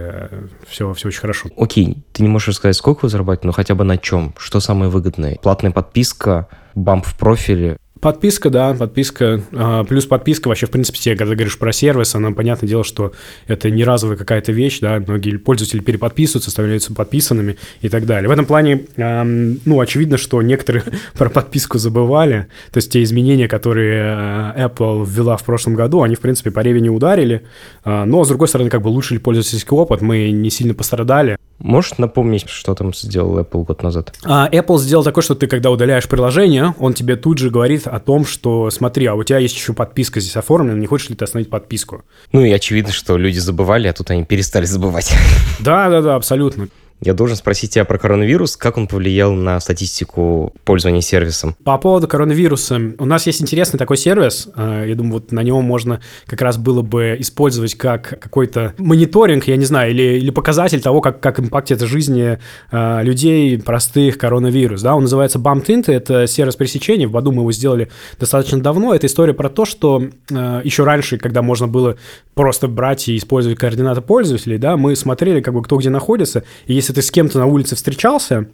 все, 0.70 0.94
все 0.94 1.10
очень 1.10 1.20
хорошо. 1.20 1.50
Окей, 1.58 1.98
ты 2.14 2.24
не 2.24 2.30
можешь 2.30 2.56
сказать, 2.56 2.78
сколько 2.78 3.04
вы 3.04 3.10
зарабатываете, 3.10 3.48
но 3.48 3.52
хотя 3.52 3.76
бы 3.76 3.84
на 3.84 3.98
чем? 3.98 4.34
Что 4.38 4.62
самое 4.62 4.90
выгодное? 4.90 5.38
Платная 5.42 5.72
подписка, 5.72 6.48
бамп 6.74 7.06
в 7.06 7.18
профиле, 7.18 7.78
Подписка, 8.02 8.50
да, 8.50 8.74
подписка. 8.74 9.42
А, 9.52 9.84
плюс 9.84 10.06
подписка 10.06 10.48
вообще, 10.48 10.68
в 10.68 10.72
принципе, 10.72 11.00
тебе, 11.00 11.16
когда 11.18 11.36
говоришь 11.36 11.60
про 11.60 11.74
сервис, 11.74 12.16
она, 12.16 12.32
понятное 12.32 12.68
дело, 12.68 12.86
что 12.86 13.12
это 13.48 13.70
не 13.70 13.84
разовая 13.84 14.16
какая-то 14.16 14.54
вещь, 14.54 14.80
да, 14.80 15.00
многие 15.06 15.36
пользователи 15.36 15.82
переподписываются, 15.82 16.50
становятся 16.50 16.94
подписанными 16.94 17.58
и 17.82 17.90
так 17.90 18.06
далее. 18.06 18.30
В 18.30 18.32
этом 18.32 18.46
плане, 18.46 18.86
ну, 18.96 19.82
очевидно, 19.82 20.18
что 20.18 20.42
некоторые 20.42 20.84
про 21.18 21.30
подписку 21.30 21.78
забывали, 21.78 22.48
то 22.72 22.78
есть 22.78 22.90
те 22.92 23.04
изменения, 23.04 23.50
которые 23.50 24.54
э, 24.56 24.68
Apple 24.68 25.06
ввела 25.06 25.36
в 25.36 25.44
прошлом 25.44 25.76
году, 25.76 26.02
они, 26.02 26.16
в 26.16 26.22
принципе, 26.22 26.52
по 26.52 26.62
реве 26.62 26.80
не 26.80 26.90
ударили, 26.90 27.44
а, 27.84 28.06
но, 28.06 28.24
с 28.24 28.30
другой 28.30 28.48
стороны, 28.48 28.70
как 28.70 28.82
бы 28.82 28.92
улучшили 28.92 29.18
пользовательский 29.18 29.76
опыт, 29.76 30.02
мы 30.02 30.32
не 30.32 30.50
сильно 30.50 30.74
пострадали. 30.74 31.38
Можешь 31.60 31.98
напомнить, 31.98 32.48
что 32.48 32.74
там 32.76 32.94
сделал 32.94 33.38
Apple 33.40 33.66
год 33.66 33.84
назад? 33.84 34.14
А, 34.24 34.50
Apple 34.50 34.78
сделал 34.78 35.04
такое, 35.04 35.22
что 35.22 35.36
ты, 35.36 35.48
когда 35.48 35.70
удаляешь 35.70 36.08
приложение, 36.08 36.74
он 36.80 36.94
тебе 36.94 37.18
тут 37.18 37.38
же 37.40 37.50
говорит 37.50 37.89
о 37.90 38.00
том, 38.00 38.26
что 38.26 38.70
смотри, 38.70 39.06
а 39.06 39.16
у 39.16 39.24
тебя 39.24 39.40
есть 39.40 39.56
еще 39.56 39.74
подписка 39.74 40.20
здесь 40.20 40.36
оформлена, 40.36 40.78
не 40.78 40.88
хочешь 40.88 41.10
ли 41.10 41.16
ты 41.16 41.24
остановить 41.24 41.50
подписку? 41.50 42.04
Ну 42.32 42.44
и 42.44 42.52
очевидно, 42.52 42.92
что 42.92 43.18
люди 43.18 43.40
забывали, 43.40 43.88
а 43.88 43.94
тут 43.94 44.10
они 44.12 44.26
перестали 44.26 44.66
забывать. 44.66 45.14
Да, 45.60 45.90
да, 45.90 46.02
да, 46.02 46.16
абсолютно. 46.16 46.70
Я 47.02 47.14
должен 47.14 47.38
спросить 47.38 47.72
тебя 47.72 47.86
про 47.86 47.98
коронавирус. 47.98 48.58
Как 48.58 48.78
он 48.78 48.88
повлиял 48.88 49.32
на 49.32 49.60
статистику 49.60 50.54
пользования 50.66 51.02
сервисом? 51.02 51.56
По 51.64 51.78
поводу 51.78 52.08
коронавируса. 52.08 52.80
У 52.98 53.06
нас 53.06 53.26
есть 53.26 53.42
интересный 53.42 53.78
такой 53.78 53.96
сервис. 53.96 54.50
Э, 54.56 54.86
я 54.88 54.96
думаю, 54.96 55.14
вот 55.14 55.32
на 55.32 55.42
нем 55.42 55.64
можно 55.64 56.02
как 56.26 56.42
раз 56.42 56.58
было 56.58 56.82
бы 56.82 57.16
использовать 57.20 57.76
как 57.76 58.20
какой-то 58.20 58.74
мониторинг, 58.78 59.46
я 59.48 59.56
не 59.56 59.66
знаю, 59.66 59.92
или, 59.92 60.20
или 60.20 60.30
показатель 60.30 60.82
того, 60.82 61.00
как, 61.00 61.22
как 61.22 61.40
импактит 61.40 61.80
жизни 61.82 62.38
э, 62.72 63.04
людей 63.04 63.58
простых 63.60 64.18
коронавирус. 64.18 64.82
Да? 64.82 64.96
Он 64.96 65.04
называется 65.04 65.40
BumpTint. 65.40 65.92
Это 65.92 66.28
сервис 66.28 66.58
пресечения. 66.58 67.08
В 67.08 67.12
Баду 67.12 67.32
мы 67.32 67.44
его 67.44 67.52
сделали 67.54 67.90
достаточно 68.20 68.60
давно. 68.62 68.94
Это 68.94 69.08
история 69.08 69.34
про 69.34 69.50
то, 69.50 69.64
что 69.64 70.04
э, 70.30 70.62
еще 70.66 70.84
раньше, 70.84 71.18
когда 71.18 71.42
можно 71.42 71.68
было 71.68 71.96
просто 72.34 72.68
брать 72.68 73.08
и 73.10 73.18
использовать 73.18 73.58
координаты 73.58 74.02
пользователей, 74.02 74.58
да, 74.58 74.78
мы 74.78 74.96
смотрели, 74.96 75.42
как 75.42 75.54
бы, 75.54 75.62
кто 75.62 75.78
где 75.78 75.90
находится, 75.90 76.44
и 76.68 76.74
если 76.74 76.89
если 76.90 77.02
ты 77.02 77.02
с 77.06 77.12
кем-то 77.12 77.38
на 77.38 77.46
улице 77.46 77.76
встречался, 77.76 78.48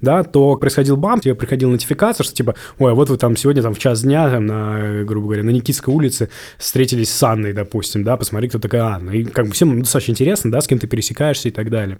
да, 0.00 0.22
то 0.22 0.56
происходил 0.56 0.96
бам, 0.96 1.20
тебе 1.20 1.34
приходила 1.34 1.70
нотификация, 1.70 2.24
что 2.24 2.34
типа, 2.34 2.54
ой, 2.78 2.94
вот 2.94 3.10
вы 3.10 3.16
там 3.16 3.36
сегодня 3.36 3.62
там 3.62 3.74
в 3.74 3.78
час 3.78 4.02
дня, 4.02 4.28
там, 4.30 4.46
на, 4.46 5.04
грубо 5.04 5.26
говоря, 5.26 5.42
на 5.42 5.50
Никитской 5.50 5.92
улице 5.92 6.28
встретились 6.58 7.10
с 7.10 7.22
Анной, 7.22 7.52
допустим, 7.52 8.04
да, 8.04 8.16
посмотри, 8.16 8.48
кто 8.48 8.58
такая 8.58 8.82
Анна. 8.82 9.10
И 9.10 9.24
как 9.24 9.46
бы 9.46 9.52
всем 9.52 9.80
достаточно 9.80 10.12
интересно, 10.12 10.50
да, 10.50 10.60
с 10.60 10.66
кем 10.66 10.78
ты 10.78 10.86
пересекаешься 10.86 11.48
и 11.48 11.50
так 11.50 11.70
далее. 11.70 11.98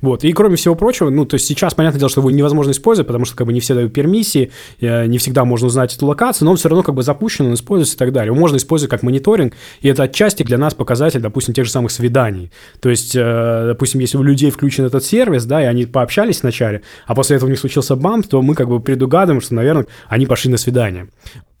Вот, 0.00 0.24
и 0.24 0.32
кроме 0.32 0.56
всего 0.56 0.74
прочего, 0.74 1.10
ну, 1.10 1.24
то 1.24 1.34
есть 1.34 1.46
сейчас, 1.46 1.74
понятное 1.74 1.98
дело, 1.98 2.10
что 2.10 2.20
его 2.20 2.30
невозможно 2.30 2.70
использовать, 2.70 3.06
потому 3.06 3.24
что 3.24 3.36
как 3.36 3.46
бы 3.46 3.52
не 3.52 3.60
все 3.60 3.74
дают 3.74 3.92
пермиссии, 3.92 4.50
э, 4.80 5.06
не 5.06 5.18
всегда 5.18 5.44
можно 5.44 5.66
узнать 5.66 5.94
эту 5.94 6.06
локацию, 6.06 6.46
но 6.46 6.52
он 6.52 6.56
все 6.56 6.68
равно 6.68 6.82
как 6.82 6.94
бы 6.94 7.02
запущен, 7.02 7.46
он 7.46 7.54
используется 7.54 7.96
и 7.96 7.98
так 7.98 8.12
далее. 8.12 8.28
Его 8.28 8.36
можно 8.36 8.56
использовать 8.56 8.90
как 8.90 9.02
мониторинг, 9.02 9.54
и 9.80 9.88
это 9.88 10.04
отчасти 10.04 10.42
для 10.42 10.58
нас 10.58 10.74
показатель, 10.74 11.20
допустим, 11.20 11.54
тех 11.54 11.64
же 11.64 11.70
самых 11.70 11.90
свиданий. 11.90 12.50
То 12.80 12.88
есть, 12.88 13.14
э, 13.16 13.64
допустим, 13.66 14.00
если 14.00 14.16
у 14.18 14.22
людей 14.22 14.50
включен 14.50 14.84
этот 14.84 15.04
сервис, 15.04 15.44
да, 15.44 15.62
и 15.62 15.66
они 15.66 15.86
пообщались 15.86 16.42
вначале, 16.42 16.82
а 17.06 17.14
после 17.14 17.39
этого 17.40 17.48
у 17.48 17.50
них 17.50 17.58
случился 17.58 17.96
бам, 17.96 18.22
то 18.22 18.42
мы 18.42 18.54
как 18.54 18.68
бы 18.68 18.80
предугадываем, 18.80 19.40
что, 19.40 19.54
наверное, 19.54 19.86
они 20.08 20.26
пошли 20.26 20.50
на 20.50 20.58
свидание. 20.58 21.08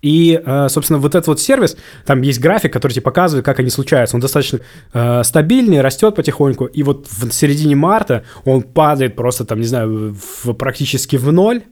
И, 0.02 0.40
э, 0.44 0.68
собственно, 0.68 0.98
вот 0.98 1.14
этот 1.14 1.26
вот 1.26 1.40
сервис, 1.40 1.76
там 2.06 2.22
есть 2.22 2.40
график, 2.40 2.72
который 2.72 2.92
тебе 2.92 3.02
показывает, 3.02 3.44
как 3.44 3.60
они 3.60 3.70
случаются. 3.70 4.16
Он 4.16 4.20
достаточно 4.20 4.60
э, 4.92 5.22
стабильный, 5.24 5.80
растет 5.80 6.14
потихоньку. 6.14 6.64
И 6.64 6.82
вот 6.82 7.06
в 7.10 7.30
середине 7.32 7.76
марта 7.76 8.24
он 8.44 8.62
падает 8.62 9.14
просто, 9.14 9.44
там, 9.44 9.60
не 9.60 9.66
знаю, 9.66 10.14
в, 10.14 10.52
практически 10.54 11.16
в 11.16 11.30
ноль. 11.32 11.62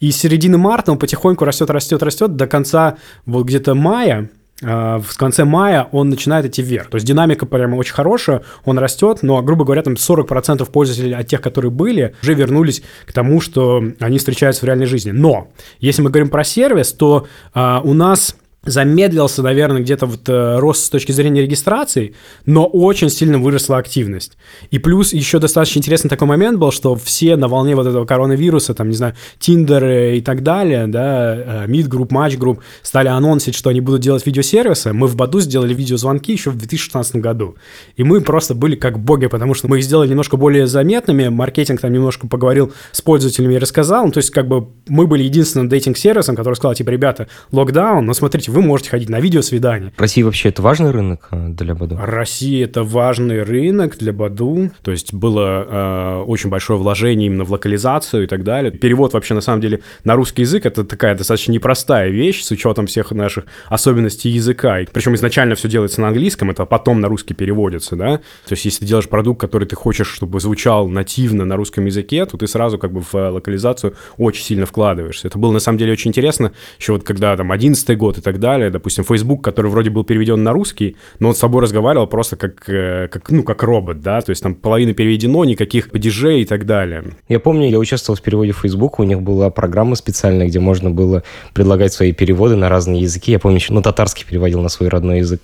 И 0.00 0.10
с 0.10 0.16
середины 0.16 0.58
марта 0.58 0.92
он 0.92 0.98
потихоньку 0.98 1.44
растет, 1.44 1.70
растет, 1.70 2.02
растет 2.02 2.36
до 2.36 2.46
конца 2.46 2.98
вот 3.24 3.46
где-то 3.46 3.74
мая 3.74 4.30
в 4.60 5.16
конце 5.16 5.44
мая 5.44 5.88
он 5.90 6.08
начинает 6.10 6.46
идти 6.46 6.62
вверх. 6.62 6.88
То 6.88 6.96
есть 6.96 7.06
динамика 7.06 7.44
прямо 7.44 7.76
очень 7.76 7.92
хорошая, 7.92 8.42
он 8.64 8.78
растет, 8.78 9.18
но, 9.22 9.42
грубо 9.42 9.64
говоря, 9.64 9.82
там 9.82 9.94
40% 9.94 10.64
пользователей 10.70 11.14
от 11.14 11.26
тех, 11.26 11.40
которые 11.40 11.70
были, 11.70 12.14
уже 12.22 12.34
вернулись 12.34 12.82
к 13.04 13.12
тому, 13.12 13.40
что 13.40 13.82
они 13.98 14.18
встречаются 14.18 14.62
в 14.62 14.64
реальной 14.64 14.86
жизни. 14.86 15.10
Но, 15.10 15.48
если 15.80 16.02
мы 16.02 16.10
говорим 16.10 16.28
про 16.28 16.44
сервис, 16.44 16.92
то 16.92 17.26
а, 17.52 17.80
у 17.82 17.94
нас 17.94 18.36
замедлился, 18.66 19.42
наверное, 19.42 19.82
где-то 19.82 20.06
вот 20.06 20.28
э, 20.28 20.58
рост 20.58 20.84
с 20.84 20.90
точки 20.90 21.12
зрения 21.12 21.42
регистрации, 21.42 22.14
но 22.46 22.66
очень 22.66 23.10
сильно 23.10 23.38
выросла 23.38 23.78
активность. 23.78 24.36
И 24.70 24.78
плюс 24.78 25.12
еще 25.12 25.38
достаточно 25.38 25.78
интересный 25.78 26.08
такой 26.08 26.28
момент 26.28 26.58
был, 26.58 26.70
что 26.70 26.94
все 26.94 27.36
на 27.36 27.48
волне 27.48 27.74
вот 27.76 27.86
этого 27.86 28.04
коронавируса, 28.04 28.74
там, 28.74 28.88
не 28.88 28.96
знаю, 28.96 29.14
Tinder 29.40 30.16
и 30.16 30.20
так 30.20 30.42
далее, 30.42 30.86
да, 30.86 31.66
Meet 31.66 31.88
Group, 31.88 32.08
Match 32.08 32.38
Group, 32.38 32.58
стали 32.82 33.08
анонсить, 33.08 33.54
что 33.54 33.70
они 33.70 33.80
будут 33.80 34.00
делать 34.00 34.24
видеосервисы. 34.26 34.92
Мы 34.92 35.06
в 35.06 35.16
Баду 35.16 35.40
сделали 35.40 35.74
видеозвонки 35.74 36.32
еще 36.32 36.50
в 36.50 36.56
2016 36.56 37.16
году. 37.16 37.56
И 37.96 38.04
мы 38.04 38.20
просто 38.20 38.54
были 38.54 38.76
как 38.76 38.98
боги, 38.98 39.26
потому 39.26 39.54
что 39.54 39.68
мы 39.68 39.78
их 39.78 39.84
сделали 39.84 40.08
немножко 40.08 40.36
более 40.36 40.66
заметными, 40.66 41.28
маркетинг 41.28 41.80
там 41.80 41.92
немножко 41.92 42.26
поговорил 42.26 42.72
с 42.92 43.02
пользователями 43.02 43.54
и 43.54 43.58
рассказал. 43.58 44.06
Ну, 44.06 44.12
то 44.12 44.18
есть, 44.18 44.30
как 44.30 44.48
бы 44.48 44.68
мы 44.88 45.06
были 45.06 45.22
единственным 45.22 45.68
дейтинг-сервисом, 45.68 46.36
который 46.36 46.54
сказал, 46.54 46.74
типа, 46.74 46.90
ребята, 46.90 47.28
локдаун, 47.52 48.06
но 48.06 48.14
смотрите, 48.14 48.50
вы 48.54 48.62
можете 48.62 48.90
ходить 48.90 49.08
на 49.08 49.20
видеосвидание. 49.20 49.92
Россия 49.96 50.24
вообще 50.24 50.48
это 50.50 50.62
важный 50.62 50.92
рынок 50.92 51.28
э, 51.32 51.48
для 51.48 51.74
Баду? 51.74 51.98
Россия 52.00 52.64
это 52.64 52.84
важный 52.84 53.42
рынок 53.42 53.98
для 53.98 54.12
Баду. 54.12 54.70
То 54.82 54.92
есть 54.92 55.12
было 55.12 55.66
э, 55.68 56.24
очень 56.26 56.50
большое 56.50 56.78
вложение 56.78 57.26
именно 57.26 57.44
в 57.44 57.50
локализацию 57.50 58.24
и 58.24 58.26
так 58.26 58.44
далее. 58.44 58.70
Перевод 58.70 59.12
вообще 59.12 59.34
на 59.34 59.40
самом 59.40 59.60
деле 59.60 59.80
на 60.04 60.14
русский 60.14 60.42
язык 60.42 60.66
это 60.66 60.84
такая 60.84 61.16
достаточно 61.16 61.52
непростая 61.52 62.10
вещь 62.10 62.42
с 62.42 62.50
учетом 62.52 62.86
всех 62.86 63.10
наших 63.10 63.46
особенностей 63.68 64.30
языка. 64.30 64.78
Причем 64.92 65.14
изначально 65.16 65.56
все 65.56 65.68
делается 65.68 66.00
на 66.00 66.08
английском, 66.08 66.50
это 66.50 66.64
потом 66.64 67.00
на 67.00 67.08
русский 67.08 67.34
переводится, 67.34 67.96
да. 67.96 68.18
То 68.46 68.52
есть 68.52 68.64
если 68.64 68.80
ты 68.80 68.86
делаешь 68.86 69.08
продукт, 69.08 69.40
который 69.40 69.66
ты 69.66 69.74
хочешь, 69.74 70.08
чтобы 70.08 70.38
звучал 70.38 70.88
нативно 70.88 71.44
на 71.44 71.56
русском 71.56 71.84
языке, 71.86 72.24
то 72.24 72.36
ты 72.36 72.46
сразу 72.46 72.78
как 72.78 72.92
бы 72.92 73.00
в 73.00 73.14
локализацию 73.14 73.94
очень 74.16 74.44
сильно 74.44 74.66
вкладываешься. 74.66 75.26
Это 75.26 75.38
было 75.38 75.50
на 75.50 75.58
самом 75.58 75.78
деле 75.78 75.92
очень 75.92 76.10
интересно, 76.10 76.52
еще 76.78 76.92
вот 76.92 77.02
когда 77.02 77.36
там 77.36 77.50
11 77.50 77.98
год 77.98 78.18
и 78.18 78.20
так 78.20 78.38
далее, 78.38 78.43
допустим, 78.70 79.04
Facebook, 79.04 79.42
который 79.42 79.70
вроде 79.70 79.90
был 79.90 80.04
переведен 80.04 80.42
на 80.42 80.52
русский, 80.52 80.96
но 81.18 81.28
он 81.28 81.34
с 81.34 81.38
собой 81.38 81.62
разговаривал 81.62 82.06
просто 82.06 82.36
как, 82.36 82.68
э, 82.68 83.08
как, 83.08 83.30
ну, 83.30 83.42
как 83.42 83.62
робот, 83.62 84.00
да, 84.00 84.20
то 84.20 84.30
есть 84.30 84.42
там 84.42 84.54
половина 84.54 84.92
переведено, 84.94 85.44
никаких 85.44 85.90
падежей 85.90 86.42
и 86.42 86.44
так 86.44 86.66
далее. 86.66 87.04
Я 87.28 87.40
помню, 87.40 87.68
я 87.68 87.78
участвовал 87.78 88.16
в 88.16 88.22
переводе 88.22 88.52
Facebook, 88.52 89.00
у 89.00 89.04
них 89.04 89.22
была 89.22 89.50
программа 89.50 89.94
специальная, 89.96 90.46
где 90.46 90.60
можно 90.60 90.90
было 90.90 91.22
предлагать 91.54 91.92
свои 91.92 92.12
переводы 92.12 92.56
на 92.56 92.68
разные 92.68 93.02
языки. 93.02 93.32
Я 93.32 93.38
помню, 93.38 93.58
еще 93.58 93.72
на 93.72 93.82
татарский 93.82 94.26
переводил 94.28 94.60
на 94.60 94.68
свой 94.68 94.88
родной 94.88 95.18
язык. 95.18 95.40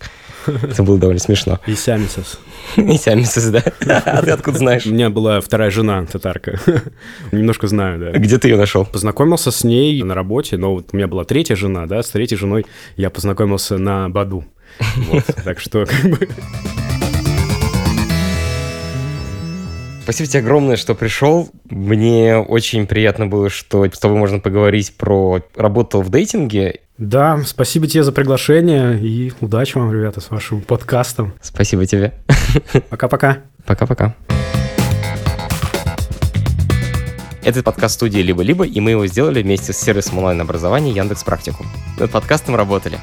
Это 0.63 0.83
было 0.83 0.99
довольно 0.99 1.21
смешно. 1.21 1.61
И 1.67 1.75
сямисос. 1.75 2.39
И 2.77 2.97
сямисос, 2.97 3.45
да? 3.51 3.63
А 4.05 4.23
ты 4.23 4.31
откуда 4.31 4.59
знаешь? 4.59 4.87
У 4.87 4.91
меня 4.91 5.11
была 5.11 5.41
вторая 5.41 5.71
жена, 5.71 6.05
татарка. 6.07 6.59
Немножко 7.33 7.67
знаю, 7.67 7.99
да. 7.99 8.19
Где 8.19 8.39
ты 8.39 8.49
ее 8.49 8.57
нашел? 8.57 8.85
Познакомился 8.85 9.51
с 9.51 9.65
ней 9.65 10.03
на 10.03 10.15
работе, 10.15 10.57
но 10.57 10.75
вот 10.75 10.89
у 10.93 10.97
меня 10.97 11.09
была 11.09 11.25
третья 11.25 11.57
жена, 11.57 11.87
да, 11.87 12.03
с 12.03 12.11
третьей 12.11 12.37
женой 12.37 12.67
я 12.97 13.11
познакомился 13.11 13.79
на 13.79 14.09
Баду. 14.09 14.45
Вот, 14.97 15.25
так 15.45 15.61
что 15.61 15.85
как 15.85 16.11
бы... 16.11 16.29
Спасибо 20.03 20.29
тебе 20.29 20.41
огромное, 20.41 20.77
что 20.77 20.95
пришел. 20.95 21.51
Мне 21.69 22.37
очень 22.37 22.87
приятно 22.87 23.27
было, 23.27 23.49
что 23.49 23.85
с 23.85 23.99
тобой 23.99 24.17
можно 24.17 24.41
поговорить 24.41 24.95
про 24.97 25.41
работу 25.55 26.01
в 26.01 26.09
дейтинге. 26.09 26.81
Да, 26.99 27.43
спасибо 27.47 27.87
тебе 27.87 28.03
за 28.03 28.13
приглашение 28.13 28.99
и 29.01 29.33
удачи 29.41 29.77
вам, 29.79 29.93
ребята, 29.93 30.21
с 30.21 30.31
вашим 30.31 30.63
подкастом. 30.63 31.33
Спасибо 31.41 31.87
тебе. 31.87 32.13
Пока-пока. 32.91 33.39
Пока-пока. 33.65 34.15
Это 37.43 37.63
подкаст 37.63 37.95
студии 37.95 38.21
«Либо-либо», 38.21 38.67
и 38.67 38.81
мы 38.81 38.91
его 38.91 39.07
сделали 39.07 39.43
вместе 39.43 39.73
с 39.73 39.79
сервисом 39.79 40.19
онлайн-образования 40.19 40.93
Яндекс 40.93 41.25
Практику. 41.25 41.65
Над 41.99 42.11
подкастом 42.11 42.55
работали 42.55 42.99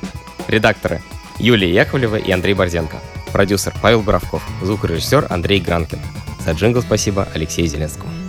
редакторы 0.47 1.01
Юлия 1.39 1.73
Яковлева 1.73 2.17
и 2.17 2.31
Андрей 2.31 2.53
Борзенко, 2.53 2.97
продюсер 3.33 3.73
Павел 3.81 4.03
Боровков, 4.03 4.43
звукорежиссер 4.61 5.25
Андрей 5.31 5.59
Гранкин. 5.59 5.99
За 6.47 6.53
джингл 6.53 6.81
спасибо 6.81 7.27
Алексею 7.33 7.67
Зеленскому. 7.67 8.26